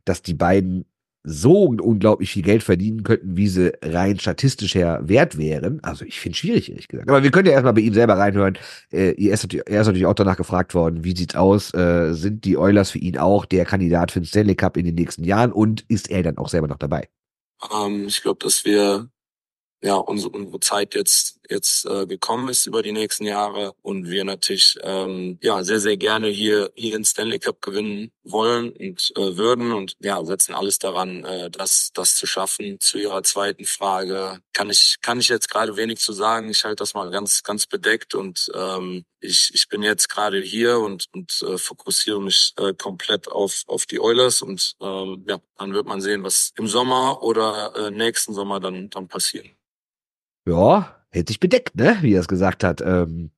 dass 0.05 0.21
die 0.21 0.33
beiden 0.33 0.85
so 1.27 1.63
unglaublich 1.63 2.31
viel 2.31 2.43
Geld 2.43 2.61
verdienen 2.61 3.03
könnten, 3.03 3.35
wie 3.35 3.47
sie 3.47 3.73
rein 3.81 4.19
statistisch 4.19 4.75
her 4.75 4.99
wert 5.03 5.37
wären. 5.37 5.83
Also 5.83 6.05
ich 6.05 6.19
finde 6.19 6.35
es 6.35 6.39
schwierig, 6.39 6.69
ehrlich 6.69 6.87
gesagt. 6.87 7.09
Aber 7.09 7.23
wir 7.23 7.31
können 7.31 7.47
ja 7.47 7.53
erstmal 7.53 7.73
bei 7.73 7.81
ihm 7.81 7.93
selber 7.93 8.17
reinhören. 8.17 8.57
Äh, 8.91 9.15
er, 9.17 9.33
ist, 9.33 9.43
natürlich 9.67 10.05
auch 10.05 10.13
danach 10.13 10.37
gefragt 10.37 10.75
worden, 10.75 11.03
wie 11.03 11.15
sieht's 11.15 11.35
aus? 11.35 11.73
Äh, 11.73 12.13
sind 12.13 12.45
die 12.45 12.57
Oilers 12.57 12.91
für 12.91 12.99
ihn 12.99 13.17
auch 13.17 13.45
der 13.45 13.65
Kandidat 13.65 14.11
für 14.11 14.19
den 14.19 14.27
Stanley 14.27 14.55
Cup 14.55 14.77
in 14.77 14.85
den 14.85 14.95
nächsten 14.95 15.23
Jahren 15.23 15.51
und 15.51 15.83
ist 15.87 16.11
er 16.11 16.21
dann 16.21 16.37
auch 16.37 16.49
selber 16.49 16.67
noch 16.67 16.77
dabei? 16.77 17.09
Ähm, 17.73 18.05
ich 18.07 18.21
glaube, 18.21 18.39
dass 18.41 18.63
wir 18.63 19.09
ja 19.86 19.95
unsere, 19.95 20.32
unsere 20.32 20.60
Zeit 20.60 20.95
jetzt 20.95 21.39
jetzt 21.50 21.86
äh, 21.86 22.08
gekommen 22.08 22.50
ist 22.50 22.65
über 22.65 22.82
die 22.82 22.91
nächsten 22.91 23.26
Jahre 23.26 23.74
und 23.84 24.10
wir 24.10 24.24
natürlich 24.26 24.78
ähm, 24.82 25.38
ja 25.43 25.63
sehr 25.63 25.80
sehr 25.80 25.95
gerne 25.98 26.28
hier 26.28 26.71
hier 26.76 26.93
den 26.93 27.06
Stanley 27.06 27.39
Cup 27.39 27.62
gewinnen 27.62 28.12
wollen 28.24 28.71
und 28.71 29.12
äh, 29.15 29.38
würden 29.38 29.71
und 29.71 29.95
ja 30.02 30.24
setzen 30.26 30.56
alles 30.56 30.80
daran 30.80 31.24
äh, 31.24 31.52
das 31.52 31.91
das 31.93 32.15
zu 32.15 32.26
schaffen. 32.26 32.80
Zu 32.80 32.98
ihrer 32.98 33.21
zweiten 33.24 33.65
Frage 33.65 34.39
kann 34.54 34.69
ich 34.71 34.98
kann 35.02 35.19
ich 35.19 35.30
jetzt 35.30 35.50
gerade 35.50 35.78
wenig 35.78 36.00
zu 36.00 36.13
sagen. 36.13 36.50
Ich 36.50 36.63
halte 36.63 36.78
das 36.78 36.95
mal 36.95 37.12
ganz 37.12 37.43
ganz 37.43 37.67
bedeckt 37.67 38.15
und 38.15 38.52
ähm, 38.56 39.06
ich 39.19 39.52
ich 39.54 39.67
bin 39.69 39.84
jetzt 39.84 40.10
gerade 40.10 40.41
hier 40.41 40.80
und 40.80 41.06
und 41.13 41.41
äh, 41.43 41.58
fokussiere 41.60 42.21
mich 42.21 42.54
äh, 42.58 42.74
komplett 42.74 43.28
auf 43.28 43.63
auf 43.67 43.86
die 43.86 44.00
Oilers 44.00 44.41
und 44.41 44.76
ähm, 44.82 45.26
ja 45.28 45.39
dann 45.58 45.74
wird 45.74 45.86
man 45.86 46.02
sehen 46.02 46.24
was 46.24 46.54
im 46.58 46.67
Sommer 46.67 47.21
oder 47.21 47.74
äh, 47.76 47.91
nächsten 47.91 48.34
Sommer 48.34 48.60
dann 48.60 48.89
dann 48.89 49.08
passieren 49.08 49.52
ja, 50.47 50.95
hält 51.12 51.27
sich 51.27 51.39
bedeckt, 51.39 51.75
ne? 51.75 51.97
Wie 52.01 52.13
er 52.13 52.21
es 52.21 52.27
gesagt 52.27 52.63
hat. 52.63 52.81
Ähm, 52.81 53.31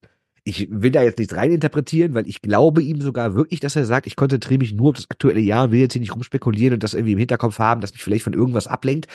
ich 0.44 0.70
will 0.72 0.92
da 0.92 1.04
jetzt 1.04 1.20
nichts 1.20 1.36
reininterpretieren, 1.36 2.14
weil 2.14 2.28
ich 2.28 2.42
glaube 2.42 2.82
ihm 2.82 3.02
sogar 3.02 3.36
wirklich, 3.36 3.60
dass 3.60 3.76
er 3.76 3.86
sagt, 3.86 4.08
ich 4.08 4.16
konzentriere 4.16 4.60
mich 4.60 4.74
nur 4.74 4.90
auf 4.90 4.96
das 4.96 5.10
aktuelle 5.10 5.42
Jahr 5.42 5.66
und 5.66 5.72
will 5.72 5.82
jetzt 5.82 5.94
hier 5.94 6.00
nicht 6.00 6.16
rumspekulieren 6.16 6.76
und 6.76 6.84
das 6.84 6.94
irgendwie 6.94 7.14
im 7.14 7.20
Hinterkopf 7.20 7.60
haben, 7.60 7.82
dass 7.82 7.92
mich 7.92 8.02
vielleicht 8.02 8.24
von 8.24 8.34
irgendwas 8.34 8.68
ablenkt. 8.68 9.08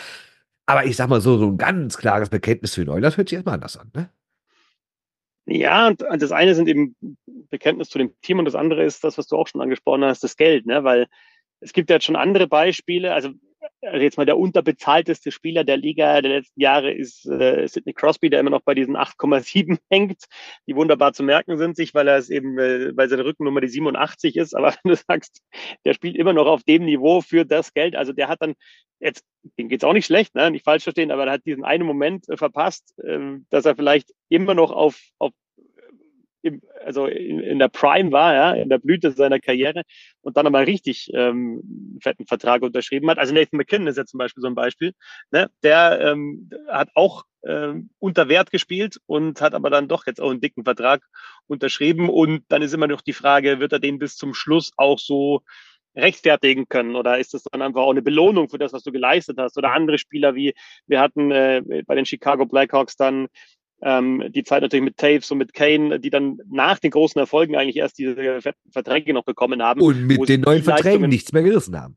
Aber 0.67 0.85
ich 0.85 0.95
sag 0.95 1.09
mal 1.09 1.23
so, 1.23 1.39
so 1.39 1.47
ein 1.47 1.57
ganz 1.57 1.97
klares 1.97 2.29
Bekenntnis 2.29 2.75
für 2.75 2.85
Neuland 2.85 3.17
hört 3.17 3.31
sich 3.31 3.37
erstmal 3.37 3.55
anders 3.55 3.79
an, 3.79 3.91
ne? 3.95 4.11
Ja, 5.47 5.89
und 5.89 6.01
das 6.01 6.33
eine 6.33 6.55
sind 6.55 6.69
eben 6.69 6.95
Bekenntnis 7.51 7.89
zu 7.89 7.99
dem 7.99 8.13
Team 8.21 8.39
und 8.39 8.45
das 8.45 8.55
andere 8.55 8.85
ist 8.85 9.03
das, 9.03 9.19
was 9.19 9.27
du 9.27 9.37
auch 9.37 9.49
schon 9.49 9.61
angesprochen 9.61 10.05
hast, 10.05 10.23
das 10.23 10.37
Geld, 10.37 10.67
ne? 10.67 10.85
Weil 10.85 11.09
es 11.61 11.73
gibt 11.73 11.91
ja 11.91 11.97
jetzt 11.97 12.05
schon 12.05 12.17
andere 12.17 12.47
Beispiele. 12.47 13.13
Also 13.15 13.31
also 13.83 14.03
jetzt 14.03 14.17
mal 14.17 14.27
der 14.27 14.39
unterbezahlteste 14.39 15.33
Spieler 15.33 15.65
der 15.65 15.77
Liga 15.77 16.21
der 16.21 16.39
letzten 16.39 16.61
Jahre 16.61 16.93
ist 16.93 17.27
äh, 17.27 17.67
Sidney 17.67 17.93
Crosby, 17.93 18.31
der 18.31 18.41
immer 18.41 18.51
noch 18.51 18.63
bei 18.63 18.75
diesen 18.75 18.97
8,7 18.97 19.79
hängt, 19.91 20.25
die 20.67 20.77
wunderbar 20.77 21.13
zu 21.13 21.23
merken 21.23 21.59
sind 21.59 21.77
sich, 21.77 21.95
weil 21.95 22.09
er 22.09 22.17
es 22.17 22.31
eben, 22.31 22.59
äh, 22.59 22.97
weil 22.97 23.09
seine 23.09 23.25
Rückennummer 23.25 23.61
die 23.61 23.69
87 23.69 24.37
ist. 24.37 24.55
Aber 24.55 24.75
wenn 24.83 24.91
du 24.91 24.97
sagst, 24.97 25.43
der 25.85 25.95
spielt 25.95 26.17
immer 26.17 26.33
noch 26.33 26.47
auf 26.47 26.63
dem 26.63 26.85
Niveau 26.85 27.21
für 27.21 27.45
das 27.45 27.75
Geld, 27.75 27.97
also 27.97 28.13
der 28.13 28.29
hat 28.29 28.41
dann 28.41 28.55
jetzt, 29.01 29.25
dem 29.59 29.69
geht's 29.69 29.85
auch 29.85 29.93
nicht 29.93 30.07
schlecht, 30.07 30.35
ne? 30.35 30.51
nicht 30.51 30.65
falsch 30.65 30.85
verstehen, 30.85 31.11
aber 31.11 31.27
er 31.27 31.33
hat 31.33 31.47
diesen 31.47 31.65
einen 31.65 31.87
Moment 31.87 32.29
äh, 32.29 32.37
verpasst, 32.37 32.95
äh, 32.99 33.39
dass 33.51 33.65
er 33.65 33.75
vielleicht 33.75 34.13
immer 34.29 34.55
noch 34.55 34.71
auf, 34.71 35.01
auf 35.19 35.33
im, 36.43 36.63
also 36.85 37.07
in, 37.07 37.41
in 37.41 37.59
der 37.59 37.69
Prime 37.69 38.13
war, 38.13 38.35
ja, 38.35 38.53
in 38.53 38.69
der 38.69 38.79
Blüte 38.79 39.13
seiner 39.13 39.41
Karriere 39.41 39.83
und 40.21 40.37
dann 40.37 40.47
einmal 40.47 40.65
richtig 40.65 41.11
ähm, 41.15 41.99
fetten 42.03 42.27
Vertrag 42.27 42.63
unterschrieben 42.63 43.09
hat. 43.11 43.19
Also 43.19 43.33
Nathan 43.35 43.57
McKinnon 43.59 43.89
ist 43.89 43.97
ja 43.97 44.05
zum 44.05 44.19
Beispiel 44.19 44.43
so 44.43 44.49
ein 44.49 44.55
Beispiel. 44.55 44.93
Ne? 45.31 45.51
Der 45.63 46.01
ähm, 46.01 46.51
hat 46.69 46.91
auch 46.95 47.25
ähm, 47.45 47.91
unter 47.99 48.29
Wert 48.29 48.51
gespielt 48.51 49.01
und 49.07 49.41
hat 49.41 49.55
aber 49.55 49.71
dann 49.71 49.89
doch 49.89 50.07
jetzt 50.07 50.21
auch 50.21 50.31
einen 50.31 50.41
dicken 50.41 50.65
Vertrag 50.65 51.03
unterschrieben. 51.47 52.09
Und 52.09 52.45
dann 52.49 52.63
ist 52.63 52.75
immer 52.75 52.87
noch 52.87 53.01
die 53.01 53.13
Frage, 53.13 53.61
wird 53.61 53.73
er 53.73 53.81
den 53.81 53.99
bis 53.99 54.17
zum 54.17 54.35
Schluss 54.35 54.73
auch 54.77 54.99
so 54.99 55.43
rechtfertigen 55.95 56.69
können 56.69 56.97
oder 56.97 57.19
ist 57.19 57.35
das 57.35 57.43
dann 57.43 57.61
einfach 57.61 57.83
auch 57.83 57.91
eine 57.91 58.01
Belohnung 58.01 58.49
für 58.49 58.57
das, 58.57 58.73
was 58.73 58.83
du 58.83 58.93
geleistet 58.93 59.37
hast? 59.39 59.59
Oder 59.59 59.73
andere 59.73 59.99
Spieler 59.99 60.35
wie 60.35 60.55
wir 60.87 61.01
hatten 61.01 61.31
äh, 61.31 61.83
bei 61.87 61.95
den 61.95 62.07
Chicago 62.07 62.47
Blackhawks 62.47 62.97
dann 62.97 63.29
ähm, 63.83 64.25
die 64.31 64.45
Zeit 64.45 64.63
natürlich 64.63 64.85
mit 64.85 64.97
Taves 64.97 65.31
und 65.31 65.39
mit 65.39 65.53
Kane, 65.53 66.01
die 66.01 66.11
dann 66.11 66.39
nach 66.49 66.79
den 66.79 66.91
großen 66.91 67.19
Erfolgen 67.19 67.57
eigentlich 67.57 67.77
erst 67.77 67.99
diese 67.99 68.41
Verträge 68.71 69.13
noch 69.13 69.25
bekommen 69.25 69.63
haben. 69.63 69.81
Und 69.81 70.07
mit 70.07 70.29
den 70.29 70.43
neuen 70.43 70.63
Verträgen 70.63 71.09
nichts 71.09 71.33
mehr 71.33 71.43
gerissen 71.43 71.79
haben. 71.81 71.97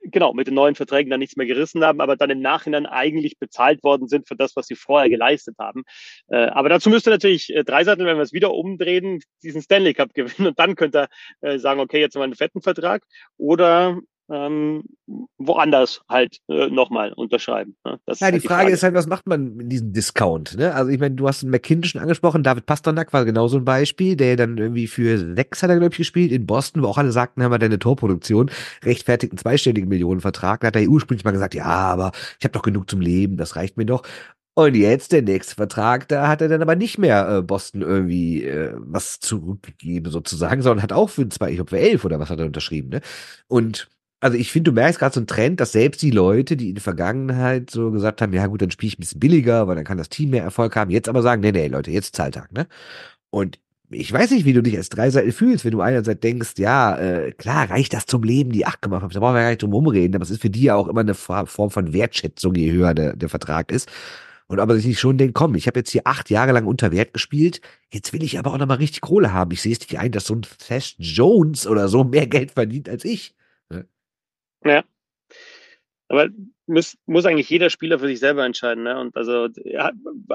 Genau, 0.00 0.32
mit 0.32 0.46
den 0.46 0.54
neuen 0.54 0.74
Verträgen 0.74 1.10
dann 1.10 1.20
nichts 1.20 1.36
mehr 1.36 1.46
gerissen 1.46 1.84
haben, 1.84 2.00
aber 2.00 2.16
dann 2.16 2.30
im 2.30 2.40
Nachhinein 2.40 2.86
eigentlich 2.86 3.38
bezahlt 3.38 3.82
worden 3.82 4.08
sind 4.08 4.26
für 4.28 4.36
das, 4.36 4.56
was 4.56 4.66
sie 4.66 4.74
vorher 4.74 5.10
geleistet 5.10 5.56
haben. 5.58 5.82
Äh, 6.28 6.46
aber 6.46 6.68
dazu 6.68 6.88
müsste 6.88 7.10
natürlich 7.10 7.54
äh, 7.54 7.64
Dreisattel, 7.64 8.06
wenn 8.06 8.16
wir 8.16 8.22
es 8.22 8.32
wieder 8.32 8.54
umdrehen, 8.54 9.20
diesen 9.42 9.62
Stanley 9.62 9.94
Cup 9.94 10.14
gewinnen 10.14 10.48
und 10.48 10.58
dann 10.58 10.76
könnte 10.76 11.08
er 11.40 11.54
äh, 11.54 11.58
sagen, 11.58 11.80
okay, 11.80 12.00
jetzt 12.00 12.14
haben 12.14 12.20
wir 12.20 12.24
einen 12.24 12.34
fetten 12.34 12.62
Vertrag. 12.62 13.02
Oder 13.36 13.98
ähm, 14.28 14.82
woanders 15.38 16.02
halt 16.08 16.38
äh, 16.48 16.68
nochmal 16.68 17.12
unterschreiben. 17.12 17.76
Ne? 17.84 18.00
Das 18.06 18.20
ja, 18.20 18.28
die, 18.28 18.32
halt 18.32 18.42
die 18.42 18.46
Frage, 18.46 18.62
Frage, 18.62 18.74
ist 18.74 18.82
halt, 18.82 18.94
was 18.94 19.06
macht 19.06 19.26
man 19.26 19.54
mit 19.54 19.70
diesem 19.70 19.92
Discount? 19.92 20.56
Ne? 20.56 20.74
Also 20.74 20.90
ich 20.90 20.98
meine, 20.98 21.14
du 21.14 21.28
hast 21.28 21.42
einen 21.42 21.50
McKinnon 21.50 21.84
schon 21.84 22.00
angesprochen, 22.00 22.42
David 22.42 22.66
Pasternak 22.66 23.12
war 23.12 23.24
genau 23.24 23.48
so 23.48 23.58
ein 23.58 23.64
Beispiel, 23.64 24.16
der 24.16 24.36
dann 24.36 24.58
irgendwie 24.58 24.86
für 24.86 25.34
sechs 25.34 25.62
hat 25.62 25.70
er, 25.70 25.78
glaube 25.78 25.92
ich, 25.92 25.98
gespielt, 25.98 26.32
in 26.32 26.46
Boston, 26.46 26.82
wo 26.82 26.88
auch 26.88 26.98
alle 26.98 27.12
sagten, 27.12 27.42
haben 27.42 27.52
wir 27.52 27.58
deine 27.58 27.78
Torproduktion, 27.78 28.50
rechtfertigt 28.84 29.32
einen 29.32 29.38
zweistelligen 29.38 29.88
Millionenvertrag. 29.88 30.60
Da 30.60 30.68
hat 30.68 30.76
er 30.76 30.88
ursprünglich 30.88 31.24
mal 31.24 31.32
gesagt, 31.32 31.54
ja, 31.54 31.64
aber 31.64 32.12
ich 32.38 32.44
habe 32.44 32.52
doch 32.52 32.62
genug 32.62 32.90
zum 32.90 33.00
Leben, 33.00 33.36
das 33.36 33.56
reicht 33.56 33.76
mir 33.76 33.86
doch. 33.86 34.02
Und 34.58 34.74
jetzt 34.74 35.12
der 35.12 35.20
nächste 35.20 35.54
Vertrag, 35.54 36.08
da 36.08 36.28
hat 36.28 36.40
er 36.40 36.48
dann 36.48 36.62
aber 36.62 36.76
nicht 36.76 36.96
mehr 36.96 37.28
äh, 37.28 37.42
Boston 37.42 37.82
irgendwie 37.82 38.42
äh, 38.42 38.72
was 38.78 39.20
zurückgegeben 39.20 40.10
sozusagen, 40.10 40.62
sondern 40.62 40.82
hat 40.82 40.94
auch 40.94 41.10
für 41.10 41.28
zwei, 41.28 41.50
ich 41.50 41.56
glaube 41.56 41.68
für 41.68 41.78
elf 41.78 42.06
oder 42.06 42.18
was 42.18 42.30
hat 42.30 42.38
er 42.38 42.46
unterschrieben, 42.46 42.88
ne? 42.88 43.02
Und 43.48 43.90
also 44.26 44.36
ich 44.36 44.50
finde, 44.50 44.72
du 44.72 44.74
merkst 44.74 44.98
gerade 44.98 45.14
so 45.14 45.20
einen 45.20 45.28
Trend, 45.28 45.60
dass 45.60 45.70
selbst 45.70 46.02
die 46.02 46.10
Leute, 46.10 46.56
die 46.56 46.70
in 46.70 46.74
der 46.74 46.82
Vergangenheit 46.82 47.70
so 47.70 47.92
gesagt 47.92 48.20
haben, 48.20 48.32
ja 48.32 48.46
gut, 48.48 48.60
dann 48.60 48.72
spiele 48.72 48.88
ich 48.88 48.98
ein 48.98 49.00
bisschen 49.00 49.20
billiger, 49.20 49.68
weil 49.68 49.76
dann 49.76 49.84
kann 49.84 49.98
das 49.98 50.08
Team 50.08 50.30
mehr 50.30 50.42
Erfolg 50.42 50.74
haben, 50.74 50.90
jetzt 50.90 51.08
aber 51.08 51.22
sagen, 51.22 51.42
nee, 51.42 51.52
nee, 51.52 51.68
Leute, 51.68 51.92
jetzt 51.92 52.16
Zahltag, 52.16 52.52
ne? 52.52 52.66
Und 53.30 53.60
ich 53.88 54.12
weiß 54.12 54.32
nicht, 54.32 54.44
wie 54.44 54.52
du 54.52 54.62
dich 54.62 54.76
als 54.76 54.88
Dreiseite 54.88 55.30
fühlst, 55.30 55.64
wenn 55.64 55.70
du 55.70 55.80
einerseits 55.80 56.20
denkst, 56.20 56.54
ja, 56.58 56.98
äh, 56.98 57.30
klar, 57.30 57.70
reicht 57.70 57.92
das 57.92 58.06
zum 58.06 58.24
Leben, 58.24 58.50
die 58.50 58.66
8,5, 58.66 59.12
da 59.12 59.20
brauchen 59.20 59.34
wir 59.34 59.42
gar 59.42 59.50
nicht 59.50 59.62
drum 59.62 59.72
rumreden, 59.72 60.16
aber 60.16 60.24
es 60.24 60.30
ist 60.30 60.42
für 60.42 60.50
die 60.50 60.64
ja 60.64 60.74
auch 60.74 60.88
immer 60.88 61.02
eine 61.02 61.14
Form 61.14 61.70
von 61.70 61.92
Wertschätzung, 61.92 62.56
je 62.56 62.72
höher 62.72 62.94
der, 62.94 63.14
der 63.14 63.28
Vertrag 63.28 63.70
ist. 63.70 63.88
Und 64.48 64.60
aber 64.60 64.78
sich 64.78 64.98
schon 64.98 65.18
denkt, 65.18 65.34
komm, 65.34 65.54
ich 65.54 65.66
habe 65.66 65.80
jetzt 65.80 65.90
hier 65.90 66.02
acht 66.04 66.30
Jahre 66.30 66.52
lang 66.52 66.66
unter 66.66 66.92
Wert 66.92 67.12
gespielt, 67.12 67.60
jetzt 67.92 68.12
will 68.12 68.22
ich 68.22 68.38
aber 68.38 68.52
auch 68.52 68.58
nochmal 68.58 68.78
richtig 68.78 69.02
Kohle 69.02 69.32
haben. 69.32 69.52
Ich 69.52 69.62
sehe 69.62 69.72
es 69.72 69.80
nicht 69.80 69.98
ein, 69.98 70.12
dass 70.12 70.26
so 70.26 70.34
ein 70.34 70.42
Fast 70.44 70.96
Jones 70.98 71.66
oder 71.66 71.88
so 71.88 72.04
mehr 72.04 72.26
Geld 72.26 72.52
verdient 72.52 72.88
als 72.88 73.04
ich. 73.04 73.34
Ja. 74.68 74.84
Aber 76.08 76.28
muss, 76.66 76.96
muss 77.06 77.26
eigentlich 77.26 77.50
jeder 77.50 77.70
Spieler 77.70 77.98
für 77.98 78.06
sich 78.06 78.18
selber 78.18 78.44
entscheiden. 78.44 78.84
Ne? 78.84 78.98
Und 78.98 79.16
also, 79.16 79.48
ja, 79.64 79.92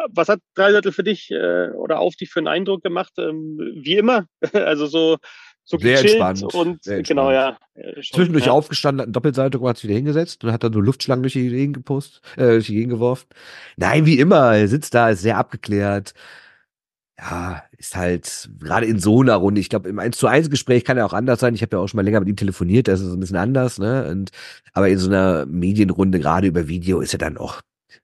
was 0.09 0.29
hat 0.29 0.39
Dreisattel 0.55 0.91
für 0.91 1.03
dich 1.03 1.31
äh, 1.31 1.69
oder 1.71 1.99
auf 1.99 2.15
dich 2.15 2.29
für 2.29 2.39
einen 2.39 2.47
Eindruck 2.47 2.83
gemacht? 2.83 3.13
Ähm, 3.17 3.57
wie 3.75 3.97
immer. 3.97 4.27
also 4.53 4.85
so, 4.85 5.17
so 5.63 5.77
sehr 5.77 5.99
entspannt. 5.99 6.43
Und 6.43 6.83
sehr 6.83 6.97
entspannt. 6.97 7.07
genau, 7.07 7.31
ja. 7.31 7.57
Zwischendurch 8.01 8.45
ja. 8.45 8.51
aufgestanden, 8.51 9.01
hat 9.01 9.07
einen 9.07 9.13
Doppelseite 9.13 9.61
hat 9.61 9.77
sich 9.77 9.85
wieder 9.85 9.97
hingesetzt 9.97 10.43
und 10.43 10.51
hat 10.51 10.63
dann 10.63 10.73
so 10.73 10.79
Luftschlangen 10.79 11.23
durch 11.23 11.33
die 11.33 11.49
Gegend 11.49 11.75
gepost, 11.75 12.21
äh, 12.35 12.47
durch 12.47 12.67
die 12.67 12.75
Gegend 12.75 12.93
geworfen. 12.93 13.27
Nein, 13.77 14.05
wie 14.05 14.19
immer, 14.19 14.55
er 14.55 14.67
sitzt 14.67 14.93
da, 14.93 15.09
ist 15.09 15.21
sehr 15.21 15.37
abgeklärt 15.37 16.13
ja, 17.21 17.63
ist 17.77 17.95
halt 17.95 18.49
gerade 18.59 18.87
in 18.87 18.97
so 18.97 19.21
einer 19.21 19.35
Runde, 19.35 19.61
ich 19.61 19.69
glaube, 19.69 19.87
im 19.87 19.99
1 19.99 20.17
zu 20.17 20.25
1 20.25 20.49
Gespräch 20.49 20.83
kann 20.83 20.97
er 20.97 21.05
auch 21.05 21.13
anders 21.13 21.39
sein. 21.39 21.53
Ich 21.53 21.61
habe 21.61 21.75
ja 21.75 21.81
auch 21.81 21.87
schon 21.87 21.97
mal 21.97 22.03
länger 22.03 22.19
mit 22.19 22.29
ihm 22.29 22.35
telefoniert, 22.35 22.87
das 22.87 22.99
ist 22.99 23.13
ein 23.13 23.19
bisschen 23.19 23.37
anders, 23.37 23.77
ne? 23.77 24.07
Und 24.09 24.31
aber 24.73 24.89
in 24.89 24.97
so 24.97 25.07
einer 25.07 25.45
Medienrunde, 25.45 26.19
gerade 26.19 26.47
über 26.47 26.67
Video, 26.67 26.99
ist 26.99 27.13
er 27.13 27.19
dann 27.19 27.37
auch 27.37 27.61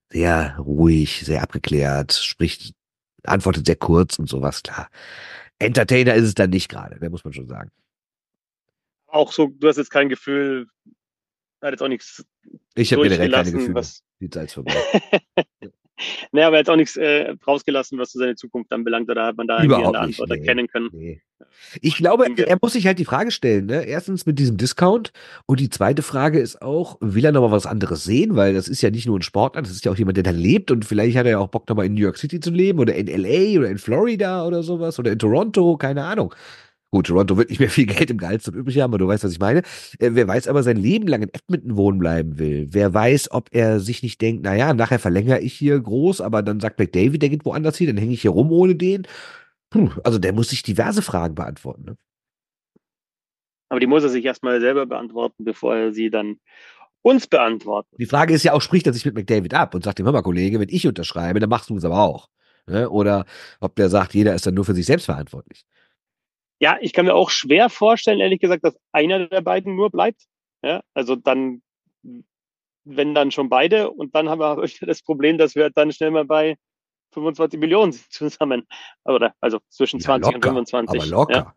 sehr 0.09 0.57
ruhig, 0.59 1.25
sehr 1.25 1.41
abgeklärt, 1.41 2.13
spricht, 2.13 2.75
antwortet 3.23 3.65
sehr 3.65 3.75
kurz 3.75 4.19
und 4.19 4.29
sowas, 4.29 4.61
klar. 4.61 4.87
Entertainer 5.57 6.13
ist 6.13 6.25
es 6.25 6.35
dann 6.35 6.51
nicht 6.51 6.69
gerade, 6.69 6.99
da 6.99 7.09
muss 7.09 7.23
man 7.23 7.33
schon 7.33 7.47
sagen. 7.47 7.71
Auch 9.07 9.31
so, 9.31 9.47
du 9.47 9.67
hast 9.67 9.77
jetzt 9.77 9.89
kein 9.89 10.09
Gefühl, 10.09 10.67
hat 11.59 11.71
jetzt 11.71 11.81
auch 11.81 11.87
nichts. 11.87 12.23
Ich 12.75 12.93
habe 12.93 13.01
generell 13.01 13.31
keine 13.31 13.51
Gefühle. 13.51 13.73
Was... 13.73 14.03
Die 14.19 14.29
Zeit 14.29 14.45
ist 14.45 14.53
vorbei. 14.53 14.75
naja, 16.31 16.47
aber 16.47 16.57
er 16.57 16.59
hat 16.59 16.69
auch 16.69 16.75
nichts 16.75 16.97
äh, 16.97 17.35
rausgelassen, 17.45 17.97
was 17.97 18.11
so 18.11 18.19
seine 18.19 18.35
Zukunft 18.35 18.71
anbelangt, 18.71 19.09
oder 19.09 19.25
hat 19.25 19.37
man 19.37 19.47
da 19.47 19.61
irgendwie 19.61 19.85
eine 19.85 19.99
Antwort 19.99 20.29
nee, 20.29 20.37
erkennen 20.37 20.67
können? 20.67 20.89
Nee. 20.91 21.21
Ich 21.81 21.97
glaube, 21.97 22.25
er 22.37 22.57
muss 22.61 22.73
sich 22.73 22.85
halt 22.87 22.99
die 22.99 23.05
Frage 23.05 23.31
stellen, 23.31 23.65
ne? 23.65 23.85
Erstens 23.85 24.25
mit 24.25 24.39
diesem 24.39 24.57
Discount 24.57 25.11
und 25.45 25.59
die 25.59 25.69
zweite 25.69 26.01
Frage 26.01 26.39
ist 26.39 26.61
auch, 26.61 26.97
will 26.99 27.25
er 27.25 27.31
nochmal 27.31 27.51
was 27.51 27.65
anderes 27.65 28.03
sehen? 28.03 28.35
Weil 28.35 28.53
das 28.53 28.67
ist 28.67 28.81
ja 28.81 28.89
nicht 28.89 29.05
nur 29.05 29.17
ein 29.17 29.23
Sportler, 29.23 29.61
das 29.61 29.71
ist 29.71 29.85
ja 29.85 29.91
auch 29.91 29.97
jemand, 29.97 30.17
der 30.17 30.23
da 30.23 30.31
lebt 30.31 30.71
und 30.71 30.85
vielleicht 30.85 31.17
hat 31.17 31.25
er 31.25 31.33
ja 31.33 31.39
auch 31.39 31.49
Bock, 31.49 31.67
nochmal 31.69 31.85
in 31.85 31.93
New 31.93 32.01
York 32.01 32.17
City 32.17 32.39
zu 32.39 32.51
leben 32.51 32.79
oder 32.79 32.95
in 32.95 33.07
LA 33.07 33.59
oder 33.59 33.69
in 33.69 33.77
Florida 33.77 34.45
oder 34.45 34.63
sowas 34.63 34.99
oder 34.99 35.11
in 35.11 35.19
Toronto, 35.19 35.77
keine 35.77 36.03
Ahnung. 36.03 36.33
Gut, 36.91 37.07
Toronto 37.07 37.35
wird 37.35 37.49
nicht 37.49 37.59
mehr 37.59 37.69
viel 37.69 37.85
Geld 37.87 38.09
im 38.09 38.17
Gehaltstop 38.17 38.55
übrig 38.55 38.79
haben, 38.79 38.91
aber 38.91 38.97
du 38.97 39.07
weißt, 39.07 39.23
was 39.23 39.33
ich 39.33 39.39
meine. 39.39 39.59
Äh, 39.99 40.11
wer 40.13 40.27
weiß 40.27 40.47
aber 40.47 40.63
sein 40.63 40.77
Leben 40.77 41.07
lang 41.07 41.21
in 41.21 41.29
Edmonton 41.33 41.75
wohnen 41.75 41.99
bleiben 41.99 42.39
will. 42.39 42.67
Wer 42.71 42.93
weiß, 42.93 43.31
ob 43.31 43.49
er 43.51 43.79
sich 43.79 44.03
nicht 44.03 44.21
denkt, 44.21 44.43
naja, 44.43 44.73
nachher 44.73 44.99
verlängere 44.99 45.39
ich 45.39 45.53
hier 45.53 45.79
groß, 45.79 46.21
aber 46.21 46.41
dann 46.43 46.59
sagt 46.59 46.79
McDavid, 46.79 47.21
der 47.21 47.29
geht 47.29 47.45
woanders 47.45 47.77
hin, 47.77 47.87
dann 47.87 47.97
hänge 47.97 48.13
ich 48.13 48.21
hier 48.21 48.31
rum 48.31 48.51
ohne 48.51 48.75
den. 48.75 49.05
Puh, 49.69 49.89
also 50.03 50.17
der 50.17 50.33
muss 50.33 50.49
sich 50.49 50.63
diverse 50.63 51.01
Fragen 51.01 51.35
beantworten. 51.35 51.83
Ne? 51.83 51.97
Aber 53.69 53.81
die 53.81 53.87
muss 53.87 54.03
er 54.03 54.09
sich 54.09 54.23
erstmal 54.23 54.61
selber 54.61 54.85
beantworten, 54.85 55.43
bevor 55.43 55.75
er 55.75 55.91
sie 55.91 56.09
dann 56.09 56.37
uns 57.01 57.27
beantwortet. 57.27 57.91
Die 57.99 58.05
Frage 58.05 58.33
ist 58.33 58.43
ja 58.43 58.53
auch, 58.53 58.61
spricht 58.61 58.87
er 58.87 58.93
sich 58.93 59.05
mit 59.05 59.15
McDavid 59.15 59.53
ab 59.53 59.75
und 59.75 59.83
sagt 59.83 59.99
ihm, 59.99 60.05
hör 60.05 60.13
mal, 60.13 60.21
Kollege, 60.21 60.59
wenn 60.59 60.69
ich 60.69 60.87
unterschreibe, 60.87 61.39
dann 61.41 61.49
machst 61.49 61.69
du 61.69 61.75
es 61.75 61.83
aber 61.83 61.99
auch. 61.99 62.29
Ne? 62.65 62.89
Oder 62.89 63.25
ob 63.59 63.75
der 63.75 63.89
sagt, 63.89 64.13
jeder 64.13 64.35
ist 64.35 64.45
dann 64.45 64.53
nur 64.53 64.65
für 64.65 64.73
sich 64.73 64.85
selbst 64.85 65.05
verantwortlich. 65.05 65.65
Ja, 66.59 66.77
ich 66.81 66.93
kann 66.93 67.05
mir 67.05 67.13
auch 67.13 67.29
schwer 67.29 67.69
vorstellen, 67.69 68.19
ehrlich 68.19 68.39
gesagt, 68.39 68.63
dass 68.63 68.77
einer 68.91 69.27
der 69.27 69.41
beiden 69.41 69.75
nur 69.75 69.91
bleibt. 69.91 70.23
Ja, 70.63 70.81
also 70.93 71.15
dann, 71.15 71.61
wenn 72.83 73.13
dann 73.13 73.31
schon 73.31 73.49
beide 73.49 73.91
und 73.91 74.15
dann 74.15 74.29
haben 74.29 74.39
wir 74.39 74.67
das 74.81 75.01
Problem, 75.01 75.37
dass 75.37 75.55
wir 75.55 75.69
dann 75.69 75.91
schnell 75.91 76.11
mal 76.11 76.25
bei 76.25 76.57
25 77.13 77.59
Millionen 77.59 77.93
zusammen, 78.09 78.65
oder 79.05 79.33
also 79.39 79.59
zwischen 79.69 79.99
20 79.99 80.31
ja, 80.31 80.35
und 80.35 80.43
25. 80.43 81.01
Aber 81.01 81.09
locker. 81.09 81.55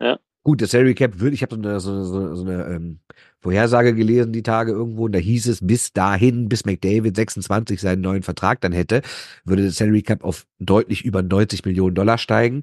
Ja. 0.00 0.06
ja. 0.06 0.18
Gut, 0.42 0.62
das 0.62 0.70
Salary 0.70 0.94
Cap 0.94 1.20
würde, 1.20 1.34
ich 1.34 1.42
habe 1.42 1.54
so 1.54 1.60
eine, 1.60 1.80
so, 1.80 2.02
so, 2.02 2.34
so 2.34 2.44
eine 2.44 2.64
ähm, 2.64 3.00
Vorhersage 3.40 3.94
gelesen 3.94 4.32
die 4.32 4.42
Tage 4.42 4.72
irgendwo 4.72 5.04
und 5.04 5.12
da 5.12 5.18
hieß 5.18 5.48
es, 5.48 5.66
bis 5.66 5.92
dahin, 5.92 6.48
bis 6.48 6.64
McDavid 6.64 7.14
26 7.14 7.78
seinen 7.78 8.00
neuen 8.00 8.22
Vertrag 8.22 8.58
dann 8.62 8.72
hätte, 8.72 9.02
würde 9.44 9.66
das 9.66 9.76
Salary 9.76 10.00
Cap 10.00 10.24
auf 10.24 10.46
deutlich 10.58 11.04
über 11.04 11.22
90 11.22 11.66
Millionen 11.66 11.94
Dollar 11.94 12.16
steigen 12.16 12.62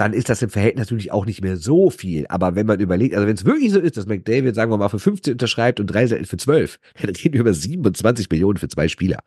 dann 0.00 0.14
ist 0.14 0.30
das 0.30 0.40
im 0.40 0.48
Verhältnis 0.48 0.86
natürlich 0.86 1.12
auch 1.12 1.26
nicht 1.26 1.42
mehr 1.42 1.58
so 1.58 1.90
viel. 1.90 2.24
Aber 2.30 2.54
wenn 2.54 2.64
man 2.64 2.80
überlegt, 2.80 3.14
also 3.14 3.26
wenn 3.26 3.34
es 3.34 3.44
wirklich 3.44 3.70
so 3.70 3.80
ist, 3.80 3.98
dass 3.98 4.06
McDavid, 4.06 4.54
sagen 4.54 4.72
wir 4.72 4.78
mal, 4.78 4.88
für 4.88 4.98
15 4.98 5.34
unterschreibt 5.34 5.78
und 5.78 5.88
Dreiseitel 5.88 6.24
für 6.24 6.38
12, 6.38 6.78
dann 7.02 7.14
reden 7.14 7.34
wir 7.34 7.40
über 7.42 7.52
27 7.52 8.30
Millionen 8.30 8.56
für 8.56 8.68
zwei 8.68 8.88
Spieler. 8.88 9.18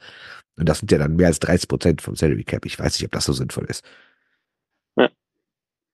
Und 0.58 0.68
das 0.68 0.80
sind 0.80 0.92
ja 0.92 0.98
dann 0.98 1.16
mehr 1.16 1.28
als 1.28 1.40
30 1.40 1.70
Prozent 1.70 2.02
vom 2.02 2.16
Salary 2.16 2.44
Cap. 2.44 2.66
Ich 2.66 2.80
weiß 2.80 2.98
nicht, 2.98 3.06
ob 3.06 3.12
das 3.12 3.26
so 3.26 3.34
sinnvoll 3.34 3.66
ist. 3.66 3.86
Ja. 4.96 5.12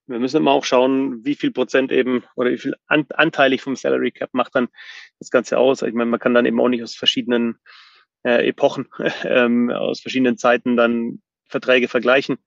Wir 0.07 0.19
müssen 0.19 0.37
immer 0.37 0.51
auch 0.51 0.63
schauen, 0.63 1.25
wie 1.25 1.35
viel 1.35 1.51
Prozent 1.51 1.91
eben 1.91 2.23
oder 2.37 2.49
wie 2.51 2.57
viel 2.57 2.75
anteilig 2.87 3.61
vom 3.61 3.75
Salary 3.75 4.11
Cap 4.11 4.29
macht 4.31 4.55
dann 4.55 4.69
das 5.19 5.29
Ganze 5.29 5.57
aus. 5.57 5.81
Ich 5.81 5.93
meine, 5.93 6.09
man 6.09 6.21
kann 6.21 6.33
dann 6.33 6.45
eben 6.45 6.61
auch 6.61 6.69
nicht 6.69 6.83
aus 6.83 6.95
verschiedenen 6.95 7.59
äh, 8.23 8.47
Epochen, 8.47 8.87
ähm, 9.25 9.71
aus 9.71 9.99
verschiedenen 9.99 10.37
Zeiten 10.37 10.77
dann 10.77 11.19
Verträge 11.49 11.87
vergleichen. 11.87 12.37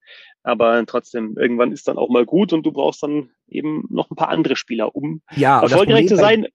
Aber 0.42 0.84
trotzdem, 0.86 1.36
irgendwann 1.36 1.72
ist 1.72 1.86
dann 1.86 1.98
auch 1.98 2.08
mal 2.08 2.24
gut 2.24 2.52
und 2.52 2.64
du 2.64 2.72
brauchst 2.72 3.02
dann 3.02 3.30
eben 3.46 3.84
noch 3.90 4.10
ein 4.10 4.16
paar 4.16 4.30
andere 4.30 4.56
Spieler, 4.56 4.96
um 4.96 5.22
ja, 5.36 5.60
erfolgreich 5.60 6.08
zu 6.08 6.16
sein. 6.16 6.46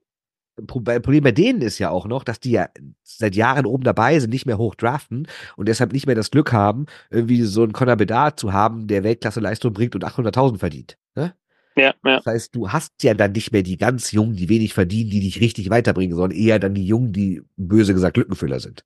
Problem 0.66 1.24
bei 1.24 1.32
denen 1.32 1.62
ist 1.62 1.78
ja 1.78 1.92
auch 1.92 2.08
noch, 2.08 2.24
dass 2.24 2.40
die 2.40 2.52
ja 2.52 2.70
seit 3.04 3.36
Jahren 3.36 3.68
oben 3.68 3.84
dabei 3.84 4.20
sind, 4.20 4.32
nicht 4.32 4.48
mehr 4.48 4.58
hoch 4.58 4.74
draften 4.74 5.28
und 5.56 5.68
deshalb 5.68 5.94
nicht 5.94 6.08
mehr 6.08 6.16
das 6.16 6.32
Glück 6.32 6.52
haben, 6.52 6.88
irgendwie 7.12 7.44
so 7.44 7.62
einen 7.62 7.74
Conor 7.74 7.96
Bedard 7.96 8.40
zu 8.40 8.54
haben, 8.54 8.88
der 8.88 9.04
Weltklasse-Leistung 9.04 9.74
bringt 9.74 9.94
und 9.94 10.04
800.000 10.04 10.58
verdient. 10.58 10.98
Ne? 11.16 11.36
Ja, 11.76 11.94
ja. 12.04 12.18
Das 12.18 12.26
heißt, 12.26 12.56
du 12.56 12.72
hast 12.72 13.04
ja 13.04 13.14
dann 13.14 13.34
nicht 13.34 13.52
mehr 13.52 13.62
die 13.62 13.78
ganz 13.78 14.12
Jungen, 14.12 14.36
die 14.36 14.50
wenig 14.50 14.74
verdienen, 14.74 15.12
die 15.12 15.20
dich 15.20 15.42
richtig 15.42 15.70
weiterbringen, 15.70 16.16
sondern 16.16 16.38
eher 16.38 16.58
dann 16.58 16.74
die 16.74 16.88
Jungen, 16.88 17.14
die 17.14 17.44
böse 17.56 17.94
gesagt 17.94 18.18
Lückenfüller 18.18 18.60
sind. 18.60 18.84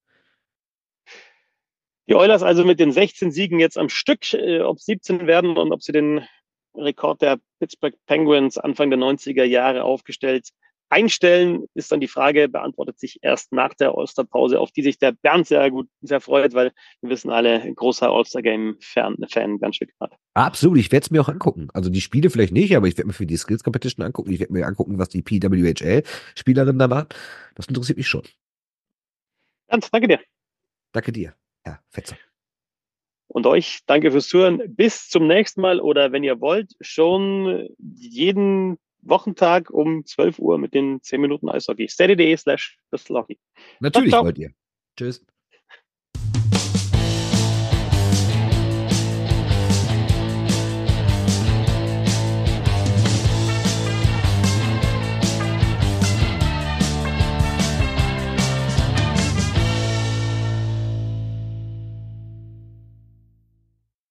Die 2.10 2.16
Oilers 2.16 2.43
also 2.43 2.66
mit 2.66 2.80
den 2.80 2.91
16 2.91 3.32
Siegen 3.32 3.60
jetzt 3.60 3.78
am 3.78 3.89
Stück, 3.89 4.34
äh, 4.34 4.62
ob 4.62 4.80
17 4.80 5.28
werden 5.28 5.58
und 5.58 5.72
ob 5.72 5.82
sie 5.82 5.91
den 5.91 6.26
Rekord 6.76 7.22
der 7.22 7.39
Pittsburgh 7.60 7.95
Penguins 8.06 8.58
Anfang 8.58 8.89
der 8.89 8.99
90er 8.99 9.43
Jahre 9.43 9.84
aufgestellt 9.84 10.49
einstellen, 10.91 11.66
ist 11.74 11.91
dann 11.91 12.02
die 12.02 12.08
Frage, 12.08 12.49
beantwortet 12.49 12.99
sich 12.99 13.20
erst 13.22 13.54
nach 13.54 13.74
der 13.74 13.95
Osterpause, 13.95 14.60
auf 14.60 14.72
die 14.72 14.84
sich 14.84 14.99
der 14.99 15.14
Bernd 15.14 15.47
sehr 15.47 15.72
gut, 15.72 15.88
sehr 16.02 16.20
freut, 16.20 16.54
weil 16.54 16.74
wir 17.02 17.10
wissen 17.10 17.32
alle, 17.32 17.74
großer 17.74 18.10
All-Star-Game-Fan, 18.10 19.16
Fan, 19.30 19.58
ganz 19.60 19.78
schön 19.78 19.88
gerade. 19.97 20.16
Absolut, 20.34 20.78
ich 20.78 20.91
werde 20.91 21.06
es 21.06 21.12
mir 21.12 21.22
auch 21.22 21.30
angucken. 21.30 21.70
Also 21.74 21.89
die 21.89 22.02
Spiele 22.02 22.30
vielleicht 22.30 22.52
nicht, 22.52 22.76
aber 22.76 22.88
ich 22.88 22.97
werde 22.97 23.08
mir 23.08 23.14
für 23.14 23.26
die 23.26 23.38
Skills 23.38 23.64
Competition 23.64 24.06
angucken. 24.06 24.32
Ich 24.32 24.41
werde 24.41 24.54
mir 24.54 24.68
angucken, 24.68 24.99
was 24.99 25.10
die 25.10 25.22
PWHL-Spielerin 25.22 26.78
da 26.78 26.88
macht. 26.88 27.16
Das 27.56 27.68
interessiert 27.68 27.97
mich 27.97 28.10
schon. 28.10 28.24
Ganz, 29.70 29.89
danke 29.89 30.10
dir. 30.10 30.20
Danke 30.91 31.14
dir, 31.14 31.34
Herr 31.64 31.82
Fetzer. 31.89 32.18
Und 33.28 33.45
euch 33.45 33.80
danke 33.86 34.12
fürs 34.12 34.28
Zuhören. 34.28 34.62
Bis 34.76 35.07
zum 35.07 35.28
nächsten 35.28 35.62
Mal 35.62 35.80
oder 35.80 36.12
wenn 36.12 36.24
ihr 36.24 36.41
wollt, 36.41 36.74
schon 36.82 37.70
jeden 37.78 38.78
Wochentag 39.01 39.70
um 39.70 40.05
12 40.05 40.39
Uhr 40.39 40.57
mit 40.57 40.74
den 40.74 41.01
10 41.01 41.22
Minuten 41.22 41.49
Eishockey. 41.49 41.88
Steady.de 41.88 42.36
slash 42.36 42.78
Natürlich 43.80 44.12
wollt 44.12 44.38
ihr. 44.38 44.51
Tschüss. 44.97 45.26